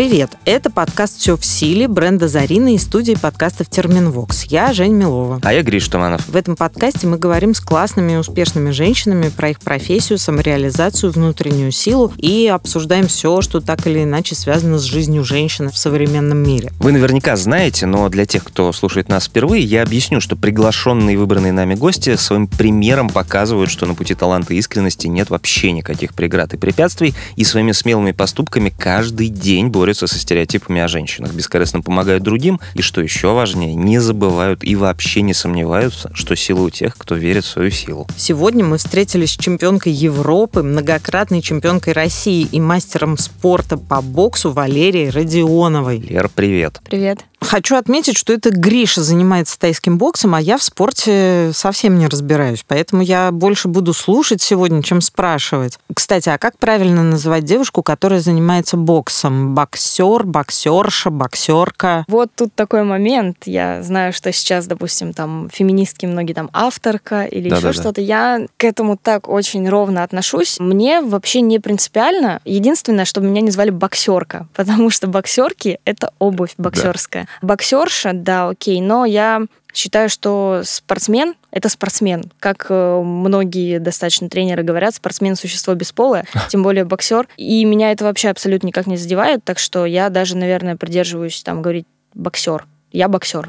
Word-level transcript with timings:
Привет! 0.00 0.30
Это 0.46 0.70
подкаст 0.70 1.18
«Все 1.18 1.36
в 1.36 1.44
силе» 1.44 1.86
бренда 1.86 2.26
«Зарина» 2.26 2.74
и 2.74 2.78
студии 2.78 3.12
подкастов 3.20 3.68
«Терминвокс». 3.68 4.44
Я 4.44 4.72
Жень 4.72 4.94
Милова. 4.94 5.40
А 5.42 5.52
я 5.52 5.62
Гриш 5.62 5.86
Туманов. 5.88 6.26
В 6.26 6.34
этом 6.36 6.56
подкасте 6.56 7.06
мы 7.06 7.18
говорим 7.18 7.52
с 7.52 7.60
классными 7.60 8.12
и 8.12 8.16
успешными 8.16 8.70
женщинами 8.70 9.28
про 9.28 9.50
их 9.50 9.60
профессию, 9.60 10.18
самореализацию, 10.18 11.12
внутреннюю 11.12 11.70
силу 11.70 12.14
и 12.16 12.46
обсуждаем 12.46 13.08
все, 13.08 13.42
что 13.42 13.60
так 13.60 13.86
или 13.86 14.02
иначе 14.04 14.34
связано 14.34 14.78
с 14.78 14.84
жизнью 14.84 15.22
женщины 15.22 15.70
в 15.70 15.76
современном 15.76 16.38
мире. 16.38 16.72
Вы 16.78 16.92
наверняка 16.92 17.36
знаете, 17.36 17.84
но 17.84 18.08
для 18.08 18.24
тех, 18.24 18.42
кто 18.42 18.72
слушает 18.72 19.10
нас 19.10 19.26
впервые, 19.26 19.62
я 19.62 19.82
объясню, 19.82 20.22
что 20.22 20.34
приглашенные 20.34 21.12
и 21.12 21.18
выбранные 21.18 21.52
нами 21.52 21.74
гости 21.74 22.16
своим 22.16 22.46
примером 22.46 23.10
показывают, 23.10 23.70
что 23.70 23.84
на 23.84 23.94
пути 23.94 24.14
таланта 24.14 24.54
и 24.54 24.56
искренности 24.56 25.08
нет 25.08 25.28
вообще 25.28 25.72
никаких 25.72 26.14
преград 26.14 26.54
и 26.54 26.56
препятствий, 26.56 27.12
и 27.36 27.44
своими 27.44 27.72
смелыми 27.72 28.12
поступками 28.12 28.72
каждый 28.74 29.28
день 29.28 29.68
борются 29.68 29.89
со 29.96 30.18
стереотипами 30.18 30.80
о 30.80 30.88
женщинах, 30.88 31.32
бескорыстно 31.32 31.80
помогают 31.80 32.22
другим, 32.22 32.60
и, 32.74 32.82
что 32.82 33.00
еще 33.00 33.32
важнее, 33.32 33.74
не 33.74 33.98
забывают 33.98 34.64
и 34.64 34.76
вообще 34.76 35.22
не 35.22 35.34
сомневаются, 35.34 36.10
что 36.14 36.36
сила 36.36 36.62
у 36.62 36.70
тех, 36.70 36.96
кто 36.96 37.14
верит 37.14 37.44
в 37.44 37.48
свою 37.48 37.70
силу. 37.70 38.06
Сегодня 38.16 38.64
мы 38.64 38.78
встретились 38.78 39.32
с 39.32 39.36
чемпионкой 39.36 39.92
Европы, 39.92 40.62
многократной 40.62 41.42
чемпионкой 41.42 41.92
России 41.92 42.46
и 42.50 42.60
мастером 42.60 43.18
спорта 43.18 43.76
по 43.76 44.00
боксу 44.00 44.50
Валерией 44.50 45.10
Родионовой. 45.10 45.98
Лер, 45.98 46.30
привет. 46.34 46.80
Привет. 46.84 47.20
Хочу 47.40 47.76
отметить, 47.76 48.18
что 48.18 48.32
это 48.32 48.50
Гриша 48.50 49.02
занимается 49.02 49.58
тайским 49.58 49.98
боксом, 49.98 50.34
а 50.34 50.40
я 50.40 50.58
в 50.58 50.62
спорте 50.62 51.50
совсем 51.54 51.98
не 51.98 52.06
разбираюсь. 52.06 52.64
Поэтому 52.68 53.02
я 53.02 53.30
больше 53.32 53.68
буду 53.68 53.94
слушать 53.94 54.42
сегодня, 54.42 54.82
чем 54.82 55.00
спрашивать. 55.00 55.78
Кстати, 55.92 56.28
а 56.28 56.38
как 56.38 56.58
правильно 56.58 57.02
называть 57.02 57.44
девушку, 57.44 57.82
которая 57.82 58.20
занимается 58.20 58.76
боксом? 58.76 59.54
Боксер, 59.54 60.24
боксерша, 60.24 61.10
боксерка? 61.10 62.04
Вот 62.08 62.30
тут 62.36 62.54
такой 62.54 62.84
момент. 62.84 63.38
Я 63.46 63.82
знаю, 63.82 64.12
что 64.12 64.30
сейчас, 64.32 64.66
допустим, 64.66 65.14
там 65.14 65.48
феминистки 65.52 66.04
многие 66.06 66.34
там 66.34 66.50
авторка 66.52 67.24
или 67.24 67.48
Да-да-да. 67.48 67.68
еще 67.70 67.80
что-то. 67.80 68.00
Я 68.02 68.46
к 68.58 68.64
этому 68.64 68.98
так 68.98 69.28
очень 69.28 69.68
ровно 69.68 70.04
отношусь. 70.04 70.60
Мне 70.60 71.00
вообще 71.00 71.40
не 71.40 71.58
принципиально. 71.58 72.40
Единственное, 72.44 73.06
чтобы 73.06 73.28
меня 73.28 73.40
не 73.40 73.50
звали 73.50 73.70
боксерка, 73.70 74.46
потому 74.54 74.90
что 74.90 75.06
боксерки 75.06 75.80
это 75.86 76.12
обувь 76.18 76.52
боксерская. 76.58 77.26
Боксерша, 77.42 78.12
да, 78.12 78.48
окей, 78.48 78.80
но 78.80 79.04
я 79.04 79.46
Считаю, 79.72 80.08
что 80.08 80.62
спортсмен— 80.64 81.34
это 81.52 81.68
спортсмен. 81.68 82.24
Как 82.40 82.66
э, 82.68 83.02
многие 83.02 83.78
достаточно 83.78 84.28
тренеры 84.28 84.62
говорят, 84.62 84.94
спортсмен— 84.94 85.36
существо 85.36 85.74
бесполое, 85.74 86.24
тем 86.48 86.62
более 86.62 86.84
боксер. 86.84 87.28
И 87.36 87.64
меня 87.64 87.92
это 87.92 88.04
вообще 88.04 88.30
абсолютно 88.30 88.66
никак 88.66 88.86
не 88.86 88.96
задевает, 88.96 89.44
так 89.44 89.58
что 89.58 89.86
я 89.86 90.08
даже, 90.10 90.36
наверное, 90.36 90.76
придерживаюсь 90.76 91.40
там 91.42 91.62
говорить 91.62 91.86
боксер. 92.14 92.66
Я 92.90 93.08
боксер. 93.08 93.48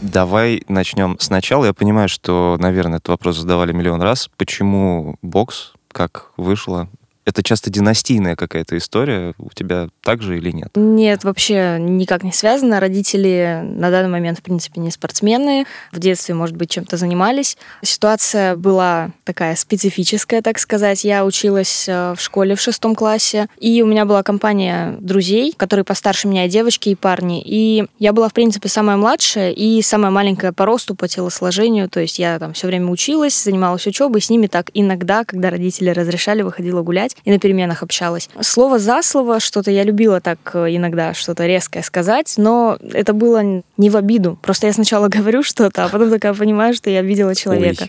Давай 0.00 0.64
начнем 0.66 1.16
сначала. 1.20 1.66
Я 1.66 1.72
понимаю, 1.72 2.08
что, 2.08 2.56
наверное, 2.58 2.96
этот 2.96 3.10
вопрос 3.10 3.36
задавали 3.36 3.72
миллион 3.72 4.02
раз. 4.02 4.28
Почему 4.36 5.16
бокс? 5.22 5.72
Как 5.92 6.32
вышло? 6.36 6.88
Это 7.26 7.42
часто 7.42 7.70
династийная 7.70 8.34
какая-то 8.34 8.78
история. 8.78 9.34
У 9.38 9.50
тебя 9.50 9.88
так 10.02 10.22
же 10.22 10.38
или 10.38 10.50
нет? 10.50 10.70
Нет, 10.74 11.22
вообще 11.22 11.76
никак 11.78 12.22
не 12.24 12.32
связано. 12.32 12.80
Родители 12.80 13.60
на 13.62 13.90
данный 13.90 14.08
момент, 14.08 14.38
в 14.38 14.42
принципе, 14.42 14.80
не 14.80 14.90
спортсмены. 14.90 15.66
В 15.92 15.98
детстве, 15.98 16.34
может 16.34 16.56
быть, 16.56 16.70
чем-то 16.70 16.96
занимались. 16.96 17.58
Ситуация 17.82 18.56
была 18.56 19.10
такая 19.24 19.54
специфическая, 19.54 20.40
так 20.40 20.58
сказать. 20.58 21.04
Я 21.04 21.26
училась 21.26 21.86
э, 21.88 22.14
в 22.16 22.20
школе 22.20 22.54
в 22.54 22.60
шестом 22.60 22.94
классе, 22.94 23.48
и 23.58 23.82
у 23.82 23.86
меня 23.86 24.06
была 24.06 24.22
компания 24.22 24.96
друзей, 25.00 25.54
которые 25.56 25.84
постарше 25.84 26.26
меня, 26.26 26.48
девочки, 26.48 26.88
и 26.88 26.94
парни. 26.94 27.42
И 27.44 27.84
я 27.98 28.14
была, 28.14 28.30
в 28.30 28.32
принципе, 28.32 28.68
самая 28.68 28.96
младшая 28.96 29.52
и 29.52 29.82
самая 29.82 30.10
маленькая 30.10 30.52
по 30.52 30.64
росту, 30.64 30.94
по 30.94 31.06
телосложению. 31.06 31.90
То 31.90 32.00
есть 32.00 32.18
я 32.18 32.38
там 32.38 32.54
все 32.54 32.66
время 32.66 32.88
училась, 32.88 33.40
занималась 33.40 33.86
учебой, 33.86 34.22
с 34.22 34.30
ними 34.30 34.46
так 34.46 34.70
иногда, 34.72 35.24
когда 35.24 35.50
родители 35.50 35.90
разрешали, 35.90 36.40
выходила 36.42 36.82
гулять 36.82 37.09
и 37.24 37.30
на 37.30 37.38
переменах 37.38 37.82
общалась. 37.82 38.28
Слово 38.40 38.78
за 38.78 39.02
слово, 39.02 39.40
что-то 39.40 39.70
я 39.70 39.84
любила 39.84 40.20
так 40.20 40.38
э, 40.54 40.76
иногда 40.76 41.14
что-то 41.14 41.46
резкое 41.46 41.82
сказать, 41.82 42.34
но 42.36 42.78
это 42.92 43.12
было 43.12 43.62
не 43.76 43.90
в 43.90 43.96
обиду. 43.96 44.38
Просто 44.42 44.66
я 44.66 44.72
сначала 44.72 45.08
говорю 45.16 45.42
что-то, 45.42 45.84
а 45.84 45.88
потом 45.88 46.10
такая 46.10 46.34
понимаю, 46.34 46.74
что 46.74 46.90
я 46.90 47.00
обидела 47.00 47.34
человека. 47.34 47.86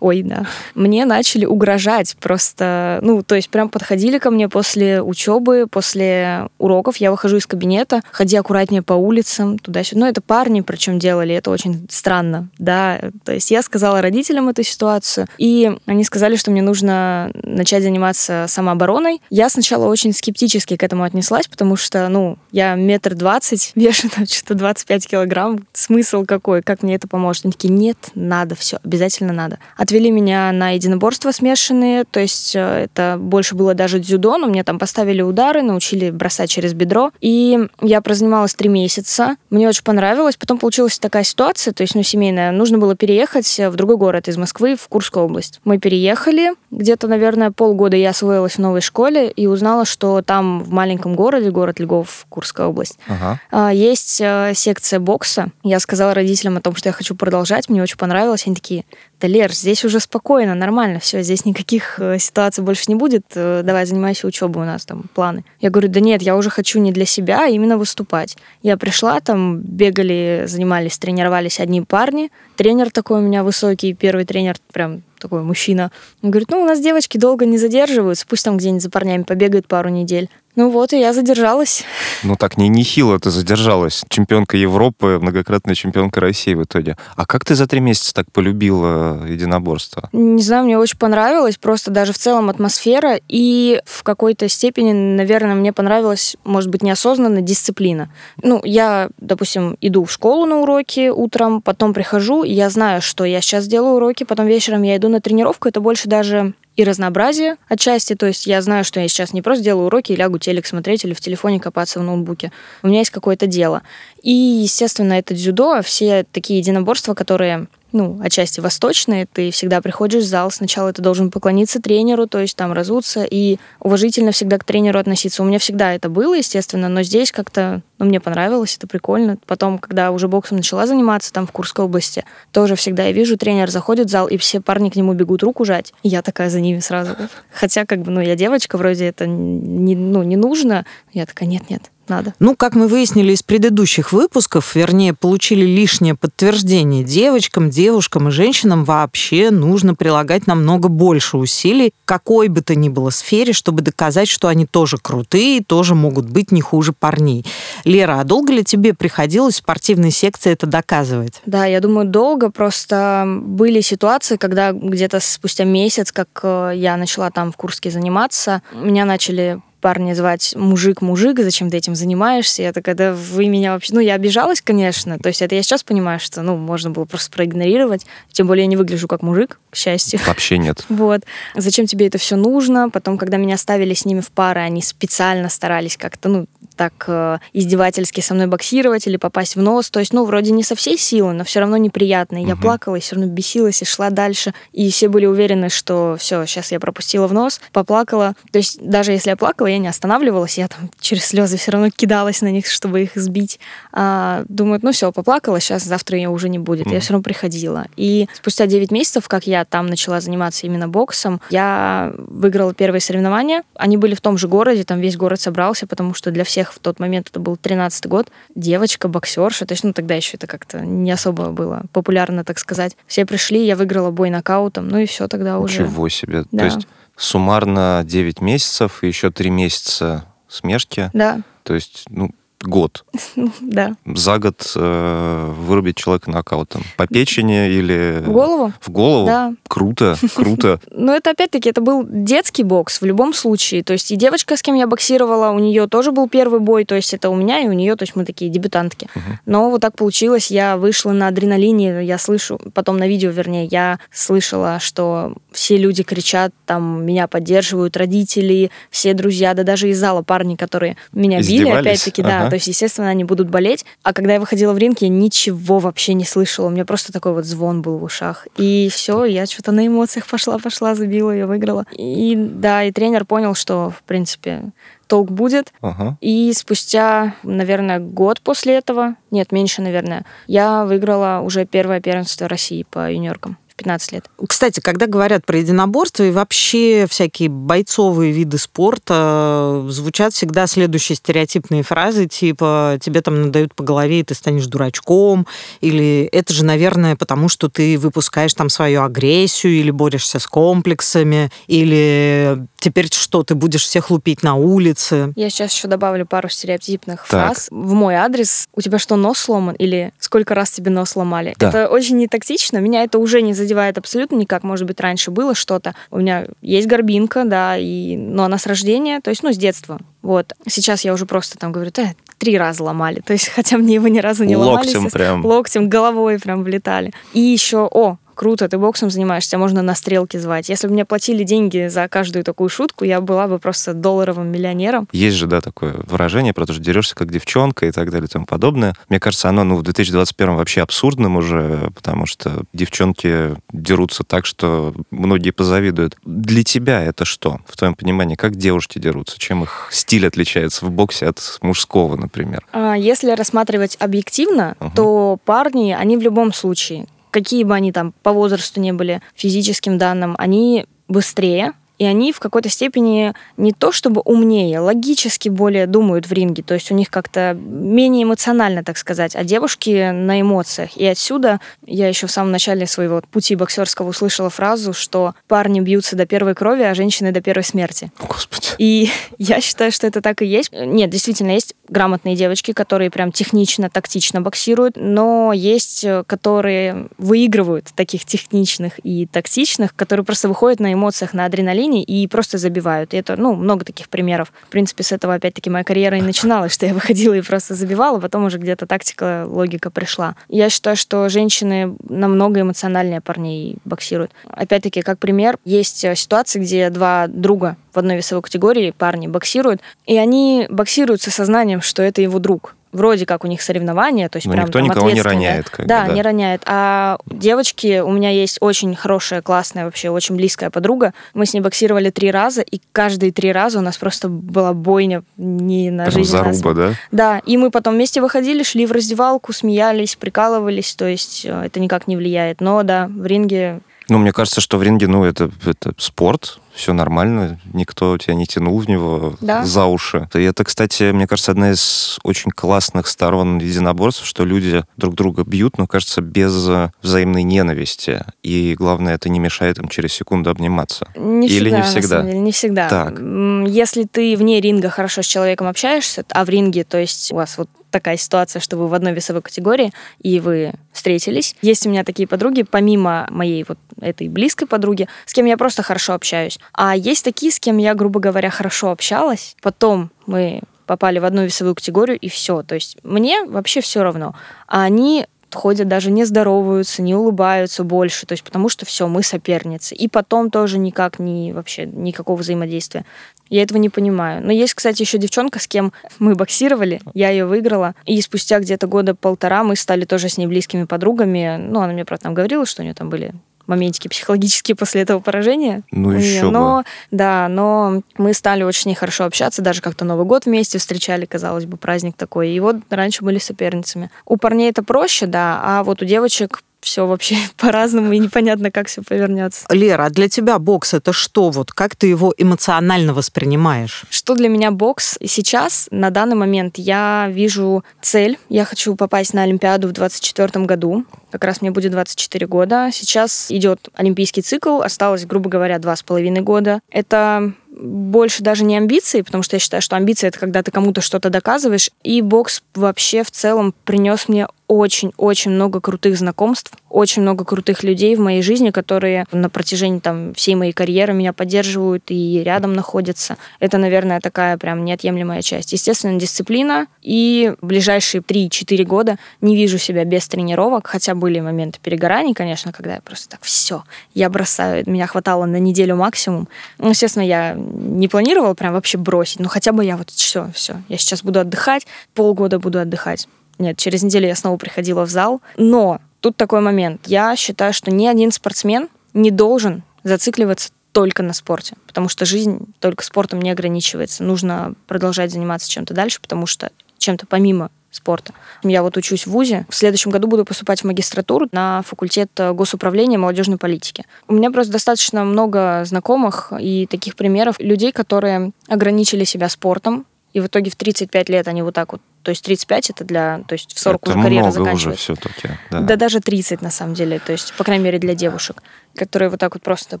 Ой, 0.00 0.22
да. 0.22 0.46
Мне 0.74 1.04
начали 1.04 1.44
угрожать 1.44 2.16
просто, 2.20 2.98
ну, 3.02 3.22
то 3.22 3.34
есть 3.34 3.50
прям 3.50 3.68
подходили 3.68 4.18
ко 4.18 4.30
мне 4.30 4.48
после 4.48 5.02
учебы, 5.02 5.66
после 5.70 6.48
уроков, 6.58 6.96
я 6.98 7.10
выхожу 7.10 7.36
из 7.36 7.46
кабинета, 7.46 8.02
ходи 8.10 8.36
аккуратнее 8.36 8.82
по 8.82 8.94
улицам, 8.94 9.58
туда-сюда. 9.58 10.00
Ну, 10.00 10.06
это 10.06 10.20
парни 10.20 10.60
причем 10.60 10.98
делали, 10.98 11.34
это 11.34 11.50
очень 11.50 11.86
странно, 11.90 12.48
да. 12.58 13.00
То 13.24 13.32
есть 13.32 13.50
я 13.50 13.62
сказала 13.62 14.00
родителям 14.00 14.48
эту 14.48 14.62
ситуацию, 14.62 15.26
и 15.38 15.76
они 15.86 16.04
сказали, 16.04 16.36
что 16.36 16.50
мне 16.50 16.62
нужно 16.62 17.30
начать 17.42 17.82
заниматься 17.82 18.46
самообороной. 18.60 19.22
Я 19.30 19.48
сначала 19.48 19.86
очень 19.86 20.12
скептически 20.12 20.76
к 20.76 20.82
этому 20.82 21.04
отнеслась, 21.04 21.48
потому 21.48 21.76
что, 21.76 22.08
ну, 22.08 22.36
я 22.52 22.74
метр 22.74 23.14
двадцать, 23.14 23.72
вешу 23.74 24.08
там 24.14 24.26
что-то 24.26 24.54
25 24.54 25.08
килограмм. 25.08 25.66
Смысл 25.72 26.24
какой? 26.26 26.62
Как 26.62 26.82
мне 26.82 26.96
это 26.96 27.08
поможет? 27.08 27.46
Они 27.46 27.52
такие, 27.52 27.72
нет, 27.72 27.96
надо, 28.14 28.54
все, 28.54 28.78
обязательно 28.84 29.32
надо. 29.32 29.58
Отвели 29.76 30.10
меня 30.10 30.52
на 30.52 30.70
единоборства 30.70 31.32
смешанные, 31.32 32.04
то 32.04 32.20
есть 32.20 32.54
э, 32.54 32.84
это 32.84 33.16
больше 33.18 33.54
было 33.54 33.72
даже 33.72 33.98
дзюдо, 33.98 34.36
но 34.36 34.46
мне 34.46 34.62
там 34.62 34.78
поставили 34.78 35.22
удары, 35.22 35.62
научили 35.62 36.10
бросать 36.10 36.50
через 36.50 36.74
бедро. 36.74 37.12
И 37.20 37.58
я 37.80 38.00
прозанималась 38.02 38.54
три 38.54 38.68
месяца. 38.68 39.36
Мне 39.48 39.68
очень 39.68 39.84
понравилось. 39.84 40.36
Потом 40.36 40.58
получилась 40.58 40.98
такая 40.98 41.24
ситуация, 41.24 41.72
то 41.72 41.82
есть, 41.82 41.94
ну, 41.94 42.02
семейная. 42.02 42.52
Нужно 42.52 42.78
было 42.78 42.94
переехать 42.94 43.58
в 43.58 43.74
другой 43.76 43.96
город 43.96 44.28
из 44.28 44.36
Москвы, 44.36 44.76
в 44.76 44.86
Курскую 44.88 45.24
область. 45.24 45.60
Мы 45.64 45.78
переехали. 45.78 46.50
Где-то, 46.70 47.08
наверное, 47.08 47.50
полгода 47.50 47.96
я 47.96 48.10
освоилась 48.10 48.54
в 48.54 48.58
новой 48.58 48.80
школе 48.80 49.28
и 49.30 49.46
узнала, 49.46 49.84
что 49.84 50.22
там 50.22 50.62
в 50.62 50.70
маленьком 50.70 51.16
городе, 51.16 51.50
город 51.50 51.80
Льгов, 51.80 52.26
Курская 52.28 52.68
область, 52.68 52.96
Ага. 53.08 53.40
а, 53.50 53.72
есть 53.72 54.20
э, 54.20 54.52
секция 54.54 55.00
бокса. 55.00 55.50
Я 55.64 55.80
сказала 55.80 56.14
родителям 56.14 56.56
о 56.58 56.60
том, 56.60 56.76
что 56.76 56.88
я 56.88 56.92
хочу 56.92 57.16
продолжать, 57.16 57.68
мне 57.68 57.82
очень 57.82 57.96
понравилось. 57.96 58.46
Они 58.46 58.54
такие, 58.54 58.84
да, 59.20 59.26
Лер, 59.26 59.52
здесь 59.52 59.84
уже 59.84 59.98
спокойно, 59.98 60.54
нормально, 60.54 61.00
все, 61.00 61.22
здесь 61.22 61.44
никаких 61.44 61.98
э, 61.98 62.18
ситуаций 62.20 62.62
больше 62.62 62.84
не 62.86 62.94
будет, 62.94 63.24
э, 63.34 63.62
давай 63.64 63.84
занимайся 63.84 64.28
учебой, 64.28 64.62
у 64.62 64.66
нас 64.66 64.84
там 64.86 65.04
планы. 65.12 65.44
Я 65.60 65.70
говорю, 65.70 65.88
да 65.88 65.98
нет, 65.98 66.22
я 66.22 66.36
уже 66.36 66.50
хочу 66.50 66.78
не 66.78 66.92
для 66.92 67.04
себя, 67.04 67.46
а 67.46 67.48
именно 67.48 67.78
выступать. 67.78 68.36
Я 68.62 68.76
пришла, 68.76 69.18
там 69.20 69.58
бегали, 69.58 70.44
занимались, 70.46 70.98
тренировались 70.98 71.58
одни 71.58 71.82
парни. 71.82 72.30
Тренер 72.54 72.90
такой 72.92 73.18
у 73.18 73.22
меня 73.22 73.42
высокий, 73.42 73.92
первый 73.92 74.24
тренер 74.24 74.56
прям 74.72 75.02
такой 75.20 75.42
мужчина. 75.42 75.90
Он 76.22 76.30
говорит, 76.30 76.50
ну, 76.50 76.62
у 76.62 76.64
нас 76.64 76.80
девочки 76.80 77.18
долго 77.18 77.46
не 77.46 77.58
задерживаются, 77.58 78.26
пусть 78.28 78.44
там 78.44 78.56
где-нибудь 78.56 78.82
за 78.82 78.90
парнями 78.90 79.22
побегают 79.22 79.68
пару 79.68 79.88
недель. 79.88 80.28
Ну 80.56 80.70
вот, 80.70 80.92
и 80.92 80.98
я 80.98 81.12
задержалась. 81.12 81.84
Ну 82.24 82.36
так 82.36 82.56
не 82.56 82.68
нехило 82.68 83.18
ты 83.18 83.30
задержалась. 83.30 84.04
Чемпионка 84.08 84.56
Европы, 84.56 85.18
многократная 85.20 85.74
чемпионка 85.74 86.20
России 86.20 86.54
в 86.54 86.64
итоге. 86.64 86.96
А 87.16 87.24
как 87.24 87.44
ты 87.44 87.54
за 87.54 87.66
три 87.66 87.80
месяца 87.80 88.12
так 88.14 88.30
полюбила 88.32 89.24
единоборство? 89.26 90.08
Не 90.12 90.42
знаю, 90.42 90.64
мне 90.64 90.78
очень 90.78 90.98
понравилось, 90.98 91.56
просто 91.56 91.90
даже 91.90 92.12
в 92.12 92.18
целом 92.18 92.50
атмосфера, 92.50 93.18
и 93.28 93.80
в 93.84 94.02
какой-то 94.02 94.48
степени, 94.48 94.92
наверное, 94.92 95.54
мне 95.54 95.72
понравилась, 95.72 96.36
может 96.44 96.68
быть, 96.70 96.82
неосознанно 96.82 97.40
дисциплина. 97.42 98.10
Ну, 98.42 98.60
я, 98.64 99.08
допустим, 99.18 99.76
иду 99.80 100.04
в 100.04 100.12
школу 100.12 100.46
на 100.46 100.58
уроки 100.58 101.08
утром, 101.08 101.62
потом 101.62 101.94
прихожу, 101.94 102.42
и 102.42 102.52
я 102.52 102.70
знаю, 102.70 103.02
что 103.02 103.24
я 103.24 103.40
сейчас 103.40 103.66
делаю 103.66 103.96
уроки, 103.96 104.24
потом 104.24 104.46
вечером 104.46 104.82
я 104.82 104.96
иду 104.96 105.08
на 105.08 105.20
тренировку, 105.20 105.68
это 105.68 105.80
больше 105.80 106.08
даже 106.08 106.54
и 106.76 106.84
разнообразие 106.84 107.56
отчасти, 107.68 108.14
то 108.14 108.26
есть 108.26 108.46
я 108.46 108.62
знаю, 108.62 108.84
что 108.84 109.00
я 109.00 109.08
сейчас 109.08 109.32
не 109.32 109.42
просто 109.42 109.64
делаю 109.64 109.86
уроки 109.86 110.12
и 110.12 110.16
лягу 110.16 110.38
телек 110.38 110.66
смотреть 110.66 111.04
или 111.04 111.14
в 111.14 111.20
телефоне 111.20 111.60
копаться 111.60 112.00
в 112.00 112.02
ноутбуке. 112.02 112.52
У 112.82 112.88
меня 112.88 113.00
есть 113.00 113.10
какое-то 113.10 113.46
дело. 113.46 113.82
И, 114.22 114.32
естественно, 114.32 115.14
это 115.14 115.34
дзюдо, 115.34 115.82
все 115.82 116.24
такие 116.32 116.58
единоборства, 116.58 117.14
которые 117.14 117.66
ну, 117.92 118.20
отчасти 118.22 118.60
восточные, 118.60 119.26
ты 119.26 119.50
всегда 119.50 119.80
приходишь 119.80 120.24
в 120.24 120.28
зал, 120.28 120.50
сначала 120.50 120.92
ты 120.92 121.02
должен 121.02 121.30
поклониться 121.30 121.80
тренеру, 121.80 122.26
то 122.26 122.38
есть 122.38 122.56
там 122.56 122.72
разуться 122.72 123.24
и 123.24 123.58
уважительно 123.80 124.32
всегда 124.32 124.58
к 124.58 124.64
тренеру 124.64 124.98
относиться. 124.98 125.42
У 125.42 125.46
меня 125.46 125.58
всегда 125.58 125.94
это 125.94 126.08
было, 126.08 126.34
естественно, 126.34 126.88
но 126.88 127.02
здесь 127.02 127.32
как-то, 127.32 127.82
ну, 127.98 128.06
мне 128.06 128.20
понравилось, 128.20 128.76
это 128.76 128.86
прикольно. 128.86 129.38
Потом, 129.46 129.78
когда 129.78 130.10
уже 130.10 130.28
боксом 130.28 130.58
начала 130.58 130.86
заниматься 130.86 131.32
там 131.32 131.46
в 131.46 131.52
Курской 131.52 131.84
области, 131.84 132.24
тоже 132.52 132.76
всегда 132.76 133.04
я 133.06 133.12
вижу, 133.12 133.36
тренер 133.36 133.70
заходит 133.70 134.06
в 134.06 134.10
зал, 134.10 134.28
и 134.28 134.36
все 134.36 134.60
парни 134.60 134.90
к 134.90 134.96
нему 134.96 135.12
бегут 135.14 135.42
руку 135.42 135.64
жать. 135.64 135.92
И 136.02 136.08
я 136.08 136.22
такая 136.22 136.50
за 136.50 136.60
ними 136.60 136.80
сразу. 136.80 137.16
Хотя, 137.52 137.86
как 137.86 138.02
бы, 138.02 138.10
ну, 138.10 138.20
я 138.20 138.36
девочка, 138.36 138.76
вроде 138.76 139.06
это 139.06 139.26
не, 139.26 139.96
ну, 139.96 140.22
не 140.22 140.36
нужно. 140.36 140.84
Я 141.12 141.26
такая, 141.26 141.48
нет-нет, 141.48 141.90
надо. 142.10 142.34
Ну, 142.38 142.54
как 142.54 142.74
мы 142.74 142.88
выяснили 142.88 143.32
из 143.32 143.42
предыдущих 143.42 144.12
выпусков, 144.12 144.74
вернее, 144.74 145.14
получили 145.14 145.64
лишнее 145.64 146.14
подтверждение, 146.14 147.04
девочкам, 147.04 147.70
девушкам 147.70 148.28
и 148.28 148.30
женщинам 148.30 148.84
вообще 148.84 149.50
нужно 149.50 149.94
прилагать 149.94 150.46
намного 150.46 150.88
больше 150.88 151.38
усилий, 151.38 151.94
какой 152.04 152.48
бы 152.48 152.60
то 152.60 152.74
ни 152.74 152.88
было 152.88 153.10
сфере, 153.10 153.52
чтобы 153.52 153.82
доказать, 153.82 154.28
что 154.28 154.48
они 154.48 154.66
тоже 154.66 154.98
крутые, 154.98 155.62
тоже 155.62 155.94
могут 155.94 156.28
быть 156.28 156.52
не 156.52 156.60
хуже 156.60 156.92
парней. 156.92 157.46
Лера, 157.84 158.20
а 158.20 158.24
долго 158.24 158.52
ли 158.52 158.64
тебе 158.64 158.92
приходилось 158.92 159.54
в 159.54 159.58
спортивной 159.58 160.10
секции 160.10 160.52
это 160.52 160.66
доказывать? 160.66 161.40
Да, 161.46 161.64
я 161.64 161.80
думаю, 161.80 162.06
долго. 162.06 162.50
Просто 162.50 163.24
были 163.26 163.80
ситуации, 163.80 164.36
когда 164.36 164.72
где-то 164.72 165.20
спустя 165.20 165.64
месяц, 165.64 166.12
как 166.12 166.28
э, 166.42 166.72
я 166.74 166.96
начала 166.96 167.30
там 167.30 167.52
в 167.52 167.56
Курске 167.56 167.90
заниматься, 167.90 168.62
меня 168.74 169.04
начали 169.04 169.60
парни 169.80 170.12
звать 170.12 170.54
мужик-мужик, 170.56 171.40
зачем 171.40 171.70
ты 171.70 171.76
этим 171.76 171.94
занимаешься? 171.94 172.62
Я 172.62 172.72
такая, 172.72 172.94
да 172.94 173.12
вы 173.12 173.48
меня 173.48 173.72
вообще... 173.72 173.94
Ну, 173.94 174.00
я 174.00 174.14
обижалась, 174.14 174.62
конечно. 174.62 175.18
То 175.18 175.28
есть 175.28 175.42
это 175.42 175.54
я 175.54 175.62
сейчас 175.62 175.82
понимаю, 175.82 176.20
что, 176.20 176.42
ну, 176.42 176.56
можно 176.56 176.90
было 176.90 177.04
просто 177.04 177.30
проигнорировать. 177.30 178.06
Тем 178.32 178.46
более 178.46 178.64
я 178.64 178.68
не 178.68 178.76
выгляжу 178.76 179.08
как 179.08 179.22
мужик, 179.22 179.58
к 179.70 179.76
счастью. 179.76 180.20
Вообще 180.26 180.58
нет. 180.58 180.84
Вот. 181.00 181.22
Зачем 181.56 181.86
тебе 181.86 182.06
это 182.08 182.18
все 182.18 182.36
нужно? 182.36 182.90
Потом, 182.90 183.16
когда 183.16 183.38
меня 183.38 183.56
ставили 183.56 183.94
с 183.94 184.04
ними 184.04 184.20
в 184.20 184.30
пары, 184.30 184.60
они 184.60 184.82
специально 184.82 185.48
старались 185.48 185.96
как-то, 185.96 186.28
ну, 186.28 186.46
так 186.76 186.92
э, 187.06 187.38
издевательски 187.52 188.20
со 188.20 188.34
мной 188.34 188.46
боксировать 188.46 189.06
или 189.06 189.16
попасть 189.16 189.56
в 189.56 189.62
нос. 189.62 189.90
То 189.90 190.00
есть, 190.00 190.12
ну, 190.12 190.24
вроде 190.24 190.52
не 190.52 190.62
со 190.62 190.74
всей 190.74 190.98
силы, 190.98 191.32
но 191.32 191.44
все 191.44 191.60
равно 191.60 191.76
неприятно. 191.76 192.38
И 192.38 192.42
угу. 192.42 192.48
Я 192.50 192.56
плакала, 192.56 192.96
и 192.96 193.00
все 193.00 193.16
равно 193.16 193.30
бесилась, 193.30 193.82
и 193.82 193.84
шла 193.84 194.10
дальше. 194.10 194.54
И 194.72 194.90
все 194.90 195.08
были 195.08 195.26
уверены, 195.26 195.68
что 195.68 196.16
все, 196.18 196.44
сейчас 196.46 196.72
я 196.72 196.80
пропустила 196.80 197.26
в 197.26 197.32
нос, 197.32 197.60
поплакала. 197.72 198.34
То 198.52 198.58
есть, 198.58 198.78
даже 198.82 199.12
если 199.12 199.30
я 199.30 199.36
плакала, 199.36 199.66
я 199.66 199.78
не 199.78 199.88
останавливалась, 199.88 200.58
я 200.58 200.68
там 200.68 200.90
через 201.00 201.24
слезы 201.26 201.56
все 201.56 201.72
равно 201.72 201.90
кидалась 201.90 202.42
на 202.42 202.50
них, 202.50 202.66
чтобы 202.66 203.02
их 203.02 203.12
сбить. 203.14 203.60
А, 203.92 204.44
думают, 204.48 204.82
ну 204.82 204.92
все, 204.92 205.12
поплакала, 205.12 205.60
сейчас 205.60 205.84
завтра 205.84 206.16
ее 206.16 206.28
уже 206.28 206.48
не 206.48 206.58
будет. 206.58 206.86
Угу. 206.86 206.94
Я 206.94 207.00
все 207.00 207.12
равно 207.12 207.22
приходила. 207.22 207.86
И 207.96 208.28
спустя 208.34 208.66
9 208.66 208.90
месяцев, 208.90 209.28
как 209.28 209.46
я 209.46 209.64
там 209.64 209.86
начала 209.86 210.20
заниматься 210.20 210.66
именно 210.66 210.88
боксом, 210.88 211.40
я 211.50 212.12
выиграла 212.16 212.74
первые 212.74 213.00
соревнования. 213.00 213.62
Они 213.74 213.96
были 213.96 214.14
в 214.14 214.20
том 214.20 214.38
же 214.38 214.48
городе, 214.48 214.84
там 214.84 215.00
весь 215.00 215.16
город 215.16 215.40
собрался, 215.40 215.86
потому 215.86 216.14
что 216.14 216.30
для 216.30 216.44
всех 216.44 216.69
в 216.72 216.78
тот 216.78 217.00
момент, 217.00 217.28
это 217.28 217.40
был 217.40 217.56
13 217.56 218.06
год, 218.06 218.30
девочка, 218.54 219.08
боксерша, 219.08 219.66
то 219.66 219.72
есть, 219.72 219.84
ну, 219.84 219.92
тогда 219.92 220.14
еще 220.14 220.36
это 220.36 220.46
как-то 220.46 220.80
не 220.80 221.10
особо 221.10 221.50
было 221.50 221.82
популярно, 221.92 222.44
так 222.44 222.58
сказать. 222.58 222.96
Все 223.06 223.26
пришли, 223.26 223.64
я 223.64 223.76
выиграла 223.76 224.10
бой 224.10 224.30
нокаутом, 224.30 224.88
ну 224.88 224.98
и 224.98 225.06
все 225.06 225.28
тогда 225.28 225.58
уже. 225.58 225.82
Ничего 225.82 226.08
себе. 226.08 226.44
Да. 226.52 226.58
То 226.58 226.64
есть 226.64 226.88
суммарно 227.16 228.02
9 228.04 228.40
месяцев 228.40 229.02
и 229.02 229.08
еще 229.08 229.30
3 229.30 229.50
месяца 229.50 230.24
смешки. 230.48 231.10
Да. 231.12 231.40
То 231.62 231.74
есть, 231.74 232.04
ну, 232.08 232.30
год. 232.62 233.04
Да. 233.60 233.94
За 234.06 234.38
год 234.38 234.72
э, 234.74 235.52
вырубить 235.58 235.96
человека 235.96 236.30
нокаутом. 236.30 236.82
По 236.96 237.06
печени 237.06 237.68
или... 237.68 238.22
В 238.24 238.32
голову? 238.32 238.72
В 238.80 238.90
голову? 238.90 239.26
Да. 239.26 239.52
Круто, 239.68 240.16
круто. 240.34 240.80
Но 240.90 241.14
это 241.14 241.30
опять-таки, 241.30 241.70
это 241.70 241.80
был 241.80 242.04
детский 242.04 242.64
бокс 242.64 243.00
в 243.00 243.04
любом 243.04 243.32
случае. 243.32 243.82
То 243.84 243.92
есть 243.92 244.10
и 244.10 244.16
девочка, 244.16 244.56
с 244.56 244.62
кем 244.62 244.74
я 244.74 244.86
боксировала, 244.86 245.50
у 245.50 245.58
нее 245.58 245.86
тоже 245.86 246.10
был 246.10 246.28
первый 246.28 246.60
бой. 246.60 246.84
То 246.84 246.96
есть 246.96 247.14
это 247.14 247.30
у 247.30 247.36
меня 247.36 247.60
и 247.60 247.68
у 247.68 247.72
нее, 247.72 247.96
то 247.96 248.02
есть 248.02 248.16
мы 248.16 248.24
такие 248.24 248.50
дебютантки. 248.50 249.08
Но 249.46 249.70
вот 249.70 249.80
так 249.80 249.96
получилось, 249.96 250.50
я 250.50 250.76
вышла 250.76 251.12
на 251.12 251.28
адреналине, 251.28 252.04
я 252.04 252.18
слышу, 252.18 252.60
потом 252.74 252.98
на 252.98 253.06
видео, 253.06 253.30
вернее, 253.30 253.66
я 253.66 253.98
слышала, 254.10 254.78
что 254.80 255.34
все 255.52 255.76
люди 255.76 256.02
кричат, 256.02 256.52
там 256.66 257.04
меня 257.06 257.26
поддерживают 257.28 257.96
родители, 257.96 258.70
все 258.90 259.14
друзья, 259.14 259.54
да 259.54 259.62
даже 259.62 259.88
из 259.88 259.98
зала 259.98 260.22
парни, 260.22 260.56
которые 260.56 260.96
меня 261.12 261.40
били, 261.40 261.68
опять-таки, 261.68 262.22
да, 262.22 262.49
то 262.50 262.54
есть, 262.54 262.66
естественно, 262.66 263.08
они 263.08 263.24
будут 263.24 263.48
болеть. 263.48 263.84
А 264.02 264.12
когда 264.12 264.34
я 264.34 264.40
выходила 264.40 264.72
в 264.72 264.78
ринг, 264.78 264.98
я 265.00 265.08
ничего 265.08 265.78
вообще 265.78 266.14
не 266.14 266.24
слышала. 266.24 266.66
У 266.66 266.70
меня 266.70 266.84
просто 266.84 267.12
такой 267.12 267.32
вот 267.32 267.44
звон 267.44 267.82
был 267.82 267.98
в 267.98 268.04
ушах. 268.04 268.46
И 268.56 268.88
все, 268.92 269.24
я 269.24 269.46
что-то 269.46 269.72
на 269.72 269.86
эмоциях 269.86 270.26
пошла-пошла, 270.26 270.94
забила 270.94 271.30
ее, 271.30 271.46
выиграла. 271.46 271.86
И 271.96 272.34
да, 272.36 272.84
и 272.84 272.92
тренер 272.92 273.24
понял, 273.24 273.54
что, 273.54 273.90
в 273.90 274.02
принципе, 274.02 274.72
толк 275.06 275.30
будет. 275.30 275.72
Ага. 275.80 276.16
И 276.20 276.52
спустя, 276.52 277.34
наверное, 277.42 277.98
год 277.98 278.40
после 278.40 278.74
этого, 278.74 279.16
нет, 279.30 279.52
меньше, 279.52 279.82
наверное, 279.82 280.24
я 280.46 280.84
выиграла 280.84 281.40
уже 281.44 281.66
первое 281.66 282.00
первенство 282.00 282.48
России 282.48 282.86
по 282.88 283.10
юниоркам. 283.10 283.58
15 283.80 284.12
лет. 284.12 284.26
Кстати, 284.46 284.80
когда 284.80 285.06
говорят 285.06 285.46
про 285.46 285.58
единоборство 285.58 286.22
и 286.22 286.30
вообще 286.30 287.06
всякие 287.08 287.48
бойцовые 287.48 288.30
виды 288.30 288.58
спорта, 288.58 289.86
звучат 289.88 290.34
всегда 290.34 290.66
следующие 290.66 291.16
стереотипные 291.16 291.82
фразы, 291.82 292.26
типа 292.26 292.98
«тебе 293.00 293.22
там 293.22 293.40
надают 293.40 293.74
по 293.74 293.82
голове, 293.82 294.20
и 294.20 294.22
ты 294.22 294.34
станешь 294.34 294.66
дурачком», 294.66 295.46
или 295.80 296.28
«это 296.30 296.52
же, 296.52 296.64
наверное, 296.64 297.16
потому 297.16 297.48
что 297.48 297.70
ты 297.70 297.98
выпускаешь 297.98 298.52
там 298.52 298.68
свою 298.68 299.02
агрессию, 299.02 299.72
или 299.72 299.90
борешься 299.90 300.38
с 300.38 300.46
комплексами, 300.46 301.50
или 301.66 302.66
теперь 302.78 303.10
что, 303.10 303.42
ты 303.42 303.54
будешь 303.54 303.84
всех 303.84 304.10
лупить 304.10 304.42
на 304.42 304.56
улице?» 304.56 305.32
Я 305.36 305.48
сейчас 305.48 305.72
еще 305.72 305.88
добавлю 305.88 306.26
пару 306.26 306.50
стереотипных 306.50 307.26
так. 307.26 307.46
фраз. 307.46 307.68
В 307.70 307.94
мой 307.94 308.14
адрес 308.14 308.68
«у 308.74 308.82
тебя 308.82 308.98
что, 308.98 309.16
нос 309.16 309.38
сломан?» 309.38 309.74
или 309.76 310.12
«сколько 310.18 310.54
раз 310.54 310.70
тебе 310.70 310.90
нос 310.90 311.10
сломали?» 311.10 311.54
да. 311.58 311.70
Это 311.70 311.88
очень 311.88 312.18
нетактично, 312.18 312.76
меня 312.78 313.04
это 313.04 313.18
уже 313.18 313.40
не 313.40 313.54
задевает 313.54 313.69
задевает 313.70 313.98
абсолютно 313.98 314.34
никак. 314.34 314.64
Может 314.64 314.86
быть, 314.86 315.00
раньше 315.00 315.30
было 315.30 315.54
что-то. 315.54 315.94
У 316.10 316.18
меня 316.18 316.46
есть 316.60 316.88
горбинка, 316.88 317.44
да, 317.44 317.76
и... 317.78 318.16
но 318.16 318.44
она 318.44 318.58
с 318.58 318.66
рождения, 318.66 319.20
то 319.20 319.30
есть, 319.30 319.44
ну, 319.44 319.52
с 319.52 319.56
детства. 319.56 320.00
Вот. 320.22 320.52
Сейчас 320.66 321.04
я 321.04 321.12
уже 321.14 321.24
просто 321.24 321.56
там 321.56 321.70
говорю, 321.70 321.92
да, 321.94 322.12
три 322.38 322.58
раза 322.58 322.82
ломали. 322.82 323.20
То 323.20 323.32
есть, 323.32 323.48
хотя 323.54 323.78
мне 323.78 323.94
его 323.94 324.08
ни 324.08 324.18
разу 324.18 324.44
не 324.44 324.56
локтем 324.56 324.98
ломали. 324.98 325.12
прям. 325.12 325.46
Локтем, 325.46 325.88
головой 325.88 326.40
прям 326.40 326.64
влетали. 326.64 327.12
И 327.32 327.40
еще, 327.40 327.88
о, 327.90 328.16
круто, 328.40 328.70
ты 328.70 328.78
боксом 328.78 329.10
занимаешься, 329.10 329.58
можно 329.58 329.82
на 329.82 329.94
стрелки 329.94 330.38
звать. 330.38 330.70
Если 330.70 330.86
бы 330.86 330.94
мне 330.94 331.04
платили 331.04 331.42
деньги 331.42 331.88
за 331.88 332.08
каждую 332.08 332.42
такую 332.42 332.70
шутку, 332.70 333.04
я 333.04 333.20
была 333.20 333.46
бы 333.46 333.58
просто 333.58 333.92
долларовым 333.92 334.48
миллионером. 334.50 335.06
Есть 335.12 335.36
же, 335.36 335.46
да, 335.46 335.60
такое 335.60 335.96
выражение 336.06 336.54
про 336.54 336.64
то, 336.64 336.72
что 336.72 336.82
дерешься 336.82 337.14
как 337.14 337.30
девчонка 337.30 337.84
и 337.84 337.90
так 337.90 338.10
далее 338.10 338.28
и 338.28 338.32
тому 338.32 338.46
подобное. 338.46 338.94
Мне 339.10 339.20
кажется, 339.20 339.50
оно 339.50 339.62
ну, 339.64 339.76
в 339.76 339.82
2021 339.82 340.54
вообще 340.54 340.80
абсурдным 340.80 341.36
уже, 341.36 341.90
потому 341.94 342.24
что 342.24 342.62
девчонки 342.72 343.56
дерутся 343.74 344.24
так, 344.24 344.46
что 344.46 344.94
многие 345.10 345.50
позавидуют. 345.50 346.16
Для 346.24 346.64
тебя 346.64 347.02
это 347.02 347.26
что, 347.26 347.60
в 347.66 347.76
твоем 347.76 347.94
понимании? 347.94 348.36
Как 348.36 348.56
девушки 348.56 348.98
дерутся? 348.98 349.38
Чем 349.38 349.64
их 349.64 349.88
стиль 349.90 350.26
отличается 350.26 350.86
в 350.86 350.90
боксе 350.90 351.26
от 351.26 351.58
мужского, 351.60 352.16
например? 352.16 352.66
А, 352.72 352.94
если 352.94 353.32
рассматривать 353.32 353.98
объективно, 354.00 354.76
угу. 354.80 354.92
то 354.96 355.38
парни, 355.44 355.92
они 355.92 356.16
в 356.16 356.22
любом 356.22 356.54
случае 356.54 357.06
какие 357.30 357.64
бы 357.64 357.74
они 357.74 357.92
там 357.92 358.12
по 358.22 358.32
возрасту 358.32 358.80
не 358.80 358.92
были, 358.92 359.20
физическим 359.34 359.98
данным, 359.98 360.34
они 360.38 360.86
быстрее, 361.08 361.74
и 362.00 362.04
они 362.06 362.32
в 362.32 362.40
какой-то 362.40 362.70
степени 362.70 363.34
не 363.58 363.72
то 363.72 363.92
чтобы 363.92 364.22
умнее, 364.22 364.80
логически 364.80 365.50
более 365.50 365.86
думают 365.86 366.26
в 366.26 366.32
ринге, 366.32 366.62
то 366.62 366.72
есть 366.72 366.90
у 366.90 366.94
них 366.94 367.10
как-то 367.10 367.52
менее 367.52 368.22
эмоционально, 368.22 368.82
так 368.82 368.96
сказать, 368.96 369.36
а 369.36 369.44
девушки 369.44 370.10
на 370.10 370.40
эмоциях. 370.40 370.96
И 370.96 371.04
отсюда 371.04 371.60
я 371.84 372.08
еще 372.08 372.26
в 372.26 372.30
самом 372.30 372.52
начале 372.52 372.86
своего 372.86 373.22
пути 373.30 373.54
боксерского 373.54 374.08
услышала 374.08 374.48
фразу, 374.48 374.94
что 374.94 375.34
парни 375.46 375.80
бьются 375.80 376.16
до 376.16 376.24
первой 376.24 376.54
крови, 376.54 376.84
а 376.84 376.94
женщины 376.94 377.32
до 377.32 377.42
первой 377.42 377.64
смерти. 377.64 378.10
Господи. 378.26 378.68
И 378.78 379.10
я 379.38 379.60
считаю, 379.60 379.92
что 379.92 380.06
это 380.06 380.22
так 380.22 380.40
и 380.40 380.46
есть. 380.46 380.72
Нет, 380.72 381.10
действительно, 381.10 381.50
есть 381.50 381.74
грамотные 381.90 382.36
девочки, 382.36 382.72
которые 382.72 383.10
прям 383.10 383.32
технично, 383.32 383.90
тактично 383.90 384.40
боксируют, 384.40 384.94
но 384.96 385.52
есть, 385.52 386.04
э, 386.04 386.24
которые 386.26 387.08
выигрывают 387.18 387.88
таких 387.94 388.24
техничных 388.24 388.94
и 389.04 389.26
тактичных, 389.26 389.94
которые 389.94 390.24
просто 390.24 390.48
выходят 390.48 390.80
на 390.80 390.92
эмоциях, 390.92 391.34
на 391.34 391.44
адреналине 391.44 392.02
и 392.02 392.26
просто 392.26 392.58
забивают. 392.58 393.12
И 393.12 393.16
это, 393.16 393.36
ну, 393.36 393.54
много 393.54 393.84
таких 393.84 394.08
примеров. 394.08 394.52
В 394.68 394.70
принципе, 394.70 395.02
с 395.02 395.12
этого 395.12 395.34
опять-таки 395.34 395.68
моя 395.68 395.84
карьера 395.84 396.16
и 396.16 396.22
начиналась, 396.22 396.72
что 396.72 396.86
я 396.86 396.94
выходила 396.94 397.34
и 397.34 397.42
просто 397.42 397.74
забивала, 397.74 398.20
потом 398.20 398.44
уже 398.44 398.58
где-то 398.58 398.86
тактика, 398.86 399.46
логика 399.48 399.90
пришла. 399.90 400.36
Я 400.48 400.70
считаю, 400.70 400.96
что 400.96 401.28
женщины 401.28 401.96
намного 402.08 402.60
эмоциональнее 402.60 403.20
парней 403.20 403.78
боксируют. 403.84 404.30
Опять-таки, 404.48 405.02
как 405.02 405.18
пример, 405.18 405.58
есть 405.64 406.04
э, 406.04 406.14
ситуации, 406.14 406.60
где 406.60 406.90
два 406.90 407.26
друга 407.26 407.76
в 407.92 407.98
одной 407.98 408.16
весовой 408.16 408.42
категории 408.42 408.92
парни 408.96 409.26
боксируют, 409.26 409.80
и 410.06 410.16
они 410.16 410.66
боксируют 410.70 411.22
со 411.22 411.30
сознанием, 411.30 411.80
что 411.80 412.02
это 412.02 412.22
его 412.22 412.38
друг 412.38 412.74
вроде 412.92 413.26
как 413.26 413.44
у 413.44 413.46
них 413.46 413.62
соревнования, 413.62 414.28
то 414.28 414.36
есть 414.36 414.46
Но 414.46 414.52
прям 414.52 414.66
никто 414.66 414.80
никого 414.80 415.10
не 415.10 415.22
роняет. 415.22 415.70
Как 415.70 415.86
да, 415.86 416.02
бы, 416.02 416.08
да, 416.08 416.14
не 416.14 416.22
роняет. 416.22 416.62
А 416.66 417.18
девочки, 417.26 418.00
у 418.00 418.10
меня 418.10 418.30
есть 418.30 418.58
очень 418.60 418.96
хорошая, 418.96 419.42
классная, 419.42 419.84
вообще 419.84 420.10
очень 420.10 420.36
близкая 420.36 420.70
подруга. 420.70 421.14
Мы 421.34 421.46
с 421.46 421.54
ней 421.54 421.60
боксировали 421.60 422.10
три 422.10 422.30
раза, 422.30 422.62
и 422.62 422.80
каждые 422.92 423.32
три 423.32 423.52
раза 423.52 423.78
у 423.78 423.82
нас 423.82 423.96
просто 423.96 424.28
была 424.28 424.72
бойня 424.72 425.22
не 425.36 425.90
на 425.90 426.04
прям 426.04 426.14
жизнь. 426.16 426.32
Заруба, 426.32 426.74
да? 426.74 426.94
Да, 427.12 427.38
и 427.46 427.56
мы 427.56 427.70
потом 427.70 427.94
вместе 427.94 428.20
выходили, 428.20 428.62
шли 428.62 428.86
в 428.86 428.92
раздевалку, 428.92 429.52
смеялись, 429.52 430.16
прикалывались, 430.16 430.94
то 430.94 431.06
есть 431.06 431.44
э, 431.44 431.66
это 431.66 431.80
никак 431.80 432.08
не 432.08 432.16
влияет. 432.16 432.60
Но 432.60 432.82
да, 432.82 433.08
в 433.08 433.26
ринге 433.26 433.80
Ну, 434.10 434.18
мне 434.18 434.32
кажется, 434.32 434.60
что 434.60 434.76
в 434.76 434.82
ринге, 434.82 435.06
ну, 435.06 435.24
это, 435.24 435.50
это 435.64 435.94
спорт, 435.96 436.58
все 436.74 436.92
нормально, 436.92 437.60
никто 437.72 438.16
тебя 438.18 438.34
не 438.34 438.46
тянул 438.46 438.78
в 438.78 438.88
него 438.88 439.36
да. 439.40 439.64
за 439.64 439.84
уши. 439.84 440.28
И 440.34 440.42
это, 440.42 440.64
кстати, 440.64 441.12
мне 441.12 441.26
кажется, 441.26 441.52
одна 441.52 441.70
из 441.70 442.18
очень 442.22 442.50
классных 442.50 443.06
сторон 443.06 443.58
единоборств, 443.58 444.24
что 444.24 444.44
люди 444.44 444.84
друг 444.96 445.14
друга 445.14 445.44
бьют, 445.44 445.78
но, 445.78 445.86
кажется, 445.86 446.20
без 446.20 446.68
взаимной 447.02 447.44
ненависти. 447.44 448.24
И, 448.42 448.74
главное, 448.76 449.14
это 449.14 449.28
не 449.28 449.38
мешает 449.38 449.78
им 449.78 449.88
через 449.88 450.12
секунду 450.12 450.50
обниматься. 450.50 451.06
Не 451.14 451.46
Или 451.46 451.70
всегда, 451.70 451.78
не 451.78 451.82
всегда? 451.82 452.00
На 452.00 452.08
самом 452.08 452.26
деле, 452.26 452.40
не 452.40 452.52
всегда. 452.52 452.88
Так. 452.88 453.20
Если 453.68 454.04
ты 454.04 454.36
вне 454.36 454.60
ринга 454.60 454.90
хорошо 454.90 455.22
с 455.22 455.26
человеком 455.26 455.68
общаешься, 455.68 456.24
а 456.30 456.44
в 456.44 456.48
ринге, 456.48 456.84
то 456.84 456.98
есть 456.98 457.32
у 457.32 457.36
вас 457.36 457.58
вот 457.58 457.68
такая 457.90 458.16
ситуация, 458.16 458.60
что 458.60 458.76
вы 458.76 458.88
в 458.88 458.94
одной 458.94 459.12
весовой 459.12 459.42
категории, 459.42 459.92
и 460.20 460.40
вы 460.40 460.72
встретились. 460.92 461.54
Есть 461.62 461.86
у 461.86 461.90
меня 461.90 462.04
такие 462.04 462.26
подруги, 462.28 462.62
помимо 462.62 463.26
моей 463.30 463.64
вот 463.66 463.78
этой 464.00 464.28
близкой 464.28 464.66
подруги, 464.66 465.08
с 465.26 465.32
кем 465.32 465.46
я 465.46 465.56
просто 465.56 465.82
хорошо 465.82 466.14
общаюсь. 466.14 466.58
А 466.72 466.96
есть 466.96 467.24
такие, 467.24 467.52
с 467.52 467.60
кем 467.60 467.78
я, 467.78 467.94
грубо 467.94 468.20
говоря, 468.20 468.50
хорошо 468.50 468.90
общалась. 468.90 469.56
Потом 469.62 470.10
мы 470.26 470.62
попали 470.86 471.18
в 471.18 471.24
одну 471.24 471.44
весовую 471.44 471.74
категорию, 471.74 472.18
и 472.18 472.28
все. 472.28 472.62
То 472.62 472.74
есть 472.74 472.96
мне 473.04 473.44
вообще 473.44 473.80
все 473.80 474.02
равно. 474.02 474.34
А 474.66 474.82
они 474.82 475.26
ходят, 475.54 475.88
даже 475.88 476.10
не 476.10 476.24
здороваются, 476.24 477.02
не 477.02 477.14
улыбаются 477.14 477.84
больше, 477.84 478.26
то 478.26 478.32
есть 478.32 478.44
потому 478.44 478.68
что 478.68 478.86
все, 478.86 479.08
мы 479.08 479.22
соперницы. 479.22 479.94
И 479.94 480.08
потом 480.08 480.50
тоже 480.50 480.78
никак 480.78 481.18
не 481.18 481.52
вообще 481.52 481.86
никакого 481.86 482.38
взаимодействия. 482.38 483.04
Я 483.48 483.62
этого 483.62 483.78
не 483.78 483.88
понимаю. 483.88 484.44
Но 484.44 484.52
есть, 484.52 484.74
кстати, 484.74 485.02
еще 485.02 485.18
девчонка, 485.18 485.58
с 485.58 485.66
кем 485.66 485.92
мы 486.18 486.34
боксировали, 486.34 487.00
я 487.14 487.30
ее 487.30 487.46
выиграла, 487.46 487.94
и 488.06 488.20
спустя 488.20 488.60
где-то 488.60 488.86
года 488.86 489.14
полтора 489.14 489.64
мы 489.64 489.76
стали 489.76 490.04
тоже 490.04 490.28
с 490.28 490.38
ней 490.38 490.46
близкими 490.46 490.84
подругами. 490.84 491.56
Ну, 491.58 491.80
она 491.80 491.92
мне 491.92 492.04
про 492.04 492.18
там 492.18 492.34
говорила, 492.34 492.66
что 492.66 492.82
у 492.82 492.84
нее 492.84 492.94
там 492.94 493.10
были 493.10 493.34
моментики 493.70 494.08
психологические 494.08 494.74
после 494.76 495.02
этого 495.02 495.20
поражения. 495.20 495.82
Ну 495.90 496.10
еще 496.10 496.50
но, 496.50 496.78
бы. 496.78 496.84
Да, 497.10 497.48
но 497.48 498.02
мы 498.18 498.34
стали 498.34 498.62
очень 498.62 498.94
хорошо 498.94 499.24
общаться, 499.24 499.62
даже 499.62 499.80
как-то 499.80 500.04
Новый 500.04 500.26
год 500.26 500.44
вместе 500.44 500.78
встречали, 500.78 501.24
казалось 501.24 501.64
бы, 501.64 501.76
праздник 501.76 502.16
такой. 502.16 502.50
И 502.50 502.60
вот 502.60 502.76
раньше 502.90 503.24
были 503.24 503.38
соперницами. 503.38 504.10
У 504.26 504.36
парней 504.36 504.70
это 504.70 504.82
проще, 504.82 505.26
да, 505.26 505.60
а 505.62 505.84
вот 505.84 506.02
у 506.02 506.04
девочек 506.04 506.62
все 506.82 507.06
вообще 507.06 507.36
по-разному 507.56 508.12
и 508.12 508.18
непонятно, 508.18 508.70
как 508.70 508.88
все 508.88 509.02
повернется. 509.02 509.66
Лера, 509.70 510.06
а 510.06 510.10
для 510.10 510.28
тебя 510.28 510.58
бокс 510.58 510.94
это 510.94 511.12
что? 511.12 511.50
Вот 511.50 511.72
как 511.72 511.96
ты 511.96 512.06
его 512.06 512.34
эмоционально 512.36 513.14
воспринимаешь? 513.14 514.04
Что 514.10 514.34
для 514.34 514.48
меня 514.48 514.70
бокс? 514.70 515.18
Сейчас, 515.24 515.88
на 515.90 516.10
данный 516.10 516.36
момент, 516.36 516.78
я 516.78 517.28
вижу 517.30 517.84
цель. 518.00 518.38
Я 518.48 518.64
хочу 518.64 518.94
попасть 518.96 519.34
на 519.34 519.42
Олимпиаду 519.42 519.88
в 519.88 519.92
2024 519.92 520.64
году. 520.64 521.04
Как 521.30 521.44
раз 521.44 521.60
мне 521.60 521.70
будет 521.70 521.92
24 521.92 522.46
года. 522.46 522.90
Сейчас 522.92 523.50
идет 523.50 523.88
олимпийский 523.94 524.42
цикл. 524.42 524.80
Осталось, 524.80 525.26
грубо 525.26 525.48
говоря, 525.48 525.78
два 525.78 525.94
с 525.94 526.02
половиной 526.02 526.40
года. 526.40 526.80
Это 526.90 527.52
больше 527.70 528.42
даже 528.42 528.64
не 528.64 528.76
амбиции, 528.76 529.22
потому 529.22 529.42
что 529.42 529.56
я 529.56 529.60
считаю, 529.60 529.80
что 529.80 529.96
амбиции 529.96 530.26
это 530.26 530.38
когда 530.38 530.62
ты 530.62 530.70
кому-то 530.70 531.00
что-то 531.00 531.30
доказываешь. 531.30 531.90
И 532.02 532.20
бокс 532.20 532.62
вообще 532.74 533.22
в 533.22 533.30
целом 533.30 533.74
принес 533.84 534.28
мне 534.28 534.48
очень-очень 534.70 535.50
много 535.50 535.80
крутых 535.80 536.16
знакомств, 536.16 536.72
очень 536.88 537.22
много 537.22 537.44
крутых 537.44 537.82
людей 537.82 538.14
в 538.14 538.20
моей 538.20 538.40
жизни, 538.40 538.70
которые 538.70 539.26
на 539.32 539.50
протяжении 539.50 539.98
там 539.98 540.32
всей 540.34 540.54
моей 540.54 540.72
карьеры 540.72 541.12
меня 541.12 541.32
поддерживают 541.32 542.04
и 542.06 542.40
рядом 542.44 542.74
находятся. 542.74 543.36
Это, 543.58 543.78
наверное, 543.78 544.20
такая 544.20 544.56
прям 544.58 544.84
неотъемлемая 544.84 545.42
часть. 545.42 545.72
Естественно, 545.72 546.20
дисциплина. 546.20 546.86
И 547.02 547.52
ближайшие 547.60 548.20
3-4 548.20 548.84
года 548.84 549.16
не 549.40 549.56
вижу 549.56 549.76
себя 549.76 550.04
без 550.04 550.28
тренировок, 550.28 550.86
хотя 550.86 551.16
были 551.16 551.40
моменты 551.40 551.80
перегораний, 551.82 552.32
конечно, 552.32 552.72
когда 552.72 552.94
я 552.94 553.00
просто 553.00 553.30
так, 553.30 553.42
все, 553.42 553.82
я 554.14 554.30
бросаю. 554.30 554.84
Меня 554.86 555.08
хватало 555.08 555.46
на 555.46 555.58
неделю 555.58 555.96
максимум. 555.96 556.46
Ну, 556.78 556.90
естественно, 556.90 557.24
я 557.24 557.54
не 557.56 558.06
планировала 558.06 558.54
прям 558.54 558.74
вообще 558.74 558.98
бросить, 558.98 559.40
но 559.40 559.48
хотя 559.48 559.72
бы 559.72 559.84
я 559.84 559.96
вот 559.96 560.10
все, 560.10 560.48
все, 560.54 560.80
я 560.88 560.96
сейчас 560.96 561.24
буду 561.24 561.40
отдыхать, 561.40 561.88
полгода 562.14 562.60
буду 562.60 562.78
отдыхать. 562.78 563.26
Нет, 563.58 563.76
через 563.76 564.02
неделю 564.02 564.26
я 564.26 564.34
снова 564.34 564.56
приходила 564.56 565.04
в 565.04 565.10
зал. 565.10 565.40
Но 565.56 566.00
тут 566.20 566.36
такой 566.36 566.60
момент. 566.60 567.02
Я 567.06 567.36
считаю, 567.36 567.72
что 567.72 567.90
ни 567.90 568.06
один 568.06 568.32
спортсмен 568.32 568.88
не 569.12 569.30
должен 569.30 569.82
зацикливаться 570.04 570.70
только 570.92 571.22
на 571.22 571.32
спорте, 571.32 571.76
потому 571.86 572.08
что 572.08 572.24
жизнь 572.24 572.74
только 572.80 573.04
спортом 573.04 573.40
не 573.40 573.50
ограничивается. 573.50 574.24
Нужно 574.24 574.74
продолжать 574.86 575.30
заниматься 575.30 575.70
чем-то 575.70 575.94
дальше, 575.94 576.20
потому 576.20 576.46
что 576.46 576.72
чем-то 576.98 577.26
помимо 577.26 577.70
спорта. 577.90 578.32
Я 578.62 578.82
вот 578.82 578.96
учусь 578.96 579.26
в 579.26 579.30
ВУЗе. 579.30 579.66
В 579.68 579.74
следующем 579.74 580.10
году 580.10 580.28
буду 580.28 580.44
поступать 580.44 580.80
в 580.80 580.84
магистратуру 580.84 581.48
на 581.52 581.82
факультет 581.82 582.30
госуправления 582.52 583.14
и 583.14 583.18
молодежной 583.20 583.58
политики. 583.58 584.04
У 584.28 584.34
меня 584.34 584.50
просто 584.50 584.72
достаточно 584.72 585.24
много 585.24 585.82
знакомых 585.84 586.52
и 586.58 586.86
таких 586.86 587.16
примеров 587.16 587.56
людей, 587.58 587.90
которые 587.90 588.52
ограничили 588.68 589.24
себя 589.24 589.48
спортом, 589.48 590.06
и 590.32 590.40
в 590.40 590.46
итоге 590.46 590.70
в 590.70 590.76
35 590.76 591.28
лет 591.28 591.48
они 591.48 591.62
вот 591.62 591.74
так 591.74 591.92
вот 591.92 592.00
то 592.22 592.30
есть 592.30 592.44
35 592.44 592.90
это 592.90 593.04
для... 593.04 593.42
То 593.46 593.54
есть 593.54 593.74
в 593.74 593.80
40 593.80 594.02
это 594.02 594.10
уже 594.10 594.22
карьера 594.22 594.42
много 594.44 594.58
заканчивается. 594.58 595.12
уже 595.12 595.20
все-таки. 595.20 595.48
Да. 595.70 595.80
да 595.80 595.96
даже 595.96 596.20
30 596.20 596.60
на 596.60 596.70
самом 596.70 596.94
деле. 596.94 597.18
То 597.18 597.32
есть, 597.32 597.54
по 597.54 597.64
крайней 597.64 597.84
мере, 597.84 597.98
для 597.98 598.14
девушек, 598.14 598.62
которые 598.94 599.30
вот 599.30 599.40
так 599.40 599.54
вот 599.54 599.62
просто 599.62 600.00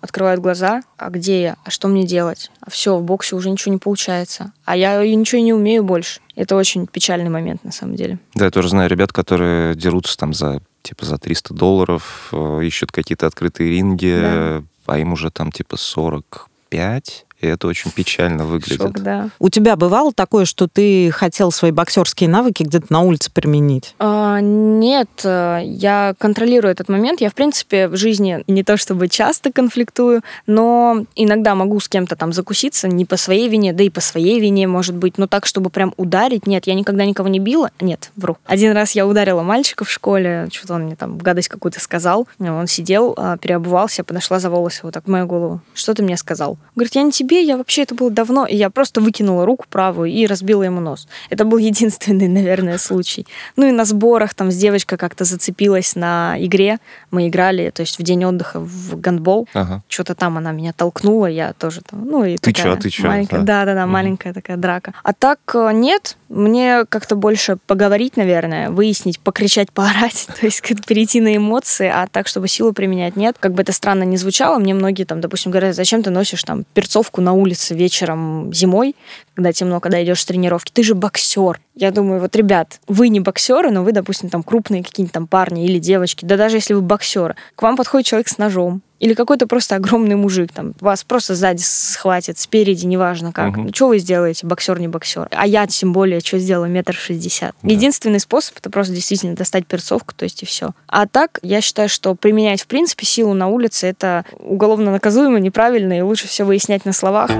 открывают 0.00 0.40
глаза. 0.40 0.82
А 0.96 1.10
где 1.10 1.42
я? 1.42 1.56
А 1.64 1.70
что 1.70 1.88
мне 1.88 2.04
делать? 2.04 2.50
А 2.60 2.70
все, 2.70 2.96
в 2.96 3.02
боксе 3.02 3.36
уже 3.36 3.50
ничего 3.50 3.72
не 3.72 3.78
получается. 3.78 4.52
А 4.64 4.76
я 4.76 5.04
ничего 5.04 5.40
не 5.40 5.52
умею 5.52 5.84
больше. 5.84 6.20
Это 6.34 6.56
очень 6.56 6.86
печальный 6.86 7.30
момент 7.30 7.62
на 7.62 7.72
самом 7.72 7.94
деле. 7.94 8.18
Да, 8.34 8.46
я 8.46 8.50
тоже 8.50 8.68
знаю 8.68 8.90
ребят, 8.90 9.12
которые 9.12 9.74
дерутся 9.76 10.16
там 10.16 10.34
за 10.34 10.60
типа 10.82 11.06
за 11.06 11.18
300 11.18 11.54
долларов, 11.54 12.28
э, 12.32 12.60
ищут 12.64 12.90
какие-то 12.90 13.28
открытые 13.28 13.70
ринги, 13.70 14.18
да. 14.20 14.62
а 14.86 14.98
им 14.98 15.12
уже 15.12 15.30
там 15.30 15.52
типа 15.52 15.76
45 15.76 17.26
и 17.42 17.48
это 17.48 17.66
очень 17.66 17.90
печально 17.90 18.44
выглядит. 18.44 18.80
Шок, 18.80 19.00
да. 19.00 19.28
У 19.40 19.48
тебя 19.48 19.74
бывало 19.74 20.12
такое, 20.12 20.44
что 20.44 20.68
ты 20.68 21.10
хотел 21.10 21.50
свои 21.50 21.72
боксерские 21.72 22.28
навыки 22.28 22.62
где-то 22.62 22.86
на 22.88 23.00
улице 23.00 23.30
применить? 23.32 23.94
А, 23.98 24.40
нет, 24.40 25.08
э, 25.24 25.60
я 25.64 26.14
контролирую 26.18 26.70
этот 26.70 26.88
момент. 26.88 27.20
Я, 27.20 27.30
в 27.30 27.34
принципе, 27.34 27.88
в 27.88 27.96
жизни 27.96 28.44
не 28.46 28.62
то 28.62 28.76
чтобы 28.76 29.08
часто 29.08 29.52
конфликтую, 29.52 30.22
но 30.46 31.04
иногда 31.16 31.56
могу 31.56 31.80
с 31.80 31.88
кем-то 31.88 32.14
там 32.14 32.32
закуситься, 32.32 32.86
не 32.86 33.04
по 33.04 33.16
своей 33.16 33.48
вине, 33.48 33.72
да 33.72 33.82
и 33.82 33.90
по 33.90 34.00
своей 34.00 34.38
вине, 34.38 34.68
может 34.68 34.94
быть, 34.94 35.18
но 35.18 35.26
так, 35.26 35.44
чтобы 35.44 35.68
прям 35.68 35.92
ударить. 35.96 36.46
Нет, 36.46 36.68
я 36.68 36.74
никогда 36.74 37.04
никого 37.04 37.28
не 37.28 37.40
била. 37.40 37.72
Нет, 37.80 38.12
вру. 38.14 38.36
Один 38.46 38.72
раз 38.72 38.92
я 38.92 39.04
ударила 39.04 39.42
мальчика 39.42 39.84
в 39.84 39.90
школе, 39.90 40.48
что-то 40.52 40.74
он 40.74 40.84
мне 40.84 40.94
там 40.94 41.18
гадость 41.18 41.48
какую-то 41.48 41.80
сказал. 41.80 42.28
Он 42.38 42.68
сидел, 42.68 43.14
а, 43.16 43.36
переобувался, 43.36 44.04
подошла 44.04 44.38
за 44.38 44.48
волосы 44.48 44.80
вот 44.84 44.94
так 44.94 45.04
в 45.06 45.10
мою 45.10 45.26
голову. 45.26 45.60
Что 45.74 45.92
ты 45.92 46.04
мне 46.04 46.16
сказал? 46.16 46.56
Говорит, 46.76 46.94
я 46.94 47.02
не 47.02 47.10
тебе 47.10 47.31
себе, 47.32 47.42
я 47.44 47.56
вообще 47.56 47.82
это 47.82 47.94
было 47.94 48.10
давно, 48.10 48.46
и 48.46 48.56
я 48.56 48.70
просто 48.70 49.00
выкинула 49.00 49.46
руку 49.46 49.64
правую 49.68 50.10
и 50.10 50.26
разбила 50.26 50.62
ему 50.62 50.80
нос. 50.80 51.08
Это 51.30 51.44
был 51.44 51.58
единственный, 51.58 52.28
наверное, 52.42 52.78
случай. 52.78 53.26
Ну 53.56 53.66
и 53.66 53.72
на 53.72 53.84
сборах 53.84 54.34
там 54.34 54.50
с 54.50 54.56
девочкой 54.56 54.98
как-то 54.98 55.24
зацепилась 55.24 55.96
на 55.96 56.36
игре. 56.38 56.78
Мы 57.10 57.28
играли, 57.28 57.70
то 57.70 57.82
есть 57.82 57.98
в 57.98 58.02
день 58.02 58.24
отдыха 58.24 58.60
в 58.60 59.00
гандбол. 59.00 59.48
Ага. 59.54 59.82
Что-то 59.88 60.14
там 60.14 60.38
она 60.38 60.52
меня 60.52 60.72
толкнула, 60.72 61.26
я 61.26 61.52
тоже 61.52 61.80
там, 61.82 62.06
ну 62.06 62.24
и 62.24 62.36
ты 62.36 62.52
такая 62.52 62.74
чё, 62.74 62.80
ты 62.80 62.90
чё? 62.90 63.08
маленькая, 63.08 63.42
да, 63.42 63.64
да, 63.64 63.74
да, 63.74 63.84
угу. 63.84 63.92
маленькая 63.92 64.32
такая 64.32 64.56
драка. 64.56 64.92
А 65.02 65.12
так 65.12 65.38
э, 65.54 65.70
нет, 65.72 66.16
мне 66.28 66.84
как-то 66.88 67.14
больше 67.14 67.58
поговорить, 67.66 68.16
наверное, 68.16 68.70
выяснить, 68.70 69.18
покричать, 69.20 69.72
поорать, 69.72 70.26
то 70.40 70.46
есть 70.46 70.62
перейти 70.86 71.20
на 71.20 71.36
эмоции, 71.36 71.88
а 71.88 72.06
так, 72.10 72.26
чтобы 72.28 72.48
силу 72.48 72.72
применять, 72.72 73.16
нет. 73.16 73.36
Как 73.38 73.52
бы 73.52 73.62
это 73.62 73.72
странно 73.72 74.02
не 74.04 74.16
звучало, 74.16 74.58
мне 74.58 74.74
многие 74.74 75.04
там, 75.04 75.20
допустим, 75.20 75.50
говорят, 75.50 75.74
зачем 75.74 76.02
ты 76.02 76.10
носишь 76.10 76.42
там 76.44 76.64
перцовку 76.74 77.20
на 77.22 77.32
улице 77.32 77.74
вечером 77.74 78.52
зимой, 78.52 78.94
когда 79.34 79.52
темно, 79.52 79.80
когда 79.80 80.02
идешь 80.02 80.20
с 80.20 80.26
тренировки, 80.26 80.70
ты 80.72 80.82
же 80.82 80.94
боксер. 80.94 81.60
Я 81.74 81.90
думаю, 81.90 82.20
вот, 82.20 82.34
ребят, 82.36 82.80
вы 82.86 83.08
не 83.08 83.20
боксеры, 83.20 83.70
но 83.70 83.82
вы, 83.82 83.92
допустим, 83.92 84.28
там 84.28 84.42
крупные 84.42 84.82
какие-нибудь 84.82 85.12
там 85.12 85.26
парни 85.26 85.64
или 85.64 85.78
девочки, 85.78 86.24
да 86.24 86.36
даже 86.36 86.56
если 86.56 86.74
вы 86.74 86.82
боксеры, 86.82 87.36
к 87.54 87.62
вам 87.62 87.76
подходит 87.76 88.06
человек 88.06 88.28
с 88.28 88.38
ножом, 88.38 88.82
или 89.02 89.14
какой-то 89.14 89.48
просто 89.48 89.74
огромный 89.74 90.14
мужик, 90.14 90.52
там, 90.52 90.74
вас 90.80 91.02
просто 91.02 91.34
сзади 91.34 91.60
схватит, 91.60 92.38
спереди, 92.38 92.86
неважно 92.86 93.32
как. 93.32 93.56
Угу. 93.58 93.74
Что 93.74 93.88
вы 93.88 93.98
сделаете, 93.98 94.46
боксер, 94.46 94.78
не 94.78 94.86
боксер? 94.86 95.26
А 95.32 95.44
я 95.44 95.66
тем 95.66 95.92
более, 95.92 96.20
что 96.20 96.38
сделаю, 96.38 96.70
метр 96.70 96.94
шестьдесят. 96.94 97.56
Да. 97.64 97.72
Единственный 97.72 98.20
способ 98.20 98.58
это 98.58 98.70
просто 98.70 98.94
действительно 98.94 99.34
достать 99.34 99.66
перцовку, 99.66 100.14
то 100.14 100.22
есть 100.22 100.44
и 100.44 100.46
все. 100.46 100.70
А 100.86 101.08
так, 101.08 101.40
я 101.42 101.60
считаю, 101.60 101.88
что 101.88 102.14
применять, 102.14 102.62
в 102.62 102.68
принципе, 102.68 103.04
силу 103.04 103.34
на 103.34 103.48
улице 103.48 103.88
это 103.88 104.24
уголовно 104.38 104.92
наказуемо, 104.92 105.40
неправильно, 105.40 105.98
и 105.98 106.02
лучше 106.02 106.28
все 106.28 106.44
выяснять 106.44 106.84
на 106.84 106.92
словах 106.92 107.32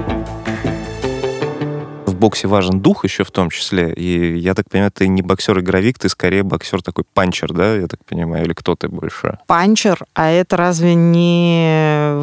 боксе 2.23 2.47
важен 2.47 2.79
дух 2.79 3.03
еще 3.03 3.25
в 3.25 3.31
том 3.31 3.49
числе. 3.49 3.93
И 3.93 4.37
я 4.39 4.53
так 4.53 4.69
понимаю, 4.69 4.91
ты 4.91 5.09
не 5.09 5.21
боксер-игровик, 5.21 5.99
ты 5.99 6.07
скорее 6.07 6.43
боксер 6.43 6.81
такой 6.81 7.03
панчер, 7.13 7.51
да, 7.51 7.75
я 7.75 7.87
так 7.87 7.99
понимаю, 8.05 8.45
или 8.45 8.53
кто 8.53 8.75
ты 8.75 8.87
больше? 8.87 9.39
Панчер, 9.45 10.05
а 10.13 10.29
это 10.29 10.55
разве 10.55 10.95
не 10.95 12.13